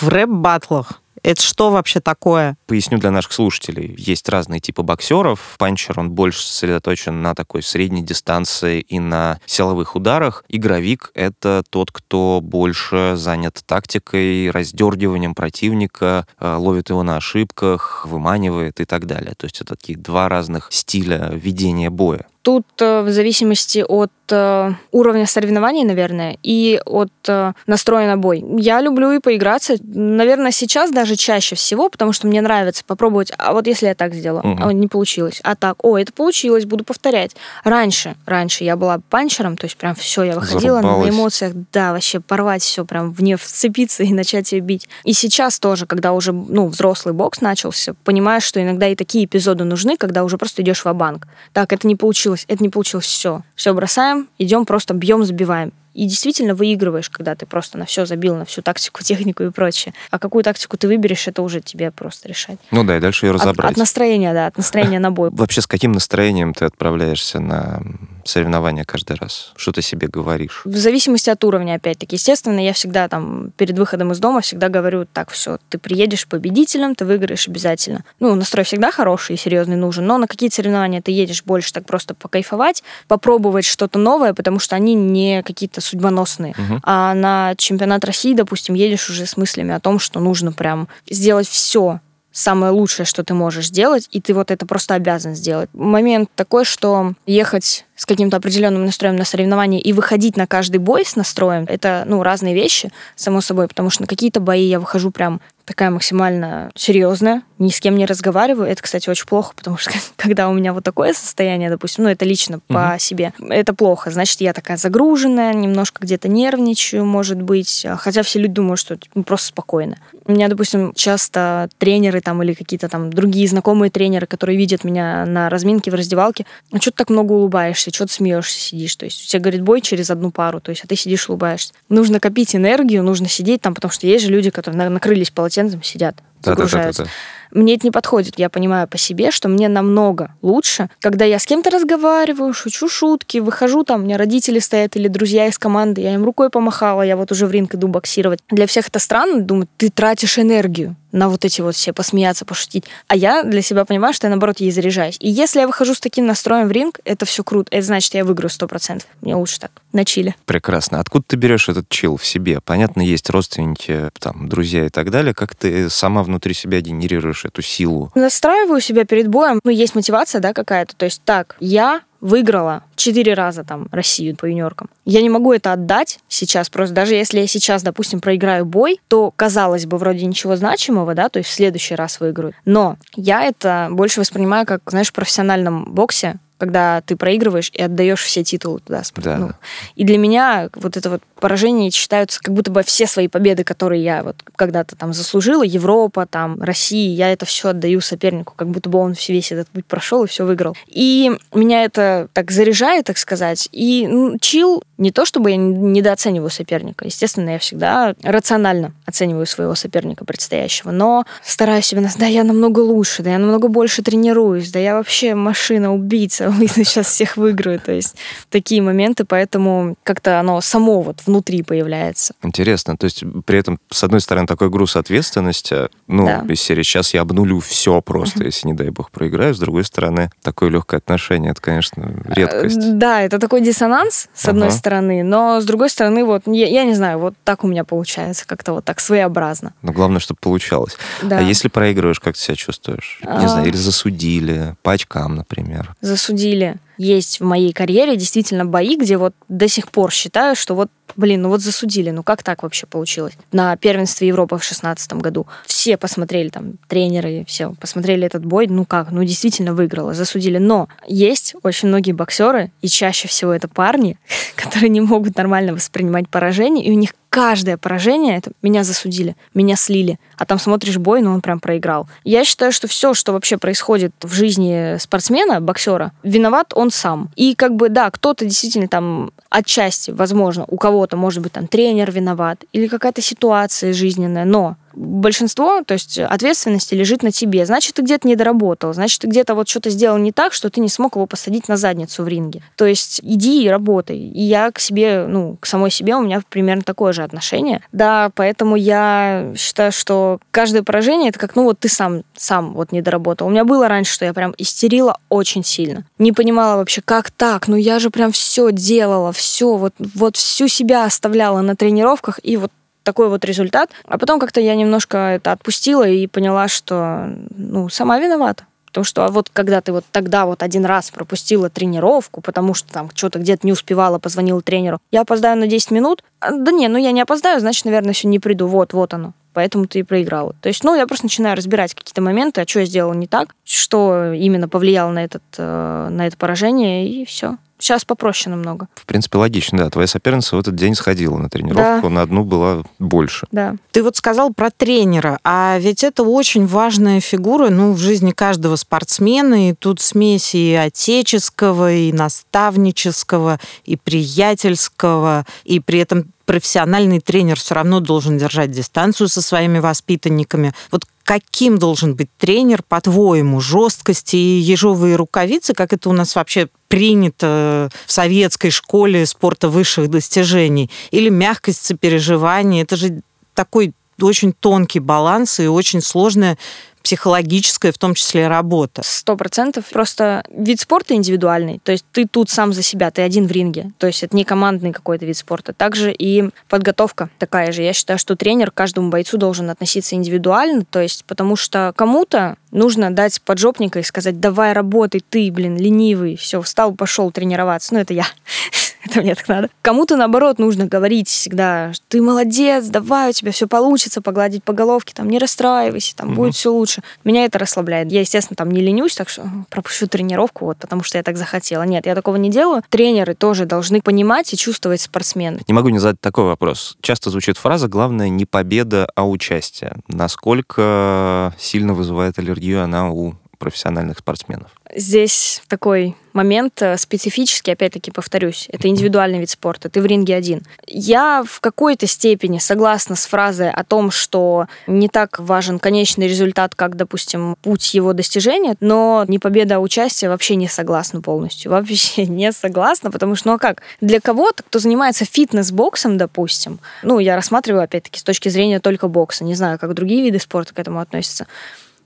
в 0.00 0.08
рэп-батлах? 0.08 1.02
Это 1.22 1.42
что 1.42 1.70
вообще 1.70 2.00
такое? 2.00 2.56
Поясню 2.66 2.98
для 2.98 3.10
наших 3.10 3.32
слушателей. 3.32 3.94
Есть 3.98 4.28
разные 4.28 4.60
типы 4.60 4.82
боксеров. 4.82 5.56
Панчер, 5.58 5.98
он 5.98 6.10
больше 6.10 6.42
сосредоточен 6.42 7.22
на 7.22 7.34
такой 7.34 7.62
средней 7.62 8.02
дистанции 8.02 8.80
и 8.80 8.98
на 8.98 9.38
силовых 9.46 9.96
ударах. 9.96 10.44
Игровик— 10.48 11.10
это 11.14 11.62
тот, 11.68 11.92
кто 11.92 12.40
больше 12.42 13.14
занят 13.16 13.62
тактикой, 13.66 14.50
раздергиванием 14.50 15.34
противника, 15.34 16.26
э, 16.38 16.54
ловит 16.54 16.90
его 16.90 17.02
на 17.02 17.16
ошибках, 17.16 18.06
выманивает 18.06 18.80
и 18.80 18.84
так 18.84 19.06
далее. 19.06 19.34
То 19.36 19.44
есть 19.44 19.60
это 19.60 19.76
такие 19.76 19.98
два 19.98 20.28
разных 20.28 20.68
стиля 20.70 21.30
ведения 21.32 21.90
боя. 21.90 22.26
Тут 22.42 22.66
э, 22.80 23.02
в 23.02 23.10
зависимости 23.10 23.84
от 23.86 24.10
э, 24.30 24.70
уровня 24.92 25.26
соревнований, 25.26 25.84
наверное, 25.84 26.38
и 26.42 26.80
от 26.86 27.12
э, 27.28 27.52
настроя 27.66 28.06
на 28.06 28.16
бой. 28.16 28.42
Я 28.56 28.80
люблю 28.80 29.12
и 29.12 29.18
поиграться. 29.18 29.74
Наверное, 29.82 30.50
сейчас 30.50 30.90
даже 30.90 31.16
чаще 31.16 31.54
всего, 31.54 31.90
потому 31.90 32.14
что 32.14 32.26
мне 32.26 32.40
нравится 32.40 32.82
попробовать. 32.86 33.30
А 33.36 33.52
вот 33.52 33.66
если 33.66 33.88
я 33.88 33.94
так 33.94 34.14
сделала, 34.14 34.40
угу. 34.40 34.58
а 34.58 34.72
не 34.72 34.88
получилось. 34.88 35.40
А 35.44 35.54
так, 35.54 35.84
о, 35.84 35.98
это 35.98 36.14
получилось, 36.14 36.64
буду 36.64 36.82
повторять. 36.82 37.36
Раньше, 37.62 38.16
раньше 38.24 38.64
я 38.64 38.76
была 38.76 39.00
панчером, 39.10 39.58
то 39.58 39.66
есть 39.66 39.76
прям 39.76 39.94
все, 39.94 40.22
я 40.22 40.34
выходила 40.34 40.80
Зарубалась. 40.80 41.10
на 41.10 41.14
эмоциях, 41.14 41.52
да, 41.72 41.92
вообще 41.92 42.20
порвать 42.20 42.62
все, 42.62 42.86
прям 42.86 43.12
в 43.12 43.22
нее 43.22 43.36
вцепиться 43.36 44.02
и 44.02 44.14
начать 44.14 44.52
ее 44.52 44.60
бить. 44.60 44.88
И 45.04 45.12
сейчас 45.12 45.58
тоже, 45.58 45.84
когда 45.84 46.14
уже, 46.14 46.32
ну, 46.32 46.68
взрослый 46.68 47.12
бокс 47.12 47.42
начался, 47.42 47.92
понимаешь, 48.02 48.44
что 48.44 48.62
иногда 48.62 48.88
и 48.88 48.94
такие 48.94 49.26
эпизоды 49.26 49.64
нужны, 49.64 49.98
когда 49.98 50.24
уже 50.24 50.38
просто 50.38 50.62
идешь 50.62 50.86
в 50.86 50.92
банк 50.94 51.26
Так, 51.52 51.74
это 51.74 51.86
не 51.86 51.96
получилось 51.96 52.29
получилось, 52.30 52.44
это 52.48 52.62
не 52.62 52.68
получилось, 52.68 53.06
все. 53.06 53.42
Все 53.54 53.74
бросаем, 53.74 54.28
идем, 54.38 54.64
просто 54.64 54.94
бьем, 54.94 55.24
забиваем. 55.24 55.72
И 56.00 56.06
действительно 56.06 56.54
выигрываешь, 56.54 57.10
когда 57.10 57.34
ты 57.34 57.44
просто 57.44 57.76
на 57.76 57.84
все 57.84 58.06
забил, 58.06 58.34
на 58.34 58.46
всю 58.46 58.62
тактику, 58.62 59.02
технику 59.04 59.42
и 59.42 59.50
прочее. 59.50 59.92
А 60.10 60.18
какую 60.18 60.42
тактику 60.42 60.78
ты 60.78 60.88
выберешь, 60.88 61.28
это 61.28 61.42
уже 61.42 61.60
тебе 61.60 61.90
просто 61.90 62.26
решать. 62.26 62.56
Ну 62.70 62.84
да, 62.84 62.96
и 62.96 63.00
дальше 63.00 63.26
ее 63.26 63.32
разобрать. 63.32 63.72
От, 63.72 63.72
от 63.72 63.76
настроения, 63.76 64.32
да, 64.32 64.46
от 64.46 64.56
настроения 64.56 64.98
на 64.98 65.10
бой. 65.10 65.28
Вообще, 65.32 65.60
с 65.60 65.66
каким 65.66 65.92
настроением 65.92 66.54
ты 66.54 66.64
отправляешься 66.64 67.38
на 67.38 67.82
соревнования 68.24 68.84
каждый 68.84 69.18
раз? 69.18 69.52
Что 69.56 69.72
ты 69.72 69.82
себе 69.82 70.08
говоришь? 70.08 70.62
В 70.64 70.74
зависимости 70.74 71.28
от 71.28 71.44
уровня, 71.44 71.74
опять-таки. 71.74 72.16
Естественно, 72.16 72.64
я 72.64 72.72
всегда 72.72 73.06
там 73.06 73.52
перед 73.58 73.78
выходом 73.78 74.12
из 74.12 74.20
дома 74.20 74.40
всегда 74.40 74.70
говорю, 74.70 75.04
так, 75.04 75.30
все, 75.30 75.58
ты 75.68 75.76
приедешь 75.76 76.26
победителем, 76.26 76.94
ты 76.94 77.04
выиграешь 77.04 77.46
обязательно. 77.46 78.04
Ну, 78.20 78.34
настрой 78.36 78.64
всегда 78.64 78.90
хороший 78.90 79.34
и 79.34 79.38
серьезный 79.38 79.76
нужен, 79.76 80.06
но 80.06 80.16
на 80.16 80.26
какие 80.26 80.48
соревнования 80.48 81.02
ты 81.02 81.12
едешь 81.12 81.44
больше 81.44 81.74
так 81.74 81.84
просто 81.84 82.14
покайфовать, 82.14 82.82
попробовать 83.06 83.66
что-то 83.66 83.98
новое, 83.98 84.32
потому 84.32 84.58
что 84.60 84.76
они 84.76 84.94
не 84.94 85.42
какие-то 85.42 85.82
судьбоносные. 85.90 86.54
Угу. 86.56 86.80
А 86.82 87.14
на 87.14 87.54
чемпионат 87.56 88.04
России, 88.04 88.34
допустим, 88.34 88.74
едешь 88.74 89.08
уже 89.10 89.26
с 89.26 89.36
мыслями 89.36 89.74
о 89.74 89.80
том, 89.80 89.98
что 89.98 90.20
нужно 90.20 90.52
прям 90.52 90.88
сделать 91.08 91.48
все 91.48 92.00
самое 92.32 92.72
лучшее, 92.72 93.06
что 93.06 93.24
ты 93.24 93.34
можешь 93.34 93.66
сделать, 93.66 94.08
и 94.12 94.20
ты 94.20 94.34
вот 94.34 94.50
это 94.50 94.66
просто 94.66 94.94
обязан 94.94 95.34
сделать. 95.34 95.68
Момент 95.72 96.30
такой, 96.34 96.64
что 96.64 97.14
ехать 97.26 97.86
с 98.00 98.06
каким-то 98.06 98.38
определенным 98.38 98.86
настроем 98.86 99.16
на 99.16 99.26
соревнования 99.26 99.78
и 99.78 99.92
выходить 99.92 100.34
на 100.34 100.46
каждый 100.46 100.78
бой 100.78 101.04
с 101.04 101.16
настроем, 101.16 101.66
это, 101.68 102.04
ну, 102.06 102.22
разные 102.22 102.54
вещи, 102.54 102.90
само 103.14 103.42
собой, 103.42 103.68
потому 103.68 103.90
что 103.90 104.04
на 104.04 104.06
какие-то 104.06 104.40
бои 104.40 104.64
я 104.64 104.80
выхожу 104.80 105.10
прям 105.10 105.42
такая 105.70 105.90
максимально 105.90 106.72
серьезная, 106.74 107.42
ни 107.60 107.68
с 107.68 107.78
кем 107.78 107.96
не 107.96 108.04
разговариваю. 108.04 108.68
Это, 108.68 108.82
кстати, 108.82 109.08
очень 109.08 109.26
плохо, 109.26 109.52
потому 109.54 109.76
что 109.76 109.92
когда 110.16 110.48
у 110.48 110.52
меня 110.52 110.72
вот 110.72 110.82
такое 110.82 111.12
состояние, 111.12 111.70
допустим, 111.70 112.04
ну, 112.04 112.10
это 112.10 112.24
лично 112.24 112.56
угу. 112.56 112.74
по 112.74 112.96
себе, 112.98 113.32
это 113.38 113.72
плохо. 113.72 114.10
Значит, 114.10 114.40
я 114.40 114.52
такая 114.52 114.76
загруженная, 114.76 115.52
немножко 115.52 116.02
где-то 116.02 116.26
нервничаю, 116.28 117.04
может 117.04 117.40
быть. 117.40 117.86
Хотя 117.98 118.22
все 118.22 118.40
люди 118.40 118.54
думают, 118.54 118.80
что 118.80 118.98
ну, 119.14 119.22
просто 119.22 119.48
спокойно. 119.48 119.96
У 120.24 120.32
меня, 120.32 120.48
допустим, 120.48 120.92
часто 120.94 121.68
тренеры 121.78 122.20
там 122.20 122.42
или 122.42 122.54
какие-то 122.54 122.88
там 122.88 123.12
другие 123.12 123.46
знакомые 123.46 123.90
тренеры, 123.90 124.26
которые 124.26 124.58
видят 124.58 124.82
меня 124.82 125.24
на 125.24 125.48
разминке 125.50 125.92
в 125.92 125.94
раздевалке, 125.94 126.46
а 126.72 126.78
что 126.80 126.90
ты 126.90 126.96
так 126.96 127.10
много 127.10 127.32
улыбаешься, 127.32 127.89
что 127.94 128.06
ты 128.06 128.12
смеешься, 128.12 128.58
сидишь. 128.58 128.96
То 128.96 129.04
есть 129.04 129.24
у 129.24 129.28
тебя, 129.28 129.40
говорит, 129.40 129.62
бой 129.62 129.80
через 129.80 130.10
одну 130.10 130.30
пару, 130.30 130.60
то 130.60 130.70
есть, 130.70 130.84
а 130.84 130.88
ты 130.88 130.96
сидишь 130.96 131.28
улыбаешься. 131.28 131.72
Нужно 131.88 132.20
копить 132.20 132.54
энергию, 132.54 133.02
нужно 133.02 133.28
сидеть 133.28 133.60
там, 133.60 133.74
потому 133.74 133.92
что 133.92 134.06
есть 134.06 134.24
же 134.24 134.30
люди, 134.30 134.50
которые 134.50 134.88
накрылись 134.88 135.30
полотенцем 135.30 135.82
сидят, 135.82 136.16
загружаются. 136.42 137.02
Да, 137.02 137.08
да, 137.08 137.10
да, 137.52 137.60
мне 137.60 137.74
это 137.74 137.86
не 137.86 137.90
подходит. 137.90 138.38
Я 138.38 138.48
понимаю 138.48 138.86
по 138.86 138.98
себе, 138.98 139.30
что 139.30 139.48
мне 139.48 139.68
намного 139.68 140.34
лучше, 140.42 140.88
когда 141.00 141.24
я 141.24 141.38
с 141.38 141.46
кем-то 141.46 141.70
разговариваю, 141.70 142.54
шучу 142.54 142.88
шутки, 142.88 143.38
выхожу, 143.38 143.84
там 143.84 144.02
у 144.02 144.04
меня 144.04 144.16
родители 144.16 144.58
стоят 144.58 144.96
или 144.96 145.08
друзья 145.08 145.46
из 145.46 145.58
команды, 145.58 146.00
я 146.00 146.14
им 146.14 146.24
рукой 146.24 146.50
помахала, 146.50 147.02
я 147.02 147.16
вот 147.16 147.32
уже 147.32 147.46
в 147.46 147.50
ринг 147.50 147.74
иду 147.74 147.88
боксировать. 147.88 148.40
Для 148.50 148.66
всех 148.66 148.88
это 148.88 148.98
странно, 148.98 149.42
думаю, 149.42 149.68
ты 149.76 149.90
тратишь 149.90 150.38
энергию 150.38 150.96
на 151.12 151.28
вот 151.28 151.44
эти 151.44 151.60
вот 151.60 151.74
все 151.74 151.92
посмеяться, 151.92 152.44
пошутить. 152.44 152.84
А 153.08 153.16
я 153.16 153.42
для 153.42 153.62
себя 153.62 153.84
понимаю, 153.84 154.14
что 154.14 154.26
я, 154.26 154.30
наоборот, 154.30 154.60
ей 154.60 154.70
заряжаюсь. 154.70 155.16
И 155.20 155.28
если 155.28 155.60
я 155.60 155.66
выхожу 155.66 155.94
с 155.94 156.00
таким 156.00 156.26
настроем 156.26 156.68
в 156.68 156.72
ринг, 156.72 157.00
это 157.04 157.24
все 157.24 157.44
круто. 157.44 157.68
Это 157.70 157.86
значит, 157.86 158.14
я 158.14 158.24
выиграю 158.24 158.50
сто 158.50 158.66
процентов. 158.68 159.08
Мне 159.20 159.34
лучше 159.34 159.60
так, 159.60 159.70
на 159.92 160.04
чиле. 160.04 160.34
Прекрасно. 160.46 161.00
Откуда 161.00 161.24
ты 161.26 161.36
берешь 161.36 161.68
этот 161.68 161.88
чил 161.88 162.16
в 162.16 162.26
себе? 162.26 162.60
Понятно, 162.60 163.00
есть 163.00 163.28
родственники, 163.30 164.10
там, 164.18 164.48
друзья 164.48 164.86
и 164.86 164.88
так 164.88 165.10
далее. 165.10 165.34
Как 165.34 165.54
ты 165.54 165.90
сама 165.90 166.22
внутри 166.22 166.54
себя 166.54 166.80
генерируешь 166.80 167.44
эту 167.44 167.62
силу? 167.62 168.10
Настраиваю 168.14 168.80
себя 168.80 169.04
перед 169.04 169.28
боем. 169.28 169.60
Ну, 169.64 169.70
есть 169.70 169.94
мотивация, 169.94 170.40
да, 170.40 170.52
какая-то. 170.52 170.94
То 170.96 171.04
есть, 171.04 171.22
так, 171.24 171.56
я 171.60 172.02
выиграла 172.20 172.84
четыре 172.96 173.34
раза 173.34 173.64
там 173.64 173.88
Россию 173.90 174.36
по 174.36 174.46
юниоркам. 174.46 174.88
Я 175.04 175.22
не 175.22 175.30
могу 175.30 175.52
это 175.52 175.72
отдать 175.72 176.18
сейчас, 176.28 176.68
просто 176.68 176.94
даже 176.94 177.14
если 177.14 177.40
я 177.40 177.46
сейчас, 177.46 177.82
допустим, 177.82 178.20
проиграю 178.20 178.64
бой, 178.64 179.00
то, 179.08 179.32
казалось 179.34 179.86
бы, 179.86 179.98
вроде 179.98 180.26
ничего 180.26 180.56
значимого, 180.56 181.14
да, 181.14 181.28
то 181.28 181.38
есть 181.38 181.50
в 181.50 181.52
следующий 181.52 181.94
раз 181.94 182.20
выиграю. 182.20 182.54
Но 182.64 182.96
я 183.16 183.44
это 183.44 183.88
больше 183.90 184.20
воспринимаю 184.20 184.66
как, 184.66 184.82
знаешь, 184.86 185.08
в 185.08 185.12
профессиональном 185.12 185.84
боксе, 185.92 186.38
когда 186.60 187.00
ты 187.00 187.16
проигрываешь 187.16 187.70
и 187.72 187.82
отдаешь 187.82 188.22
все 188.22 188.44
титулы 188.44 188.80
туда. 188.80 189.02
Да. 189.16 189.36
Ну, 189.38 189.50
и 189.96 190.04
для 190.04 190.18
меня 190.18 190.68
вот 190.74 190.98
это 190.98 191.08
вот 191.08 191.22
поражение 191.40 191.90
считаются 191.90 192.38
как 192.40 192.54
будто 192.54 192.70
бы 192.70 192.82
все 192.82 193.06
свои 193.06 193.28
победы, 193.28 193.64
которые 193.64 194.04
я 194.04 194.22
вот 194.22 194.36
когда-то 194.56 194.94
там 194.94 195.14
заслужила, 195.14 195.62
Европа, 195.62 196.26
там, 196.26 196.60
Россия, 196.62 197.14
я 197.14 197.32
это 197.32 197.46
все 197.46 197.70
отдаю 197.70 198.02
сопернику, 198.02 198.52
как 198.54 198.68
будто 198.68 198.90
бы 198.90 198.98
он 198.98 199.14
весь 199.28 199.52
этот 199.52 199.68
путь 199.68 199.86
прошел 199.86 200.24
и 200.24 200.26
все 200.26 200.44
выиграл. 200.44 200.76
И 200.86 201.32
меня 201.54 201.84
это 201.84 202.28
так 202.34 202.50
заряжает, 202.50 203.06
так 203.06 203.16
сказать. 203.16 203.68
И 203.72 204.06
ну, 204.06 204.36
чил 204.38 204.84
не 205.00 205.10
то, 205.10 205.24
чтобы 205.24 205.50
я 205.50 205.56
недооцениваю 205.56 206.50
соперника. 206.50 207.06
Естественно, 207.06 207.50
я 207.50 207.58
всегда 207.58 208.14
рационально 208.22 208.92
оцениваю 209.06 209.46
своего 209.46 209.74
соперника 209.74 210.26
предстоящего, 210.26 210.90
но 210.90 211.24
стараюсь 211.42 211.86
себе, 211.86 212.06
да, 212.18 212.26
я 212.26 212.44
намного 212.44 212.80
лучше, 212.80 213.22
да, 213.22 213.30
я 213.30 213.38
намного 213.38 213.68
больше 213.68 214.02
тренируюсь, 214.02 214.70
да, 214.70 214.78
я 214.78 214.94
вообще 214.96 215.34
машина-убийца, 215.34 216.52
сейчас 216.76 217.06
всех 217.06 217.38
выиграю. 217.38 217.80
То 217.80 217.92
есть 217.92 218.16
такие 218.50 218.82
моменты, 218.82 219.24
поэтому 219.24 219.96
как-то 220.02 220.38
оно 220.38 220.60
само 220.60 221.00
вот 221.00 221.22
внутри 221.24 221.62
появляется. 221.62 222.34
Интересно. 222.42 222.98
То 222.98 223.04
есть 223.04 223.24
при 223.46 223.58
этом, 223.58 223.80
с 223.90 224.04
одной 224.04 224.20
стороны, 224.20 224.46
такой 224.46 224.68
груз 224.68 224.96
ответственности, 224.96 225.88
ну, 226.08 226.26
да. 226.26 226.44
из 226.46 226.60
серии 226.60 226.82
«сейчас 226.82 227.14
я 227.14 227.22
обнулю 227.22 227.60
все 227.60 228.02
просто, 228.02 228.44
если, 228.44 228.66
не 228.66 228.74
дай 228.74 228.90
бог, 228.90 229.10
проиграю», 229.10 229.54
с 229.54 229.58
другой 229.58 229.84
стороны, 229.84 230.30
такое 230.42 230.68
легкое 230.68 230.98
отношение, 230.98 231.52
это, 231.52 231.62
конечно, 231.62 232.22
редкость. 232.26 232.76
Э, 232.76 232.92
да, 232.92 233.22
это 233.22 233.38
такой 233.38 233.62
диссонанс, 233.62 234.28
с 234.34 234.46
одной 234.46 234.68
ага. 234.68 234.76
Стороны, 234.90 235.22
но 235.22 235.60
с 235.60 235.64
другой 235.64 235.88
стороны, 235.88 236.24
вот, 236.24 236.42
я, 236.46 236.66
я 236.66 236.84
не 236.84 236.94
знаю, 236.94 237.18
вот 237.18 237.34
так 237.44 237.62
у 237.62 237.68
меня 237.68 237.84
получается, 237.84 238.44
как-то 238.46 238.72
вот 238.72 238.84
так 238.84 238.98
своеобразно. 238.98 239.72
Но 239.82 239.92
главное, 239.92 240.18
чтобы 240.18 240.38
получалось. 240.40 240.96
Да. 241.22 241.38
А 241.38 241.42
если 241.42 241.68
проигрываешь, 241.68 242.18
как 242.18 242.34
ты 242.34 242.40
себя 242.40 242.56
чувствуешь? 242.56 243.20
А... 243.22 243.40
Не 243.40 243.48
знаю, 243.48 243.68
или 243.68 243.76
засудили, 243.76 244.74
по 244.82 244.92
очкам, 244.92 245.36
например. 245.36 245.94
Засудили 246.00 246.76
есть 247.00 247.40
в 247.40 247.44
моей 247.44 247.72
карьере 247.72 248.14
действительно 248.16 248.66
бои, 248.66 248.96
где 248.96 249.16
вот 249.16 249.34
до 249.48 249.68
сих 249.68 249.88
пор 249.88 250.12
считаю, 250.12 250.54
что 250.54 250.74
вот 250.74 250.90
блин, 251.16 251.42
ну 251.42 251.48
вот 251.48 251.60
засудили, 251.60 252.10
ну 252.10 252.22
как 252.22 252.42
так 252.42 252.62
вообще 252.62 252.86
получилось? 252.86 253.34
На 253.52 253.76
первенстве 253.76 254.28
Европы 254.28 254.58
в 254.58 254.64
шестнадцатом 254.64 255.18
году 255.18 255.46
все 255.66 255.96
посмотрели, 255.96 256.48
там, 256.48 256.74
тренеры, 256.88 257.44
все 257.46 257.74
посмотрели 257.80 258.26
этот 258.26 258.44
бой, 258.44 258.66
ну 258.68 258.84
как, 258.84 259.10
ну 259.10 259.24
действительно 259.24 259.74
выиграла, 259.74 260.14
засудили. 260.14 260.58
Но 260.58 260.88
есть 261.06 261.54
очень 261.62 261.88
многие 261.88 262.12
боксеры, 262.12 262.70
и 262.82 262.88
чаще 262.88 263.28
всего 263.28 263.52
это 263.52 263.66
парни, 263.66 264.18
которые 264.54 264.90
не 264.90 265.00
могут 265.00 265.36
нормально 265.36 265.72
воспринимать 265.72 266.28
поражение, 266.28 266.84
и 266.84 266.90
у 266.90 266.94
них 266.94 267.14
каждое 267.30 267.76
поражение 267.76 268.36
это 268.36 268.50
меня 268.60 268.84
засудили, 268.84 269.36
меня 269.54 269.76
слили. 269.76 270.18
А 270.36 270.44
там 270.44 270.58
смотришь 270.58 270.98
бой, 270.98 271.22
ну 271.22 271.32
он 271.32 271.40
прям 271.40 271.60
проиграл. 271.60 272.08
Я 272.24 272.44
считаю, 272.44 272.72
что 272.72 272.88
все, 272.88 273.14
что 273.14 273.32
вообще 273.32 273.56
происходит 273.56 274.12
в 274.20 274.32
жизни 274.32 274.98
спортсмена, 274.98 275.60
боксера, 275.60 276.12
виноват 276.22 276.72
он 276.74 276.90
сам. 276.90 277.30
И 277.36 277.54
как 277.54 277.74
бы, 277.76 277.88
да, 277.88 278.10
кто-то 278.10 278.44
действительно 278.44 278.88
там 278.88 279.30
отчасти, 279.48 280.10
возможно, 280.10 280.64
у 280.68 280.76
кого-то, 280.76 281.16
может 281.16 281.42
быть, 281.42 281.52
там 281.52 281.68
тренер 281.68 282.10
виноват 282.10 282.64
или 282.72 282.88
какая-то 282.88 283.22
ситуация 283.22 283.92
жизненная, 283.92 284.44
но 284.44 284.76
большинство, 284.94 285.82
то 285.84 285.94
есть 285.94 286.18
ответственности 286.18 286.94
лежит 286.94 287.22
на 287.22 287.30
тебе. 287.30 287.66
Значит, 287.66 287.94
ты 287.94 288.02
где-то 288.02 288.26
не 288.26 288.36
доработал, 288.36 288.92
значит, 288.92 289.20
ты 289.20 289.26
где-то 289.26 289.54
вот 289.54 289.68
что-то 289.68 289.90
сделал 289.90 290.18
не 290.18 290.32
так, 290.32 290.52
что 290.52 290.70
ты 290.70 290.80
не 290.80 290.88
смог 290.88 291.16
его 291.16 291.26
посадить 291.26 291.68
на 291.68 291.76
задницу 291.76 292.22
в 292.22 292.28
ринге. 292.28 292.62
То 292.76 292.86
есть 292.86 293.20
иди 293.22 293.64
и 293.64 293.68
работай. 293.68 294.18
И 294.18 294.42
я 294.42 294.70
к 294.70 294.78
себе, 294.78 295.26
ну, 295.26 295.56
к 295.60 295.66
самой 295.66 295.90
себе 295.90 296.16
у 296.16 296.22
меня 296.22 296.42
примерно 296.48 296.82
такое 296.82 297.12
же 297.12 297.22
отношение. 297.22 297.82
Да, 297.92 298.30
поэтому 298.34 298.76
я 298.76 299.52
считаю, 299.56 299.92
что 299.92 300.38
каждое 300.50 300.82
поражение 300.82 301.30
это 301.30 301.38
как, 301.38 301.56
ну, 301.56 301.64
вот 301.64 301.78
ты 301.78 301.88
сам, 301.88 302.22
сам 302.36 302.72
вот 302.72 302.92
не 302.92 303.02
доработал. 303.02 303.46
У 303.46 303.50
меня 303.50 303.64
было 303.64 303.88
раньше, 303.88 304.12
что 304.12 304.24
я 304.24 304.34
прям 304.34 304.54
истерила 304.58 305.18
очень 305.28 305.64
сильно. 305.64 306.04
Не 306.18 306.32
понимала 306.32 306.76
вообще, 306.76 307.02
как 307.02 307.30
так? 307.30 307.68
Ну, 307.68 307.76
я 307.76 307.98
же 307.98 308.10
прям 308.10 308.32
все 308.32 308.72
делала, 308.72 309.32
все, 309.32 309.76
вот, 309.76 309.94
вот 309.98 310.36
всю 310.36 310.68
себя 310.68 311.04
оставляла 311.04 311.60
на 311.60 311.76
тренировках, 311.76 312.40
и 312.42 312.56
вот 312.56 312.70
такой 313.02 313.28
вот 313.28 313.44
результат. 313.44 313.90
А 314.04 314.18
потом 314.18 314.38
как-то 314.38 314.60
я 314.60 314.74
немножко 314.74 315.18
это 315.18 315.52
отпустила 315.52 316.08
и 316.08 316.26
поняла, 316.26 316.68
что 316.68 317.30
ну, 317.50 317.88
сама 317.88 318.18
виновата. 318.18 318.64
Потому 318.86 319.04
что 319.04 319.24
а 319.24 319.28
вот 319.28 319.50
когда 319.52 319.80
ты 319.80 319.92
вот 319.92 320.04
тогда 320.10 320.46
вот 320.46 320.64
один 320.64 320.84
раз 320.84 321.10
пропустила 321.12 321.70
тренировку, 321.70 322.40
потому 322.40 322.74
что 322.74 322.92
там 322.92 323.08
что-то 323.14 323.38
где-то 323.38 323.64
не 323.66 323.72
успевала, 323.72 324.18
позвонила 324.18 324.60
тренеру, 324.62 324.98
я 325.12 325.20
опоздаю 325.20 325.56
на 325.56 325.68
10 325.68 325.92
минут, 325.92 326.24
а, 326.40 326.50
да 326.50 326.72
не, 326.72 326.88
ну 326.88 326.98
я 326.98 327.12
не 327.12 327.20
опоздаю, 327.20 327.60
значит, 327.60 327.84
наверное, 327.84 328.14
все 328.14 328.26
не 328.26 328.40
приду, 328.40 328.66
вот, 328.66 328.92
вот 328.92 329.14
оно. 329.14 329.32
Поэтому 329.52 329.86
ты 329.86 330.00
и 330.00 330.02
проиграла. 330.02 330.54
То 330.60 330.68
есть, 330.68 330.84
ну, 330.84 330.94
я 330.94 331.06
просто 331.06 331.26
начинаю 331.26 331.56
разбирать 331.56 331.94
какие-то 331.94 332.22
моменты, 332.22 332.60
а 332.60 332.68
что 332.68 332.80
я 332.80 332.86
сделала 332.86 333.14
не 333.14 333.26
так, 333.26 333.54
что 333.64 334.32
именно 334.32 334.68
повлияло 334.68 335.10
на, 335.10 335.24
этот, 335.24 335.42
э, 335.58 336.08
на 336.08 336.26
это 336.26 336.36
поражение, 336.36 337.08
и 337.08 337.24
все. 337.24 337.56
Сейчас 337.80 338.04
попроще 338.04 338.54
намного. 338.54 338.88
В 338.94 339.06
принципе, 339.06 339.38
логично, 339.38 339.78
да. 339.78 339.90
Твоя 339.90 340.06
соперница 340.06 340.56
в 340.56 340.60
этот 340.60 340.76
день 340.76 340.94
сходила 340.94 341.36
на 341.38 341.48
тренировку, 341.48 342.08
да. 342.08 342.14
на 342.14 342.22
одну 342.22 342.44
была 342.44 342.82
больше. 342.98 343.46
Да. 343.50 343.76
Ты 343.90 344.02
вот 344.02 344.16
сказал 344.16 344.52
про 344.52 344.70
тренера, 344.70 345.38
а 345.44 345.78
ведь 345.78 346.04
это 346.04 346.22
очень 346.22 346.66
важная 346.66 347.20
фигура, 347.20 347.70
ну, 347.70 347.92
в 347.92 347.98
жизни 347.98 348.32
каждого 348.32 348.76
спортсмена, 348.76 349.70
и 349.70 349.72
тут 349.72 350.00
смесь 350.00 350.54
и 350.54 350.74
отеческого, 350.74 351.92
и 351.92 352.12
наставнического, 352.12 353.58
и 353.84 353.96
приятельского, 353.96 355.46
и 355.64 355.80
при 355.80 356.00
этом 356.00 356.26
профессиональный 356.50 357.20
тренер 357.20 357.60
все 357.60 357.76
равно 357.76 358.00
должен 358.00 358.36
держать 358.36 358.72
дистанцию 358.72 359.28
со 359.28 359.40
своими 359.40 359.78
воспитанниками. 359.78 360.74
Вот 360.90 361.04
каким 361.22 361.78
должен 361.78 362.16
быть 362.16 362.28
тренер, 362.38 362.82
по-твоему, 362.82 363.60
жесткости 363.60 364.34
и 364.34 364.58
ежовые 364.58 365.14
рукавицы, 365.14 365.74
как 365.74 365.92
это 365.92 366.08
у 366.08 366.12
нас 366.12 366.34
вообще 366.34 366.68
принято 366.88 367.88
в 368.04 368.10
советской 368.10 368.70
школе 368.70 369.26
спорта 369.26 369.68
высших 369.68 370.10
достижений, 370.10 370.90
или 371.12 371.28
мягкость 371.28 371.86
сопереживания, 371.86 372.82
это 372.82 372.96
же 372.96 373.22
такой 373.54 373.92
очень 374.22 374.52
тонкий 374.52 375.00
баланс 375.00 375.60
и 375.60 375.66
очень 375.66 376.00
сложная 376.00 376.58
психологическая, 377.02 377.92
в 377.92 377.98
том 377.98 378.14
числе, 378.14 378.48
работа. 378.48 379.02
Сто 379.04 379.36
процентов. 379.36 379.86
Просто 379.90 380.44
вид 380.50 380.80
спорта 380.80 381.14
индивидуальный. 381.14 381.80
То 381.82 381.92
есть 381.92 382.04
ты 382.12 382.26
тут 382.26 382.50
сам 382.50 382.72
за 382.72 382.82
себя, 382.82 383.10
ты 383.10 383.22
один 383.22 383.46
в 383.46 383.50
ринге. 383.50 383.90
То 383.98 384.06
есть 384.06 384.22
это 384.22 384.36
не 384.36 384.44
командный 384.44 384.92
какой-то 384.92 385.26
вид 385.26 385.36
спорта. 385.36 385.72
Также 385.72 386.12
и 386.12 386.50
подготовка 386.68 387.30
такая 387.38 387.72
же. 387.72 387.82
Я 387.82 387.92
считаю, 387.92 388.18
что 388.18 388.36
тренер 388.36 388.70
каждому 388.70 389.10
бойцу 389.10 389.38
должен 389.38 389.70
относиться 389.70 390.14
индивидуально. 390.14 390.84
То 390.84 391.00
есть 391.00 391.24
потому 391.24 391.56
что 391.56 391.92
кому-то 391.96 392.56
нужно 392.70 393.10
дать 393.10 393.40
поджопника 393.42 393.98
и 393.98 394.04
сказать, 394.04 394.40
давай 394.40 394.72
работай, 394.72 395.24
ты, 395.26 395.50
блин, 395.50 395.76
ленивый, 395.76 396.36
все, 396.36 396.60
встал, 396.60 396.92
пошел 396.94 397.30
тренироваться. 397.30 397.94
Ну, 397.94 398.00
это 398.00 398.14
я. 398.14 398.26
это 399.04 399.20
мне 399.20 399.34
так 399.34 399.48
надо. 399.48 399.70
Кому-то, 399.82 400.16
наоборот, 400.16 400.58
нужно 400.58 400.86
говорить 400.86 401.28
всегда, 401.28 401.92
ты 402.08 402.20
молодец, 402.20 402.86
давай, 402.86 403.30
у 403.30 403.32
тебя 403.32 403.52
все 403.52 403.66
получится, 403.66 404.20
погладить 404.20 404.62
по 404.64 404.72
головке, 404.72 405.12
там, 405.14 405.28
не 405.28 405.38
расстраивайся, 405.38 406.14
там, 406.16 406.28
угу. 406.28 406.36
будет 406.36 406.54
все 406.54 406.72
лучше. 406.72 407.02
Меня 407.24 407.44
это 407.44 407.58
расслабляет. 407.58 408.12
Я, 408.12 408.20
естественно, 408.20 408.56
там 408.56 408.70
не 408.70 408.80
ленюсь, 408.80 409.14
так 409.14 409.28
что 409.28 409.48
пропущу 409.70 410.06
тренировку, 410.06 410.66
вот, 410.66 410.78
потому 410.78 411.02
что 411.02 411.18
я 411.18 411.24
так 411.24 411.36
захотела. 411.36 411.82
Нет, 411.82 412.06
я 412.06 412.14
такого 412.14 412.36
не 412.36 412.50
делаю. 412.50 412.82
Тренеры 412.88 413.34
тоже 413.34 413.64
должны 413.64 414.00
понимать 414.00 414.52
и 414.52 414.56
чувствовать 414.56 415.00
спортсмена. 415.00 415.60
Не 415.66 415.74
могу 415.74 415.88
не 415.88 415.98
задать 415.98 416.20
такой 416.20 416.44
вопрос. 416.44 416.96
Часто 417.00 417.30
звучит 417.30 417.56
фраза 417.56 417.88
«главное 417.88 418.28
не 418.28 418.44
победа, 418.44 419.08
а 419.14 419.26
участие». 419.26 419.96
Насколько 420.08 421.54
сильно 421.58 421.94
вызывает 421.94 422.38
аллергию 422.38 422.82
она 422.82 423.10
у 423.10 423.34
профессиональных 423.60 424.18
спортсменов? 424.18 424.70
Здесь 424.92 425.62
такой 425.68 426.16
момент 426.32 426.82
э, 426.82 426.96
специфический, 426.96 427.72
опять-таки 427.72 428.10
повторюсь, 428.10 428.66
это 428.72 428.88
индивидуальный 428.88 429.38
вид 429.38 429.50
спорта, 429.50 429.88
ты 429.88 430.00
в 430.00 430.06
ринге 430.06 430.34
один. 430.34 430.62
Я 430.86 431.44
в 431.46 431.60
какой-то 431.60 432.06
степени 432.06 432.58
согласна 432.58 433.16
с 433.16 433.26
фразой 433.26 433.70
о 433.70 433.84
том, 433.84 434.10
что 434.10 434.66
не 434.86 435.08
так 435.08 435.38
важен 435.38 435.78
конечный 435.78 436.26
результат, 436.26 436.74
как, 436.74 436.96
допустим, 436.96 437.56
путь 437.62 437.94
его 437.94 438.12
достижения, 438.12 438.76
но 438.80 439.24
не 439.28 439.38
победа, 439.38 439.76
а 439.76 439.78
участие 439.80 440.30
вообще 440.30 440.56
не 440.56 440.68
согласна 440.68 441.20
полностью. 441.20 441.70
Вообще 441.80 442.26
не 442.26 442.52
согласна, 442.52 443.10
потому 443.10 443.36
что, 443.36 443.48
ну 443.48 443.54
а 443.54 443.58
как? 443.58 443.82
Для 444.00 444.20
кого-то, 444.20 444.62
кто 444.62 444.78
занимается 444.78 445.24
фитнес-боксом, 445.24 446.16
допустим, 446.16 446.80
ну, 447.02 447.18
я 447.18 447.36
рассматриваю, 447.36 447.84
опять-таки, 447.84 448.18
с 448.18 448.22
точки 448.22 448.48
зрения 448.48 448.80
только 448.80 449.08
бокса, 449.08 449.44
не 449.44 449.54
знаю, 449.54 449.78
как 449.78 449.94
другие 449.94 450.22
виды 450.22 450.38
спорта 450.38 450.74
к 450.74 450.78
этому 450.78 451.00
относятся, 451.00 451.46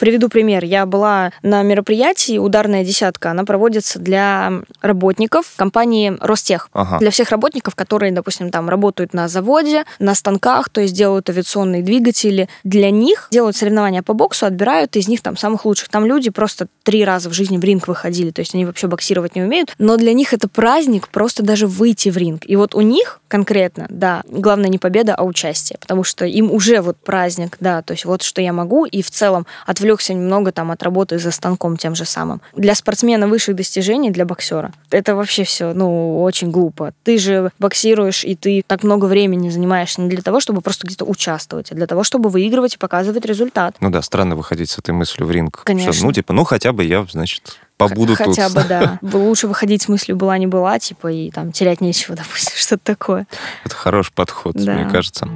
Приведу 0.04 0.28
пример. 0.28 0.64
Я 0.64 0.84
была 0.84 1.32
на 1.40 1.62
мероприятии 1.62 2.36
«Ударная 2.36 2.84
десятка». 2.84 3.30
Она 3.30 3.44
проводится 3.44 3.98
для 3.98 4.52
работников 4.82 5.54
компании 5.56 6.14
«Ростех». 6.20 6.68
Ага. 6.74 6.98
Для 6.98 7.10
всех 7.10 7.30
работников, 7.30 7.74
которые, 7.74 8.12
допустим, 8.12 8.50
там 8.50 8.68
работают 8.68 9.14
на 9.14 9.28
заводе, 9.28 9.84
на 9.98 10.14
станках, 10.14 10.68
то 10.68 10.82
есть 10.82 10.94
делают 10.94 11.30
авиационные 11.30 11.82
двигатели. 11.82 12.50
Для 12.64 12.90
них 12.90 13.28
делают 13.30 13.56
соревнования 13.56 14.02
по 14.02 14.12
боксу, 14.12 14.44
отбирают 14.44 14.94
из 14.94 15.08
них 15.08 15.22
там 15.22 15.38
самых 15.38 15.64
лучших. 15.64 15.88
Там 15.88 16.04
люди 16.04 16.28
просто 16.28 16.66
три 16.82 17.02
раза 17.02 17.30
в 17.30 17.32
жизни 17.32 17.56
в 17.56 17.64
ринг 17.64 17.88
выходили, 17.88 18.30
то 18.30 18.40
есть 18.40 18.54
они 18.54 18.66
вообще 18.66 18.88
боксировать 18.88 19.34
не 19.34 19.42
умеют. 19.42 19.72
Но 19.78 19.96
для 19.96 20.12
них 20.12 20.34
это 20.34 20.48
праздник 20.48 21.08
просто 21.08 21.42
даже 21.42 21.66
выйти 21.66 22.10
в 22.10 22.18
ринг. 22.18 22.42
И 22.44 22.56
вот 22.56 22.74
у 22.74 22.82
них 22.82 23.22
конкретно, 23.28 23.86
да, 23.88 24.22
главное 24.28 24.68
не 24.68 24.78
победа, 24.78 25.14
а 25.14 25.24
участие, 25.24 25.78
потому 25.80 26.04
что 26.04 26.26
им 26.26 26.52
уже 26.52 26.82
вот 26.82 26.98
праздник, 26.98 27.56
да, 27.58 27.80
то 27.80 27.94
есть 27.94 28.04
вот 28.04 28.22
что 28.22 28.42
я 28.42 28.52
могу, 28.52 28.84
и 28.84 29.00
в 29.00 29.10
целом 29.10 29.46
от 29.66 29.80
отвлекся 29.94 30.14
немного 30.14 30.52
там 30.52 30.70
от 30.70 30.82
работы 30.82 31.18
за 31.18 31.30
станком 31.30 31.76
тем 31.76 31.94
же 31.94 32.04
самым. 32.04 32.40
Для 32.56 32.74
спортсмена 32.74 33.28
высших 33.28 33.54
достижений, 33.54 34.10
для 34.10 34.24
боксера, 34.24 34.72
это 34.90 35.14
вообще 35.14 35.44
все, 35.44 35.72
ну, 35.72 36.22
очень 36.22 36.50
глупо. 36.50 36.92
Ты 37.04 37.18
же 37.18 37.50
боксируешь, 37.58 38.24
и 38.24 38.34
ты 38.34 38.62
так 38.66 38.82
много 38.82 39.06
времени 39.06 39.50
занимаешься 39.50 40.00
не 40.00 40.08
для 40.08 40.22
того, 40.22 40.40
чтобы 40.40 40.60
просто 40.60 40.86
где-то 40.86 41.04
участвовать, 41.04 41.72
а 41.72 41.74
для 41.74 41.86
того, 41.86 42.04
чтобы 42.04 42.28
выигрывать 42.28 42.74
и 42.74 42.78
показывать 42.78 43.24
результат. 43.24 43.76
Ну 43.80 43.90
да, 43.90 44.02
странно 44.02 44.36
выходить 44.36 44.70
с 44.70 44.78
этой 44.78 44.90
мыслью 44.90 45.26
в 45.26 45.30
ринг. 45.30 45.62
Конечно. 45.64 45.92
Что, 45.92 46.06
ну, 46.06 46.12
типа, 46.12 46.32
ну, 46.32 46.44
хотя 46.44 46.72
бы 46.72 46.84
я, 46.84 47.06
значит, 47.10 47.58
побуду 47.76 48.14
Хотя 48.14 48.24
тут. 48.24 48.36
Хотя 48.36 48.48
бы, 48.48 48.68
да. 48.68 48.98
Лучше 49.18 49.46
выходить 49.46 49.82
с 49.82 49.88
мыслью 49.88 50.16
была 50.16 50.38
не 50.38 50.46
была, 50.46 50.78
типа, 50.78 51.08
и 51.12 51.30
там 51.30 51.52
терять 51.52 51.80
нечего, 51.80 52.16
допустим, 52.16 52.56
что-то 52.56 52.82
такое. 52.84 53.26
Это 53.64 53.74
хороший 53.74 54.12
подход, 54.12 54.56
да. 54.56 54.74
мне 54.74 54.90
кажется. 54.90 55.28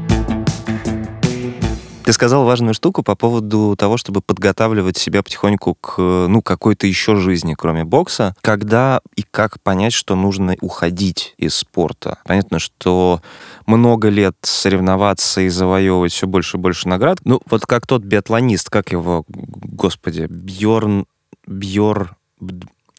Ты 2.08 2.14
сказал 2.14 2.46
важную 2.46 2.72
штуку 2.72 3.02
по 3.02 3.14
поводу 3.16 3.76
того, 3.76 3.98
чтобы 3.98 4.22
подготавливать 4.22 4.96
себя 4.96 5.22
потихоньку 5.22 5.74
к 5.74 5.98
ну, 5.98 6.40
какой-то 6.40 6.86
еще 6.86 7.16
жизни, 7.16 7.52
кроме 7.52 7.84
бокса. 7.84 8.34
Когда 8.40 9.02
и 9.14 9.22
как 9.30 9.60
понять, 9.60 9.92
что 9.92 10.16
нужно 10.16 10.56
уходить 10.62 11.34
из 11.36 11.54
спорта? 11.54 12.16
Понятно, 12.24 12.60
что 12.60 13.20
много 13.66 14.08
лет 14.08 14.34
соревноваться 14.40 15.42
и 15.42 15.50
завоевывать 15.50 16.12
все 16.12 16.26
больше 16.26 16.56
и 16.56 16.60
больше 16.60 16.88
наград. 16.88 17.18
Ну, 17.24 17.42
вот 17.44 17.66
как 17.66 17.86
тот 17.86 18.00
биатлонист, 18.04 18.70
как 18.70 18.90
его, 18.90 19.26
господи, 19.28 20.28
Бьорн... 20.30 21.04
Бьор... 21.46 22.16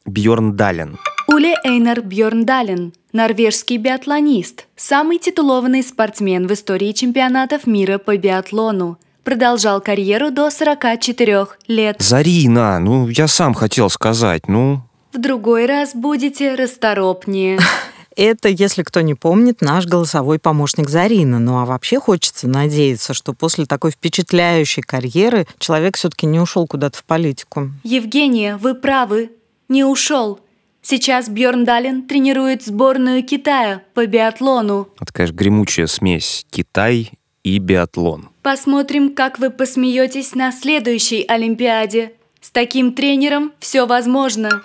Бьорн 0.06 0.56
Дален. 0.56 1.00
Уле 1.32 1.54
Эйнар 1.64 2.02
Бьорндален, 2.02 2.92
норвежский 3.14 3.78
биатлонист, 3.78 4.66
самый 4.76 5.20
титулованный 5.20 5.84
спортсмен 5.84 6.48
в 6.48 6.54
истории 6.54 6.92
чемпионатов 6.92 7.68
мира 7.68 8.00
по 8.00 8.18
биатлону. 8.18 8.98
Продолжал 9.24 9.80
карьеру 9.80 10.32
до 10.32 10.50
44 10.50 11.46
лет. 11.68 11.98
Зарина, 12.02 12.80
ну 12.80 13.08
я 13.10 13.28
сам 13.28 13.54
хотел 13.54 13.92
сказать, 13.92 14.48
ну... 14.48 14.82
В 15.14 15.20
другой 15.20 15.68
раз 15.68 15.94
будете 15.94 16.56
расторопнее. 16.56 17.60
Это, 18.16 18.50
если 18.50 18.82
кто 18.82 19.02
не 19.02 19.14
помнит, 19.14 19.62
наш 19.62 19.86
голосовой 19.86 20.40
помощник 20.40 20.90
Зарина. 20.90 21.38
Ну 21.38 21.60
а 21.60 21.66
вообще 21.66 22.00
хочется 22.00 22.48
надеяться, 22.48 23.14
что 23.14 23.34
после 23.34 23.68
такой 23.68 23.92
впечатляющей 23.92 24.82
карьеры 24.82 25.46
человек 25.60 25.96
все-таки 25.96 26.26
не 26.26 26.40
ушел 26.40 26.66
куда-то 26.66 26.98
в 26.98 27.04
политику. 27.04 27.70
Евгения, 27.84 28.58
вы 28.58 28.74
правы, 28.74 29.30
не 29.68 29.84
ушел. 29.84 30.40
Сейчас 30.82 31.30
Бjörn 31.30 31.66
Далин 31.66 32.08
тренирует 32.08 32.64
сборную 32.64 33.24
Китая 33.24 33.84
по 33.94 34.06
биатлону. 34.06 34.90
Это, 35.00 35.14
конечно, 35.14 35.36
гремучая 35.36 35.88
смесь 35.88 36.46
Китай 36.50 37.12
и 37.44 37.58
биатлон. 37.60 38.30
Посмотрим, 38.42 39.14
как 39.14 39.40
вы 39.40 39.50
посмеетесь 39.50 40.36
на 40.36 40.52
следующей 40.52 41.24
Олимпиаде. 41.28 42.14
С 42.42 42.52
таким 42.52 42.94
тренером 42.94 43.52
все 43.60 43.86
возможно. 43.86 44.62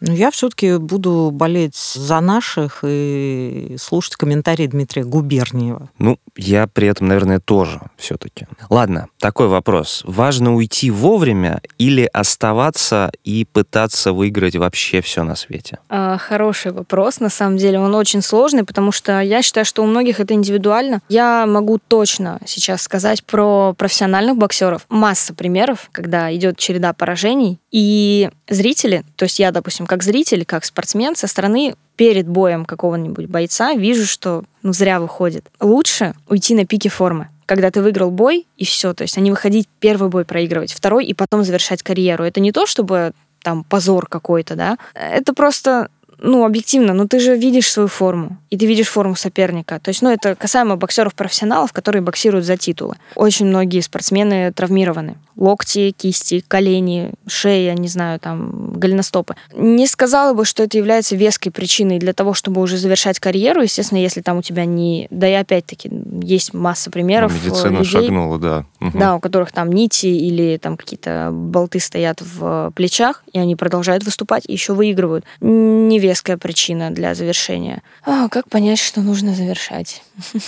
Ну, 0.00 0.12
я 0.12 0.30
все-таки 0.30 0.76
буду 0.76 1.30
болеть 1.32 1.76
за 1.76 2.20
наших 2.20 2.80
и 2.86 3.76
слушать 3.78 4.16
комментарии 4.16 4.66
Дмитрия 4.66 5.04
Губерниева. 5.04 5.88
Ну, 5.98 6.18
я 6.36 6.66
при 6.66 6.88
этом, 6.88 7.08
наверное, 7.08 7.40
тоже 7.40 7.80
все-таки. 7.96 8.46
Ладно, 8.68 9.08
такой 9.18 9.48
вопрос. 9.48 10.02
Важно 10.06 10.54
уйти 10.54 10.90
вовремя 10.90 11.60
или 11.78 12.08
оставаться 12.12 13.10
и 13.24 13.44
пытаться 13.44 14.12
выиграть 14.12 14.56
вообще 14.56 15.00
все 15.00 15.22
на 15.22 15.34
свете? 15.34 15.78
А, 15.88 16.18
хороший 16.18 16.72
вопрос. 16.72 17.20
На 17.20 17.30
самом 17.30 17.56
деле 17.56 17.78
он 17.78 17.94
очень 17.94 18.22
сложный, 18.22 18.64
потому 18.64 18.92
что 18.92 19.20
я 19.20 19.42
считаю, 19.42 19.64
что 19.64 19.82
у 19.82 19.86
многих 19.86 20.20
это 20.20 20.34
индивидуально. 20.34 21.00
Я 21.08 21.46
могу 21.46 21.78
точно 21.78 22.38
сейчас 22.44 22.82
сказать 22.82 23.24
про 23.24 23.74
профессиональных 23.76 24.36
боксеров. 24.36 24.86
Масса 24.88 25.34
примеров, 25.34 25.88
когда 25.92 26.34
идет 26.34 26.58
череда 26.58 26.92
поражений, 26.92 27.58
и 27.70 28.30
зрители, 28.48 29.04
то 29.16 29.24
есть 29.24 29.38
я, 29.38 29.50
допустим, 29.52 29.86
как 29.86 30.02
зритель, 30.02 30.44
как 30.44 30.64
спортсмен, 30.64 31.16
со 31.16 31.26
стороны 31.26 31.74
перед 31.96 32.28
боем 32.28 32.64
какого-нибудь 32.64 33.26
бойца 33.26 33.74
вижу, 33.74 34.06
что 34.06 34.44
ну, 34.62 34.72
зря 34.72 35.00
выходит. 35.00 35.46
Лучше 35.60 36.14
уйти 36.28 36.54
на 36.54 36.66
пике 36.66 36.88
формы 36.88 37.28
когда 37.46 37.70
ты 37.70 37.80
выиграл 37.80 38.10
бой, 38.10 38.44
и 38.56 38.64
все. 38.64 38.92
То 38.92 39.02
есть, 39.02 39.16
а 39.16 39.20
не 39.20 39.30
выходить 39.30 39.68
первый 39.78 40.08
бой 40.10 40.24
проигрывать, 40.24 40.72
второй, 40.72 41.06
и 41.06 41.14
потом 41.14 41.44
завершать 41.44 41.80
карьеру. 41.80 42.24
Это 42.24 42.40
не 42.40 42.50
то, 42.50 42.66
чтобы 42.66 43.12
там 43.40 43.62
позор 43.62 44.08
какой-то, 44.08 44.56
да. 44.56 44.78
Это 44.94 45.32
просто 45.32 45.88
ну, 46.18 46.44
объективно, 46.44 46.92
но 46.94 47.06
ты 47.06 47.20
же 47.20 47.36
видишь 47.36 47.70
свою 47.70 47.88
форму, 47.88 48.38
и 48.50 48.56
ты 48.56 48.66
видишь 48.66 48.88
форму 48.88 49.16
соперника. 49.16 49.80
То 49.80 49.90
есть, 49.90 50.02
ну, 50.02 50.10
это 50.10 50.34
касаемо 50.34 50.76
боксеров-профессионалов, 50.76 51.72
которые 51.72 52.02
боксируют 52.02 52.46
за 52.46 52.56
титулы. 52.56 52.96
Очень 53.14 53.46
многие 53.46 53.80
спортсмены 53.80 54.52
травмированы. 54.52 55.16
Локти, 55.36 55.90
кисти, 55.90 56.42
колени, 56.46 57.12
шея, 57.26 57.74
не 57.74 57.88
знаю, 57.88 58.18
там, 58.18 58.72
голеностопы. 58.72 59.36
Не 59.54 59.86
сказала 59.86 60.32
бы, 60.32 60.46
что 60.46 60.62
это 60.62 60.78
является 60.78 61.14
веской 61.14 61.52
причиной 61.52 61.98
для 61.98 62.14
того, 62.14 62.32
чтобы 62.32 62.62
уже 62.62 62.78
завершать 62.78 63.20
карьеру. 63.20 63.60
Естественно, 63.60 63.98
если 63.98 64.22
там 64.22 64.38
у 64.38 64.42
тебя 64.42 64.64
не... 64.64 65.08
Да 65.10 65.28
и 65.28 65.34
опять-таки, 65.34 65.90
есть 66.22 66.54
масса 66.54 66.90
примеров 66.90 67.32
ну, 67.32 67.38
Медицина 67.38 67.78
людей, 67.78 67.90
шагнула, 67.90 68.38
да. 68.38 68.64
Угу. 68.80 68.98
Да, 68.98 69.16
у 69.16 69.20
которых 69.20 69.52
там 69.52 69.70
нити 69.70 70.06
или 70.06 70.56
там 70.56 70.78
какие-то 70.78 71.30
болты 71.32 71.80
стоят 71.80 72.22
в 72.22 72.72
плечах, 72.74 73.22
и 73.32 73.38
они 73.38 73.56
продолжают 73.56 74.04
выступать 74.04 74.44
и 74.46 74.52
еще 74.52 74.72
выигрывают. 74.72 75.24
Не 75.40 75.98
веская 76.06 76.36
причина 76.36 76.90
для 76.90 77.14
завершения. 77.14 77.82
А, 78.04 78.28
как 78.28 78.48
понять, 78.48 78.78
что 78.78 79.00
нужно 79.00 79.34
завершать? 79.34 80.02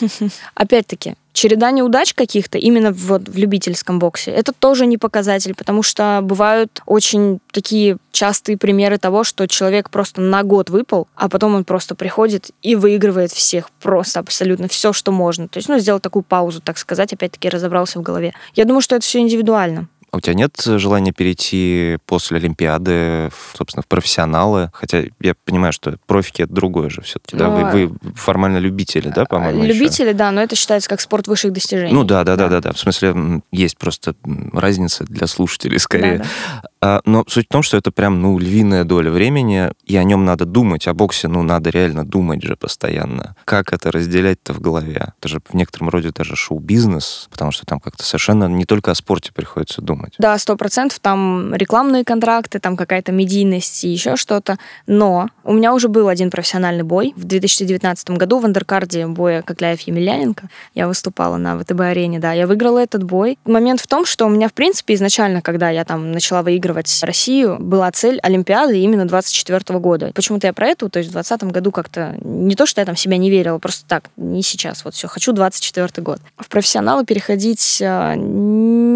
Опять-таки, 0.55 1.15
череда 1.33 1.73
неудач 1.73 2.15
каких-то 2.15 2.59
именно 2.59 2.93
вот 2.93 3.29
в 3.29 3.37
любительском 3.37 3.99
боксе, 3.99 4.31
это 4.31 4.53
тоже 4.53 4.87
не 4.87 4.99
показатель, 4.99 5.55
потому 5.55 5.83
что 5.83 6.21
бывают 6.23 6.81
очень 6.87 7.41
такие 7.51 7.97
частые 8.13 8.57
примеры 8.57 8.99
того, 8.99 9.25
что 9.25 9.49
человек 9.49 9.91
просто 9.91 10.21
на 10.21 10.43
год 10.45 10.71
выпал, 10.71 11.09
а 11.17 11.29
потом 11.29 11.55
он 11.57 11.65
просто 11.65 11.95
приходит 11.95 12.51
и 12.63 12.77
выигрывает 12.77 13.33
всех 13.33 13.71
просто 13.83 14.21
абсолютно 14.21 14.69
все, 14.69 14.93
что 14.93 15.11
можно. 15.13 15.49
То 15.49 15.59
есть, 15.59 15.69
ну, 15.69 15.79
сделал 15.79 16.01
такую 16.01 16.23
паузу, 16.23 16.61
так 16.61 16.79
сказать, 16.79 17.13
опять-таки 17.13 17.49
разобрался 17.49 17.99
в 17.99 18.03
голове. 18.03 18.33
Я 18.55 18.65
думаю, 18.65 18.81
что 18.81 18.95
это 18.97 19.05
все 19.05 19.19
индивидуально. 19.19 19.89
А 20.11 20.17
у 20.17 20.21
тебя 20.21 20.35
нет 20.35 20.55
желания 20.65 21.13
перейти 21.13 21.99
после 22.07 22.39
Олимпиады, 22.39 23.31
в, 23.31 23.57
собственно, 23.57 23.83
в 23.83 23.87
профессионалы? 23.87 24.71
Хотя 24.73 25.05
я 25.21 25.35
понимаю, 25.45 25.73
что 25.73 25.97
профики 26.07 26.43
это 26.43 26.53
другое 26.53 26.89
же 26.89 27.03
все-таки, 27.03 27.37
да? 27.37 27.51
Вы, 27.51 27.87
вы 27.87 27.99
формально 28.15 28.59
любители, 28.59 29.11
да, 29.15 29.25
по-моему? 29.27 29.65
Любители, 29.65 30.09
еще? 30.09 30.17
да, 30.17 30.31
но 30.31 30.41
это 30.41 30.57
считается 30.57 30.89
как 30.89 31.01
спорт 31.01 31.27
высших 31.29 31.53
достижений. 31.53 31.93
Ну 31.93 32.05
да, 32.05 32.25
да, 32.25 32.37
да, 32.37 32.49
да, 32.49 32.61
да. 32.61 32.73
В 32.73 32.79
смысле, 32.79 33.43
есть 33.53 33.77
просто 33.77 34.15
разница 34.53 35.05
для 35.05 35.27
слушателей 35.27 35.79
скорее. 35.79 36.19
Да, 36.19 36.25
да. 36.25 36.69
А, 36.81 37.01
но 37.05 37.25
суть 37.27 37.47
в 37.47 37.53
том, 37.53 37.63
что 37.63 37.77
это 37.77 37.91
прям, 37.91 38.23
ну, 38.23 38.39
львиная 38.39 38.85
доля 38.85 39.11
времени, 39.11 39.71
и 39.85 39.97
о 39.97 40.05
нем 40.05 40.25
надо 40.25 40.45
думать. 40.45 40.87
О 40.87 40.95
боксе, 40.95 41.29
ну, 41.29 41.43
надо 41.43 41.71
реально 41.71 42.07
думать 42.07 42.43
же 42.43 42.57
постоянно. 42.57 43.35
Как 43.45 43.73
это 43.73 43.91
разделять-то 43.91 44.55
в 44.55 44.61
голове? 44.61 45.13
Это 45.19 45.29
же 45.29 45.41
в 45.49 45.55
некотором 45.55 45.89
роде 45.89 46.11
даже 46.11 46.37
шоу-бизнес, 46.37 47.29
потому 47.31 47.51
что 47.51 47.67
там 47.67 47.81
как-то 47.81 48.05
совершенно 48.05 48.45
не 48.47 48.65
только 48.65 48.93
о 48.93 48.95
спорте 48.95 49.33
приходится 49.33 49.83
думать. 49.83 49.98
Да, 50.19 50.37
сто 50.39 50.57
процентов. 50.57 50.99
Там 51.01 51.55
рекламные 51.55 52.05
контракты, 52.05 52.59
там 52.59 52.77
какая-то 52.77 53.13
медийность 53.13 53.85
и 53.85 53.89
еще 53.89 54.17
что-то. 54.17 54.59
Но 54.87 55.29
у 55.45 55.53
меня 55.53 55.75
уже 55.75 55.89
был 55.89 56.09
один 56.09 56.31
профессиональный 56.31 56.85
бой 56.85 57.13
в 57.17 57.25
2019 57.25 58.11
году 58.11 58.39
в 58.39 58.45
андеркарде 58.45 59.07
боя 59.07 59.43
Кокляев-Емельяненко. 59.43 60.45
Я 60.75 60.89
выступала 60.89 61.37
на 61.37 61.59
ВТБ-арене, 61.59 62.19
да. 62.19 62.33
Я 62.33 62.47
выиграла 62.47 62.79
этот 62.79 63.03
бой. 63.03 63.39
Момент 63.45 63.81
в 63.81 63.87
том, 63.87 64.07
что 64.07 64.27
у 64.27 64.29
меня, 64.29 64.49
в 64.49 64.53
принципе, 64.53 64.95
изначально, 64.95 65.43
когда 65.43 65.71
я 65.71 65.85
там 65.85 66.13
начала 66.13 66.43
выигрывать 66.43 67.03
Россию, 67.03 67.57
была 67.59 67.91
цель 67.91 68.19
Олимпиады 68.23 68.79
именно 68.79 69.07
24 69.07 69.79
года. 69.79 70.13
Почему-то 70.15 70.47
я 70.47 70.53
про 70.53 70.69
это, 70.69 70.89
то 70.89 70.99
есть 70.99 71.11
в 71.11 71.13
20 71.13 71.45
году 71.45 71.73
как-то 71.73 72.17
не 72.23 72.55
то, 72.55 72.67
что 72.67 72.81
я 72.81 72.85
там 72.85 72.97
себя 72.97 73.17
не 73.17 73.31
верила, 73.31 73.59
просто 73.59 73.87
так, 73.87 74.05
не 74.17 74.43
сейчас, 74.43 74.85
вот 74.85 74.95
все, 74.95 75.09
хочу 75.09 75.33
24 75.33 75.89
год. 76.03 76.21
В 76.37 76.49
профессионалы 76.49 77.05
переходить 77.05 77.83
а, 77.83 78.15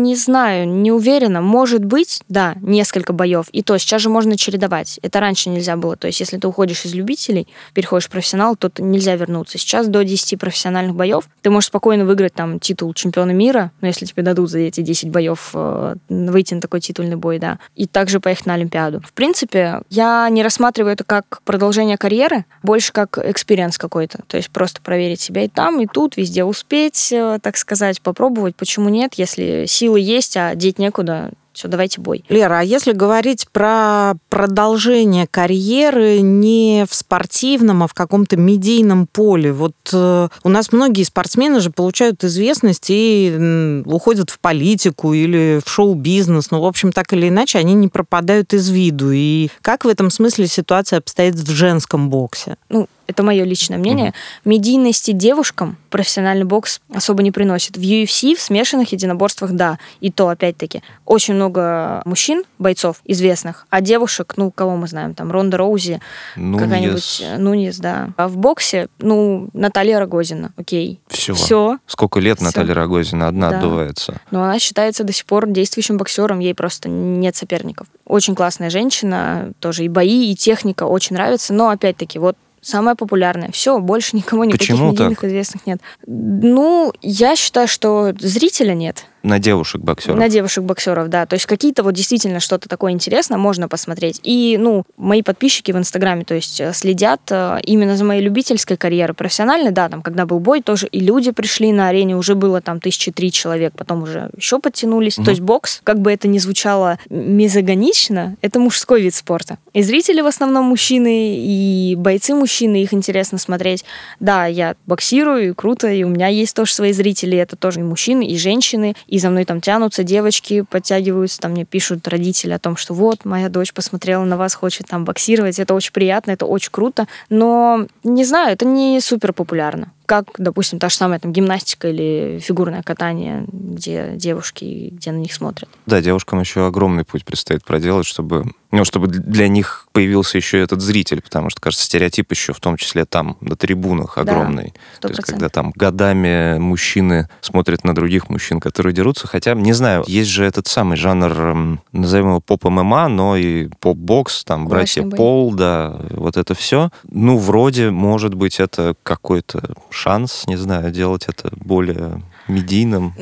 не 0.03 0.17
знаю, 0.17 0.69
не 0.69 0.92
уверена. 0.93 1.41
Может 1.41 1.85
быть, 1.85 2.21
да, 2.29 2.55
несколько 2.61 3.13
боев. 3.13 3.47
И 3.53 3.63
то 3.63 3.77
сейчас 3.79 4.03
же 4.03 4.09
можно 4.09 4.37
чередовать. 4.37 4.99
Это 5.03 5.21
раньше 5.21 5.51
нельзя 5.51 5.77
было. 5.77 5.97
То 5.97 6.07
есть 6.07 6.21
если 6.21 6.39
ты 6.39 6.47
уходишь 6.47 6.85
из 6.85 6.95
любителей, 6.95 7.49
переходишь 7.75 8.07
в 8.07 8.11
профессионал, 8.11 8.57
то 8.57 8.71
нельзя 8.79 9.17
вернуться. 9.17 9.59
Сейчас 9.59 9.89
до 9.89 10.05
10 10.05 10.39
профессиональных 10.39 10.95
боев 10.95 11.29
ты 11.43 11.51
можешь 11.51 11.69
спокойно 11.69 12.05
выиграть 12.05 12.35
там 12.35 12.61
титул 12.61 12.93
чемпиона 12.95 13.31
мира, 13.31 13.73
но 13.81 13.89
если 13.89 14.07
тебе 14.07 14.23
дадут 14.23 14.51
за 14.51 14.61
эти 14.61 14.81
10 14.81 15.11
боев 15.11 15.51
э, 15.55 15.95
выйти 16.09 16.55
на 16.55 16.61
такой 16.61 16.81
титульный 16.81 17.17
бой, 17.17 17.39
да 17.39 17.59
и 17.75 17.87
также 17.87 18.21
поехать 18.21 18.47
на 18.47 18.55
Олимпиаду. 18.55 19.01
В 19.01 19.13
принципе, 19.13 19.81
я 19.91 20.29
не 20.31 20.43
рассматриваю 20.43 20.93
это 20.93 21.05
как 21.05 21.41
продолжение 21.45 21.97
карьеры, 21.97 22.45
больше 22.63 22.93
как 22.93 23.19
experience 23.19 23.79
какой-то. 23.79 24.21
То 24.27 24.37
есть 24.37 24.51
просто 24.51 24.81
проверить 24.81 25.21
себя 25.21 25.45
и 25.45 25.49
там, 25.49 25.81
и 25.81 25.87
тут, 25.87 26.17
везде 26.17 26.45
успеть, 26.45 27.13
э, 27.13 27.39
так 27.43 27.57
сказать, 27.57 28.01
попробовать. 28.01 28.57
Почему 28.57 28.89
нет, 28.89 29.15
если 29.15 29.65
силы 29.67 30.01
есть, 30.01 30.37
а 30.37 30.55
деть 30.55 30.79
некуда, 30.83 31.31
все, 31.53 31.69
давайте 31.69 32.01
бой. 32.01 32.25
Лера, 32.29 32.61
а 32.61 32.63
если 32.63 32.93
говорить 32.93 33.47
про 33.53 34.15
продолжение 34.31 35.27
карьеры 35.31 36.21
не 36.21 36.87
в 36.89 36.95
спортивном, 36.95 37.83
а 37.83 37.87
в 37.87 37.95
каком-то 37.95 38.37
медийном 38.37 39.07
поле, 39.07 39.53
вот 39.53 39.75
э, 39.93 40.29
у 40.43 40.49
нас 40.49 40.73
многие 40.73 41.03
спортсмены 41.03 41.61
же 41.61 41.71
получают 41.71 42.25
известность 42.25 42.87
и 42.89 43.83
уходят 43.85 44.31
в 44.31 44.39
политику 44.39 45.13
или 45.13 45.61
в 45.65 45.69
шоу-бизнес, 45.69 46.51
ну, 46.51 46.61
в 46.61 46.67
общем, 46.67 46.91
так 46.91 47.13
или 47.13 47.29
иначе, 47.29 47.59
они 47.59 47.75
не 47.75 47.89
пропадают 47.89 48.55
из 48.55 48.71
виду. 48.71 49.11
И 49.13 49.51
как 49.61 49.85
в 49.85 49.89
этом 49.89 50.11
смысле 50.11 50.47
ситуация 50.47 50.99
обстоит 50.99 51.35
в 51.35 51.51
женском 51.51 52.09
боксе? 52.09 52.57
Ну, 52.71 52.89
это 53.07 53.23
мое 53.23 53.45
личное 53.45 53.79
мнение, 53.79 54.11
mm 54.11 54.13
медийности 54.45 55.13
девушкам 55.13 55.77
профессиональный 55.91 56.45
бокс 56.45 56.81
особо 56.93 57.23
не 57.23 57.31
приносит. 57.31 57.77
В 57.77 57.81
UFC, 57.81 58.35
в 58.35 58.41
смешанных 58.41 58.93
единоборствах, 58.93 59.53
да. 59.53 59.79
И 60.01 60.11
то, 60.11 60.29
опять-таки, 60.29 60.83
очень 61.07 61.35
много 61.35 62.03
мужчин, 62.05 62.45
бойцов 62.59 63.01
известных, 63.05 63.67
а 63.71 63.81
девушек, 63.81 64.35
ну, 64.37 64.51
кого 64.51 64.77
мы 64.77 64.89
знаем, 64.89 65.15
там, 65.15 65.31
Ронда 65.31 65.59
Роузи, 65.59 66.01
какая-нибудь 66.35 67.23
э, 67.25 67.39
Нунис, 67.39 67.79
да. 67.79 68.11
А 68.17 68.29
в 68.29 68.37
боксе, 68.37 68.89
ну, 68.99 69.49
Наталья 69.53 69.99
Рогозина, 69.99 70.53
окей. 70.57 71.01
Все. 71.09 71.35
Все. 71.35 71.79
Сколько 71.87 72.21
лет 72.21 72.39
Все. 72.39 72.47
Наталья 72.47 72.75
Рогозина 72.75 73.29
одна 73.29 73.51
да. 73.51 73.59
отдувается? 73.59 74.21
Но 74.31 74.43
она 74.43 74.59
считается 74.59 75.05
до 75.05 75.13
сих 75.13 75.27
пор 75.27 75.49
действующим 75.49 75.99
боксером, 75.99 76.39
ей 76.39 76.55
просто 76.55 76.89
нет 76.89 77.37
соперников. 77.37 77.87
Очень 78.07 78.35
классная 78.35 78.71
женщина, 78.71 79.53
тоже 79.61 79.85
и 79.85 79.89
бои, 79.89 80.31
и 80.31 80.37
техника 80.37 80.85
очень 80.85 81.17
нравится, 81.17 81.53
но, 81.53 81.69
опять-таки, 81.69 82.19
вот 82.19 82.37
самое 82.63 82.97
популярное. 82.97 83.51
Все, 83.53 83.79
больше 83.79 84.17
никого 84.17 84.45
никаких 84.45 84.69
Почему 84.69 84.93
медийных 84.93 85.21
так? 85.21 85.29
известных 85.29 85.67
нет. 85.67 85.81
Ну, 86.07 86.93
я 87.03 87.37
считаю, 87.37 87.69
что 87.69 88.15
зрителя 88.19 88.73
нет. 88.73 89.05
На 89.23 89.39
девушек-боксеров. 89.39 90.19
На 90.19 90.29
девушек-боксеров, 90.29 91.09
да. 91.09 91.27
То 91.27 91.35
есть 91.35 91.47
какие-то 91.47 91.83
вот 91.83 91.95
действительно 91.95 92.41
что-то 92.41 92.69
такое 92.69 92.93
интересное 92.93 93.39
можно 93.39 93.69
посмотреть. 93.69 94.21
И, 94.23 94.57
ну, 94.59 94.85
мои 94.97 95.23
подписчики 95.23 95.73
в 95.73 95.79
Инстаграме, 95.79 96.25
то 96.25 96.35
есть 96.35 96.61
э, 96.61 96.73
следят 96.73 97.21
э, 97.31 97.59
именно 97.65 97.97
за 97.97 98.05
моей 98.05 98.23
любительской 98.23 98.77
карьерой. 98.77 99.15
Профессиональной, 99.15 99.71
да, 99.71 99.89
там, 99.89 100.03
когда 100.03 100.27
был 100.27 100.41
бой, 100.41 100.63
тоже 100.63 100.87
и 100.89 101.01
люди 101.01 101.31
пришли 101.31 101.73
на 101.73 101.89
арене, 101.89 102.17
уже 102.17 102.35
было 102.35 102.61
там 102.61 102.81
тысячи 102.81 103.13
три 103.13 103.31
человек, 103.31 103.75
потом 103.77 104.03
уже 104.03 104.31
еще 104.37 104.59
подтянулись. 104.59 105.19
Угу. 105.19 105.25
То 105.25 105.31
есть 105.31 105.41
бокс, 105.41 105.81
как 105.85 106.01
бы 106.01 106.13
это 106.13 106.27
ни 106.29 106.39
звучало 106.39 106.99
мезогонично, 107.09 108.37
это 108.43 108.59
мужской 108.59 109.03
вид 109.03 109.15
спорта. 109.15 109.59
И 109.73 109.83
зрители 109.83 110.21
в 110.21 110.27
основном 110.27 110.65
мужчины, 110.65 111.37
и 111.37 111.95
бойцы 111.97 112.35
мужчины, 112.35 112.83
их 112.83 112.93
интересно 112.93 113.39
смотреть. 113.39 113.85
Да, 114.21 114.47
я 114.47 114.75
боксирую, 114.87 115.51
и 115.51 115.53
круто, 115.53 115.89
и 115.89 116.03
у 116.03 116.09
меня 116.09 116.29
есть 116.29 116.55
тоже 116.57 116.73
свои 116.73 116.93
зрители, 116.93 117.39
это 117.39 117.57
тоже 117.57 117.81
и 117.81 117.83
мужчины, 117.83 118.27
и 118.27 118.37
женщины, 118.37 118.95
и 119.13 119.19
за 119.19 119.29
мной 119.29 119.45
там 119.45 119.61
тянутся 119.61 120.05
девочки, 120.05 120.63
подтягиваются, 120.63 121.39
там 121.39 121.51
мне 121.51 121.67
пишут 121.67 122.09
родители 122.09 122.53
о 122.53 122.59
том, 122.59 122.79
что 122.79 122.95
вот, 122.95 123.27
моя 123.27 123.51
дочь 123.51 123.75
посмотрела 123.75 124.25
на 124.25 124.39
вас, 124.39 124.55
хочет 124.55 124.87
там 124.87 125.05
боксировать, 125.05 125.59
это 125.59 125.75
очень 125.75 125.93
приятно, 125.93 126.31
это 126.31 126.47
очень 126.47 126.71
круто, 126.73 127.07
но, 127.29 127.87
не 128.05 128.25
знаю, 128.25 128.55
это 128.55 128.65
не 128.65 128.99
супер 129.03 129.35
популярно. 129.35 129.93
Как, 130.07 130.27
допустим, 130.39 130.79
та 130.79 130.89
же 130.89 130.97
самая 130.97 131.19
там 131.19 131.33
гимнастика 131.33 131.89
или 131.89 132.39
фигурное 132.41 132.83
катание, 132.83 133.45
где 133.51 134.13
девушки, 134.17 134.91
где 134.93 135.13
на 135.13 135.19
них 135.19 135.33
смотрят. 135.33 135.69
Да, 135.87 136.01
девушкам 136.01 136.41
еще 136.41 136.67
огромный 136.67 137.05
путь 137.05 137.25
предстоит 137.25 137.65
проделать, 137.65 138.07
чтобы 138.07 138.53
ну, 138.73 138.87
чтобы 138.87 139.07
для 139.07 139.49
них 139.49 139.87
появился 139.93 140.39
еще 140.39 140.59
этот 140.59 140.81
зритель, 140.81 141.21
потому 141.21 141.51
что, 141.51 141.61
кажется, 141.61 141.85
стереотип 141.85 142.31
еще 142.33 142.55
в 142.55 142.61
том 142.61 142.79
числе 142.79 143.05
там, 143.05 143.37
на 143.43 143.55
трибунах 143.55 144.17
огромный. 144.17 144.73
Да, 144.73 144.97
100%. 144.97 145.01
То 145.01 145.09
есть, 145.09 145.23
когда 145.25 145.49
там 145.51 145.73
годами 145.77 146.59
мужчины 146.59 147.29
смотрят 147.43 147.85
на 147.85 147.95
других 147.95 148.31
мужчин, 148.31 148.61
которые 148.61 148.95
дерутся, 148.95 149.27
хотя, 149.27 149.53
не 149.53 149.75
знаю, 149.75 150.05
есть 150.07 150.31
же 150.31 150.47
этот 150.47 150.69
самый 150.69 150.97
жанр, 150.97 151.79
назовем 151.93 152.29
его 152.29 152.41
поп-ММА, 152.41 153.09
но 153.09 153.37
и 153.37 153.69
поп-бокс, 153.79 154.43
там, 154.45 154.67
Кулачный 154.67 155.03
братья 155.03 155.03
бой. 155.03 155.17
Пол, 155.19 155.53
да, 155.53 156.01
вот 156.09 156.39
это 156.39 156.55
все. 156.55 156.89
Ну, 157.11 157.37
вроде, 157.37 157.91
может 157.91 158.33
быть, 158.33 158.59
это 158.59 158.95
какой-то 159.03 159.75
шанс, 159.93 160.45
не 160.47 160.57
знаю, 160.57 160.91
делать 160.91 161.25
это 161.29 161.51
более 161.57 162.23
медийным 162.49 163.15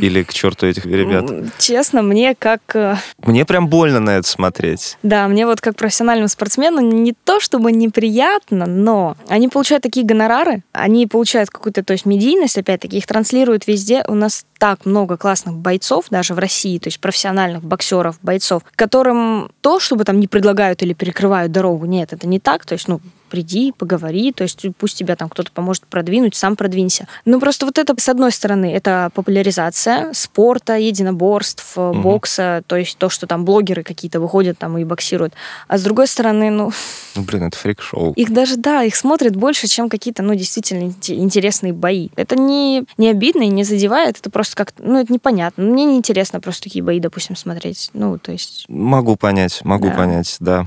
или 0.00 0.22
к 0.22 0.32
черту 0.32 0.66
этих 0.66 0.86
ребят. 0.86 1.30
Честно, 1.58 2.02
мне 2.02 2.34
как... 2.34 2.60
э, 2.74 2.96
Мне 3.18 3.44
прям 3.44 3.68
больно 3.68 4.00
на 4.00 4.10
это 4.18 4.28
смотреть. 4.28 4.98
Да, 5.02 5.28
мне 5.28 5.46
вот 5.46 5.60
как 5.60 5.76
профессиональному 5.76 6.28
спортсмену 6.28 6.80
не 6.80 7.12
то 7.12 7.38
чтобы 7.40 7.70
неприятно, 7.72 8.66
но 8.66 9.16
они 9.28 9.48
получают 9.48 9.82
такие 9.82 10.04
гонорары, 10.04 10.62
они 10.72 11.06
получают 11.06 11.50
какую-то, 11.50 11.84
то 11.84 11.92
есть 11.92 12.06
медийность, 12.06 12.58
опять-таки, 12.58 12.98
их 12.98 13.06
транслируют 13.06 13.66
везде. 13.66 14.04
У 14.08 14.14
нас 14.14 14.44
так 14.58 14.84
много 14.84 15.16
классных 15.16 15.56
бойцов, 15.56 16.06
даже 16.10 16.34
в 16.34 16.38
России, 16.38 16.78
то 16.78 16.88
есть 16.88 16.98
профессиональных 17.00 17.62
боксеров, 17.62 18.18
бойцов, 18.22 18.62
которым 18.74 19.50
то, 19.60 19.78
чтобы 19.80 20.04
там 20.04 20.18
не 20.18 20.26
предлагают 20.26 20.82
или 20.82 20.92
перекрывают 20.92 21.52
дорогу, 21.52 21.86
нет, 21.86 22.12
это 22.12 22.26
не 22.26 22.40
так, 22.40 22.66
то 22.66 22.72
есть, 22.72 22.88
ну, 22.88 23.00
приди, 23.26 23.72
поговори, 23.76 24.32
то 24.32 24.42
есть 24.42 24.64
пусть 24.78 24.96
тебя 24.98 25.16
там 25.16 25.28
кто-то 25.28 25.50
поможет 25.52 25.86
продвинуть, 25.86 26.34
сам 26.34 26.56
продвинься. 26.56 27.06
Ну, 27.24 27.40
просто 27.40 27.66
вот 27.66 27.78
это, 27.78 27.94
с 27.98 28.08
одной 28.08 28.32
стороны, 28.32 28.72
это 28.72 29.10
популяризация 29.14 30.12
спорта, 30.12 30.74
единоборств, 30.76 31.76
Мгм. 31.76 32.02
бокса, 32.02 32.62
то 32.66 32.76
есть 32.76 32.96
то, 32.98 33.08
что 33.08 33.26
там 33.26 33.44
блогеры 33.44 33.82
какие-то 33.82 34.20
выходят 34.20 34.58
там 34.58 34.76
и 34.78 34.84
боксируют. 34.84 35.34
А 35.68 35.78
с 35.78 35.82
другой 35.82 36.06
стороны, 36.06 36.50
ну, 36.50 36.70
Ну, 37.14 37.22
блин, 37.22 37.44
это 37.44 37.56
фрик-шоу. 37.56 38.12
их 38.14 38.32
даже, 38.32 38.56
да, 38.56 38.82
их 38.82 38.96
смотрят 38.96 39.36
больше, 39.36 39.66
чем 39.66 39.88
какие-то, 39.88 40.22
ну, 40.22 40.34
действительно 40.34 40.88
инте- 40.88 41.14
интересные 41.14 41.72
бои. 41.72 42.08
Это 42.16 42.36
не, 42.36 42.84
не 42.98 43.08
обидно 43.08 43.42
и 43.42 43.48
не 43.48 43.64
задевает, 43.64 44.18
это 44.18 44.30
просто 44.30 44.56
как-то, 44.56 44.82
ну, 44.82 44.98
это 45.00 45.12
непонятно. 45.12 45.64
Мне 45.64 45.84
неинтересно 45.84 46.40
просто 46.40 46.64
такие 46.64 46.82
бои, 46.84 47.00
допустим, 47.00 47.36
смотреть. 47.36 47.90
Ну, 47.92 48.18
то 48.18 48.32
есть... 48.32 48.64
Могу 48.68 49.16
понять, 49.16 49.60
могу 49.64 49.88
Да. 49.88 49.94
понять, 49.94 50.36
да. 50.40 50.66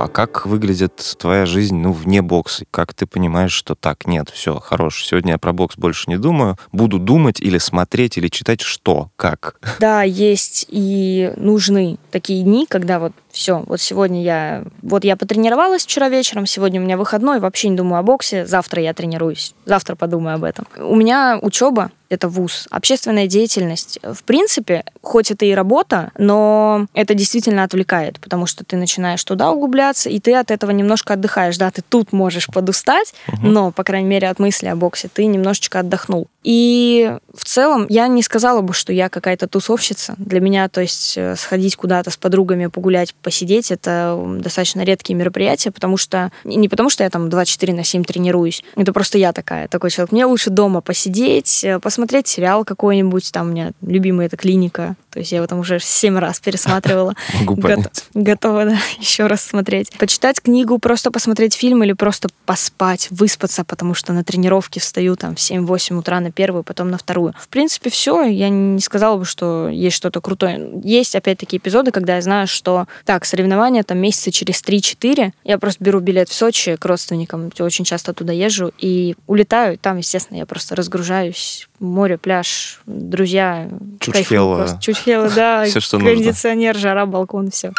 А 0.00 0.08
как 0.08 0.46
выглядит 0.46 1.16
твоя 1.18 1.44
жизнь, 1.44 1.76
ну, 1.76 1.92
вне 1.92 2.22
бокса? 2.22 2.64
Как 2.70 2.94
ты 2.94 3.04
понимаешь, 3.04 3.52
что 3.52 3.74
так, 3.74 4.06
нет, 4.06 4.30
все, 4.30 4.58
хорош, 4.58 5.04
сегодня 5.04 5.32
я 5.32 5.38
про 5.38 5.52
бокс 5.52 5.76
больше 5.76 6.04
не 6.08 6.16
думаю, 6.16 6.56
буду 6.72 6.98
думать 6.98 7.38
или 7.38 7.58
смотреть, 7.58 8.16
или 8.16 8.28
читать 8.28 8.62
что, 8.62 9.10
как? 9.16 9.60
Да, 9.78 10.02
есть 10.02 10.64
и 10.70 11.34
нужны 11.36 11.98
такие 12.10 12.42
дни, 12.44 12.64
когда 12.66 12.98
вот 12.98 13.12
все, 13.32 13.62
вот 13.66 13.80
сегодня 13.80 14.22
я, 14.22 14.64
вот 14.82 15.04
я 15.04 15.16
потренировалась 15.16 15.84
вчера 15.84 16.08
вечером, 16.08 16.46
сегодня 16.46 16.80
у 16.80 16.84
меня 16.84 16.96
выходной, 16.96 17.40
вообще 17.40 17.68
не 17.68 17.76
думаю 17.76 18.00
о 18.00 18.02
боксе, 18.02 18.46
завтра 18.46 18.82
я 18.82 18.94
тренируюсь, 18.94 19.54
завтра 19.64 19.94
подумаю 19.94 20.36
об 20.36 20.44
этом. 20.44 20.66
У 20.76 20.96
меня 20.96 21.38
учеба, 21.40 21.90
это 22.10 22.28
вуз, 22.28 22.66
общественная 22.70 23.28
деятельность. 23.28 24.00
В 24.02 24.24
принципе, 24.24 24.84
хоть 25.00 25.30
это 25.30 25.46
и 25.46 25.52
работа, 25.52 26.10
но 26.18 26.86
это 26.92 27.14
действительно 27.14 27.62
отвлекает, 27.62 28.18
потому 28.18 28.46
что 28.46 28.64
ты 28.64 28.76
начинаешь 28.76 29.22
туда 29.22 29.50
углубляться, 29.52 30.10
и 30.10 30.18
ты 30.18 30.34
от 30.34 30.50
этого 30.50 30.72
немножко 30.72 31.14
отдыхаешь. 31.14 31.56
Да, 31.56 31.70
ты 31.70 31.82
тут 31.88 32.12
можешь 32.12 32.48
подустать, 32.48 33.14
но, 33.42 33.70
по 33.70 33.84
крайней 33.84 34.08
мере, 34.08 34.28
от 34.28 34.40
мысли 34.40 34.66
о 34.66 34.74
боксе 34.74 35.08
ты 35.08 35.26
немножечко 35.26 35.80
отдохнул. 35.80 36.26
И 36.42 37.16
в 37.32 37.44
целом 37.44 37.86
я 37.88 38.08
не 38.08 38.22
сказала 38.22 38.60
бы, 38.62 38.72
что 38.72 38.92
я 38.92 39.08
какая-то 39.08 39.46
тусовщица. 39.46 40.14
Для 40.16 40.40
меня, 40.40 40.68
то 40.68 40.80
есть, 40.80 41.16
э, 41.16 41.36
сходить 41.36 41.76
куда-то 41.76 42.10
с 42.10 42.16
подругами, 42.16 42.66
погулять, 42.66 43.14
посидеть, 43.20 43.70
это 43.70 44.18
достаточно 44.38 44.82
редкие 44.82 45.16
мероприятия, 45.16 45.70
потому 45.70 45.96
что... 45.96 46.30
Не 46.44 46.68
потому 46.68 46.90
что 46.90 47.04
я 47.04 47.10
там 47.10 47.28
24 47.28 47.74
на 47.74 47.84
7 47.84 48.04
тренируюсь, 48.04 48.62
это 48.76 48.92
просто 48.92 49.18
я 49.18 49.32
такая, 49.32 49.68
такой 49.68 49.90
человек. 49.90 50.12
Мне 50.12 50.24
лучше 50.24 50.50
дома 50.50 50.80
посидеть, 50.80 51.64
э, 51.64 51.78
посмотреть 51.78 52.28
сериал 52.28 52.64
какой-нибудь, 52.64 53.30
там 53.32 53.48
у 53.48 53.50
меня 53.50 53.72
любимая 53.82 54.26
это 54.26 54.36
«Клиника», 54.36 54.96
то 55.10 55.18
есть 55.18 55.32
я 55.32 55.38
его 55.38 55.46
там 55.46 55.58
уже 55.60 55.80
7 55.80 56.18
раз 56.18 56.40
пересматривала. 56.40 57.14
Могу 57.40 57.56
понять. 57.56 58.04
Готова, 58.14 58.64
да, 58.64 58.78
еще 58.98 59.26
раз 59.26 59.42
смотреть. 59.42 59.90
Почитать 59.98 60.40
книгу, 60.40 60.78
просто 60.78 61.10
посмотреть 61.10 61.54
фильм 61.54 61.82
или 61.82 61.92
просто 61.92 62.28
поспать, 62.46 63.08
выспаться, 63.10 63.64
потому 63.64 63.94
что 63.94 64.12
на 64.12 64.24
тренировке 64.24 64.80
встаю 64.80 65.16
там 65.16 65.34
в 65.34 65.38
7-8 65.38 65.98
утра 65.98 66.20
на 66.20 66.30
первую, 66.30 66.62
потом 66.62 66.90
на 66.90 66.98
вторую. 66.98 67.34
В 67.38 67.48
принципе, 67.48 67.90
все. 67.90 68.24
Я 68.24 68.48
не 68.48 68.80
сказала 68.80 69.16
бы, 69.16 69.24
что 69.24 69.68
есть 69.68 69.96
что-то 69.96 70.20
крутое. 70.20 70.70
Есть, 70.84 71.14
опять-таки, 71.14 71.56
эпизоды, 71.56 71.90
когда 71.90 72.16
я 72.16 72.22
знаю, 72.22 72.46
что 72.46 72.86
так, 73.04 73.24
соревнования 73.24 73.82
там 73.82 73.98
месяца 73.98 74.30
через 74.30 74.62
3-4. 74.62 75.32
Я 75.44 75.58
просто 75.58 75.82
беру 75.82 76.00
билет 76.00 76.28
в 76.28 76.34
Сочи 76.34 76.76
к 76.76 76.84
родственникам, 76.84 77.50
я 77.58 77.64
очень 77.64 77.84
часто 77.84 78.12
туда 78.12 78.32
езжу, 78.32 78.72
и 78.78 79.16
улетаю. 79.26 79.78
Там, 79.78 79.98
естественно, 79.98 80.38
я 80.38 80.46
просто 80.46 80.76
разгружаюсь. 80.76 81.69
Море, 81.80 82.18
пляж, 82.18 82.80
друзья. 82.86 83.68
Чучхела. 84.00 84.78
Чучхела, 84.80 85.30
да. 85.30 85.64
Всё, 85.66 85.80
что 85.80 85.98
нужно. 85.98 86.14
Кондиционер, 86.14 86.76
жара, 86.76 87.06
балкон, 87.06 87.50
все. 87.50 87.72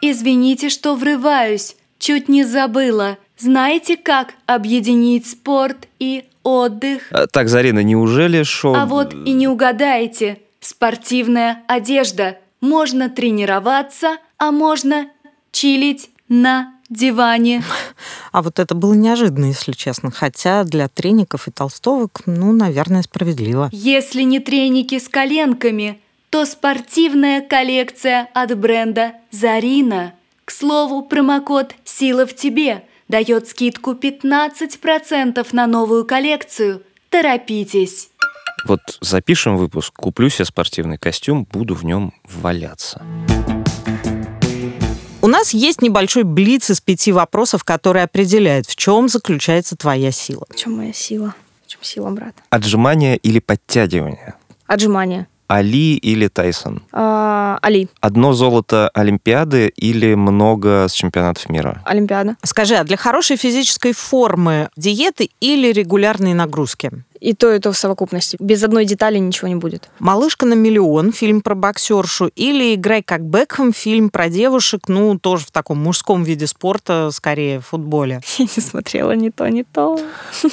Извините, 0.00 0.68
что 0.68 0.94
врываюсь. 0.94 1.76
Чуть 1.98 2.28
не 2.28 2.44
забыла. 2.44 3.18
Знаете, 3.36 3.96
как 3.96 4.34
объединить 4.46 5.26
спорт 5.28 5.88
и 5.98 6.24
отдых? 6.44 7.02
А, 7.10 7.26
Так, 7.26 7.48
Зарина, 7.48 7.82
неужели 7.82 8.44
шоу... 8.44 8.74
А 8.76 8.86
вот 8.86 9.12
и 9.12 9.32
не 9.32 9.48
угадаете. 9.48 10.38
Спортивная 10.60 11.62
одежда. 11.66 12.38
Можно 12.60 13.10
тренироваться, 13.10 14.18
а 14.38 14.52
можно 14.52 15.08
чилить 15.50 16.10
на 16.28 16.74
диване. 16.88 17.62
А 18.32 18.42
вот 18.42 18.58
это 18.58 18.74
было 18.74 18.94
неожиданно, 18.94 19.46
если 19.46 19.72
честно. 19.72 20.10
Хотя 20.10 20.64
для 20.64 20.88
треников 20.88 21.48
и 21.48 21.50
толстовок, 21.50 22.22
ну, 22.26 22.52
наверное, 22.52 23.02
справедливо. 23.02 23.68
Если 23.72 24.22
не 24.22 24.40
треники 24.40 24.98
с 24.98 25.08
коленками, 25.08 26.00
то 26.30 26.44
спортивная 26.44 27.40
коллекция 27.40 28.28
от 28.34 28.56
бренда 28.58 29.12
Зарина. 29.30 30.14
К 30.44 30.50
слову, 30.50 31.02
промокод 31.02 31.74
«Сила 31.84 32.26
в 32.26 32.34
тебе» 32.34 32.84
дает 33.08 33.48
скидку 33.48 33.92
15% 33.92 35.46
на 35.52 35.66
новую 35.66 36.04
коллекцию. 36.04 36.82
Торопитесь! 37.10 38.10
Вот 38.66 38.80
запишем 39.00 39.56
выпуск, 39.56 39.94
куплю 39.94 40.28
себе 40.28 40.44
спортивный 40.44 40.98
костюм, 40.98 41.46
буду 41.50 41.74
в 41.74 41.84
нем 41.84 42.12
валяться. 42.24 43.02
У 45.20 45.26
нас 45.26 45.52
есть 45.52 45.82
небольшой 45.82 46.22
блиц 46.22 46.70
из 46.70 46.80
пяти 46.80 47.10
вопросов, 47.10 47.64
который 47.64 48.04
определяет, 48.04 48.66
в 48.66 48.76
чем 48.76 49.08
заключается 49.08 49.76
твоя 49.76 50.12
сила. 50.12 50.46
В 50.48 50.54
чем 50.54 50.76
моя 50.76 50.92
сила? 50.92 51.34
В 51.66 51.70
чем 51.70 51.82
сила, 51.82 52.10
брат? 52.10 52.34
Отжимание 52.50 53.16
или 53.16 53.40
подтягивание? 53.40 54.34
Отжимание. 54.66 55.26
Али 55.48 55.96
или 55.96 56.28
Тайсон? 56.28 56.82
А, 56.92 57.58
Али. 57.62 57.88
Одно 58.00 58.34
золото 58.34 58.90
Олимпиады 58.94 59.68
или 59.68 60.14
много 60.14 60.86
с 60.88 60.92
чемпионатов 60.92 61.48
мира? 61.48 61.82
Олимпиада. 61.86 62.36
Скажи, 62.44 62.76
а 62.76 62.84
для 62.84 62.98
хорошей 62.98 63.36
физической 63.36 63.94
формы 63.94 64.68
диеты 64.76 65.30
или 65.40 65.72
регулярные 65.72 66.34
нагрузки? 66.34 66.90
И 67.20 67.34
то, 67.34 67.52
и 67.52 67.58
то 67.58 67.72
в 67.72 67.78
совокупности. 67.78 68.36
Без 68.40 68.62
одной 68.62 68.84
детали 68.84 69.18
ничего 69.18 69.48
не 69.48 69.56
будет. 69.56 69.88
«Малышка 69.98 70.46
на 70.46 70.54
миллион» 70.54 71.12
фильм 71.12 71.40
про 71.40 71.54
боксершу 71.54 72.30
или 72.34 72.74
«Играй 72.74 73.02
как 73.02 73.22
Бекхэм» 73.22 73.72
фильм 73.72 74.10
про 74.10 74.28
девушек, 74.28 74.82
ну, 74.88 75.18
тоже 75.18 75.46
в 75.46 75.50
таком 75.50 75.78
мужском 75.78 76.22
виде 76.22 76.46
спорта, 76.46 77.10
скорее, 77.12 77.60
в 77.60 77.66
футболе. 77.66 78.20
Я 78.38 78.44
не 78.44 78.62
смотрела 78.62 79.12
ни 79.12 79.30
то, 79.30 79.48
ни 79.48 79.62
то. 79.62 80.00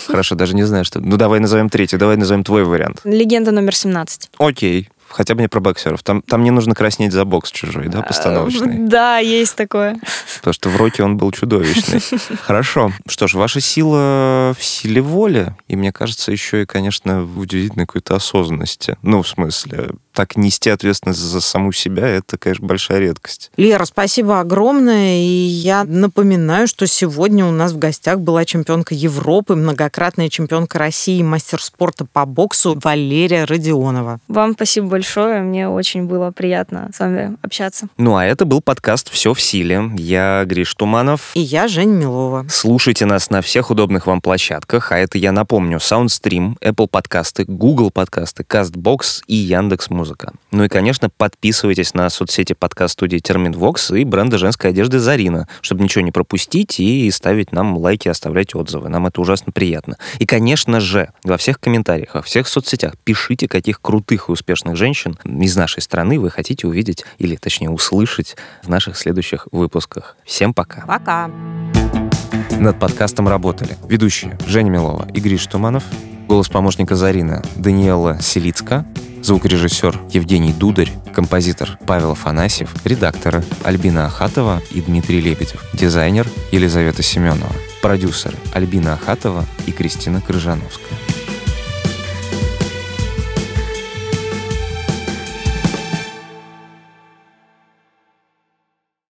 Хорошо, 0.08 0.36
даже 0.36 0.56
не 0.56 0.64
знаю, 0.64 0.86
что... 0.86 1.00
Ну, 1.00 1.18
давай 1.18 1.40
назовем 1.40 1.70
третий, 1.70 1.98
давай 1.98 2.18
назовем 2.18 2.44
твой 2.44 2.64
вариант. 2.64 3.02
Легенда 3.04 3.52
номер 3.52 3.76
17. 3.76 4.30
Окей, 4.38 4.90
хотя 5.16 5.34
бы 5.34 5.42
не 5.42 5.48
про 5.48 5.62
боксеров. 5.62 6.04
Там, 6.04 6.22
там 6.22 6.44
не 6.44 6.52
нужно 6.52 6.76
краснеть 6.76 7.14
за 7.14 7.24
бокс 7.24 7.50
чужой, 7.50 7.88
да, 7.88 8.02
постановочный? 8.02 8.76
Да, 8.86 9.18
есть 9.18 9.56
такое. 9.56 9.98
Потому 10.38 10.54
что 10.54 10.70
в 10.70 10.76
роке 10.76 11.04
он 11.04 11.18
был 11.18 11.32
чудовищный. 11.32 12.02
Хорошо. 12.42 12.92
Что 13.08 13.28
ж, 13.28 13.36
ваша 13.36 13.62
сила 13.62 14.54
в 14.58 14.64
силе 14.64 15.02
воли, 15.02 15.56
и 15.68 15.76
мне 15.76 15.92
кажется, 15.92 16.32
еще 16.32 16.64
и, 16.64 16.66
конечно, 16.66 17.24
в 17.24 17.40
удивительной 17.40 17.86
какой-то 17.86 18.16
осознанности. 18.16 18.98
Ну, 19.02 19.22
в 19.22 19.28
смысле, 19.28 19.92
так 20.16 20.38
нести 20.38 20.70
ответственность 20.70 21.20
за 21.20 21.42
саму 21.42 21.72
себя, 21.72 22.08
это, 22.08 22.38
конечно, 22.38 22.66
большая 22.66 23.00
редкость. 23.00 23.52
Лера, 23.58 23.86
спасибо 23.86 24.40
огромное. 24.40 25.18
И 25.18 25.46
я 25.46 25.84
напоминаю, 25.84 26.68
что 26.68 26.88
сегодня 26.88 27.46
у 27.46 27.52
нас 27.52 27.74
в 27.74 27.78
гостях 27.78 28.20
была 28.20 28.46
чемпионка 28.46 28.96
Европы, 28.96 29.56
многократная 29.56 30.30
чемпионка 30.30 30.80
России, 30.80 31.22
мастер 31.22 31.62
спорта 31.62 32.06
по 32.06 32.26
боксу 32.26 32.80
Валерия 32.84 33.44
Родионова. 33.46 34.20
Вам 34.28 34.54
спасибо 34.54 34.88
большое. 34.88 35.42
Мне 35.42 35.68
очень 35.68 36.06
было 36.06 36.32
приятно 36.32 36.90
с 36.96 37.00
вами 37.00 37.38
общаться. 37.42 37.88
Ну, 37.98 38.16
а 38.16 38.26
это 38.26 38.46
был 38.46 38.62
подкаст 38.62 39.12
«Все 39.12 39.34
в 39.34 39.42
силе». 39.42 39.92
Я 39.98 40.44
Гриш 40.46 40.74
Туманов. 40.76 41.32
И 41.34 41.42
я 41.42 41.68
Жень 41.68 41.90
Милова. 41.90 42.46
Слушайте 42.50 43.06
нас 43.06 43.30
на 43.30 43.42
всех 43.42 43.70
удобных 43.70 44.08
вам 44.08 44.22
площадках, 44.22 44.92
а 44.92 44.98
это, 44.98 45.18
я 45.18 45.32
напомню, 45.32 45.78
SoundStream, 45.78 46.58
Apple 46.62 46.88
подкасты, 46.88 47.44
Google 47.46 47.92
подкасты, 47.92 48.44
CastBox 48.44 49.24
и 49.28 49.36
Яндекс 49.36 49.90
Музыка. 50.06 50.34
Ну 50.52 50.64
и, 50.66 50.68
конечно, 50.68 51.10
подписывайтесь 51.10 51.96
на 51.96 52.08
соцсети 52.12 52.54
подкаст-студии 52.54 53.18
Терминвокс 53.18 53.90
и 53.90 54.04
бренда 54.04 54.38
женской 54.38 54.70
одежды 54.70 55.00
Зарина, 55.00 55.48
чтобы 55.62 55.84
ничего 55.84 56.04
не 56.04 56.12
пропустить 56.12 56.80
и 56.80 57.10
ставить 57.10 57.52
нам 57.52 57.76
лайки, 57.76 58.08
оставлять 58.08 58.54
отзывы. 58.54 58.88
Нам 58.88 59.08
это 59.08 59.20
ужасно 59.20 59.52
приятно. 59.52 59.98
И, 60.20 60.28
конечно 60.28 60.80
же, 60.80 61.10
во 61.24 61.38
всех 61.38 61.60
комментариях, 61.60 62.14
во 62.14 62.22
всех 62.22 62.48
соцсетях 62.48 62.94
пишите, 63.04 63.48
каких 63.48 63.82
крутых 63.82 64.30
и 64.30 64.32
успешных 64.32 64.76
женщин 64.76 65.18
из 65.24 65.56
нашей 65.56 65.82
страны 65.82 66.20
вы 66.20 66.30
хотите 66.30 66.68
увидеть 66.68 67.04
или, 67.18 67.36
точнее, 67.36 67.72
услышать 67.72 68.38
в 68.62 68.70
наших 68.70 68.98
следующих 68.98 69.48
выпусках. 69.52 70.18
Всем 70.24 70.54
пока. 70.54 70.86
Пока. 70.86 71.32
Над 72.60 72.78
подкастом 72.78 73.28
работали 73.28 73.76
ведущие 73.90 74.38
Женя 74.46 74.70
Милова 74.70 75.08
и 75.16 75.20
Гриш 75.20 75.48
Туманов, 75.48 75.84
голос 76.28 76.48
помощника 76.48 76.96
Зарина 76.96 77.42
Даниэла 77.56 78.22
Селицка, 78.22 78.86
звукорежиссер 79.26 80.00
Евгений 80.12 80.54
Дударь, 80.54 80.92
композитор 81.14 81.80
Павел 81.88 82.12
Афанасьев, 82.12 82.70
редакторы 82.86 83.44
Альбина 83.64 84.06
Ахатова 84.06 84.62
и 84.72 84.82
Дмитрий 84.82 85.20
Лебедев, 85.20 85.66
дизайнер 85.74 86.28
Елизавета 86.52 87.02
Семенова, 87.02 87.52
продюсеры 87.82 88.38
Альбина 88.54 88.94
Ахатова 88.94 89.44
и 89.66 89.72
Кристина 89.72 90.22
Крыжановская. 90.22 91.05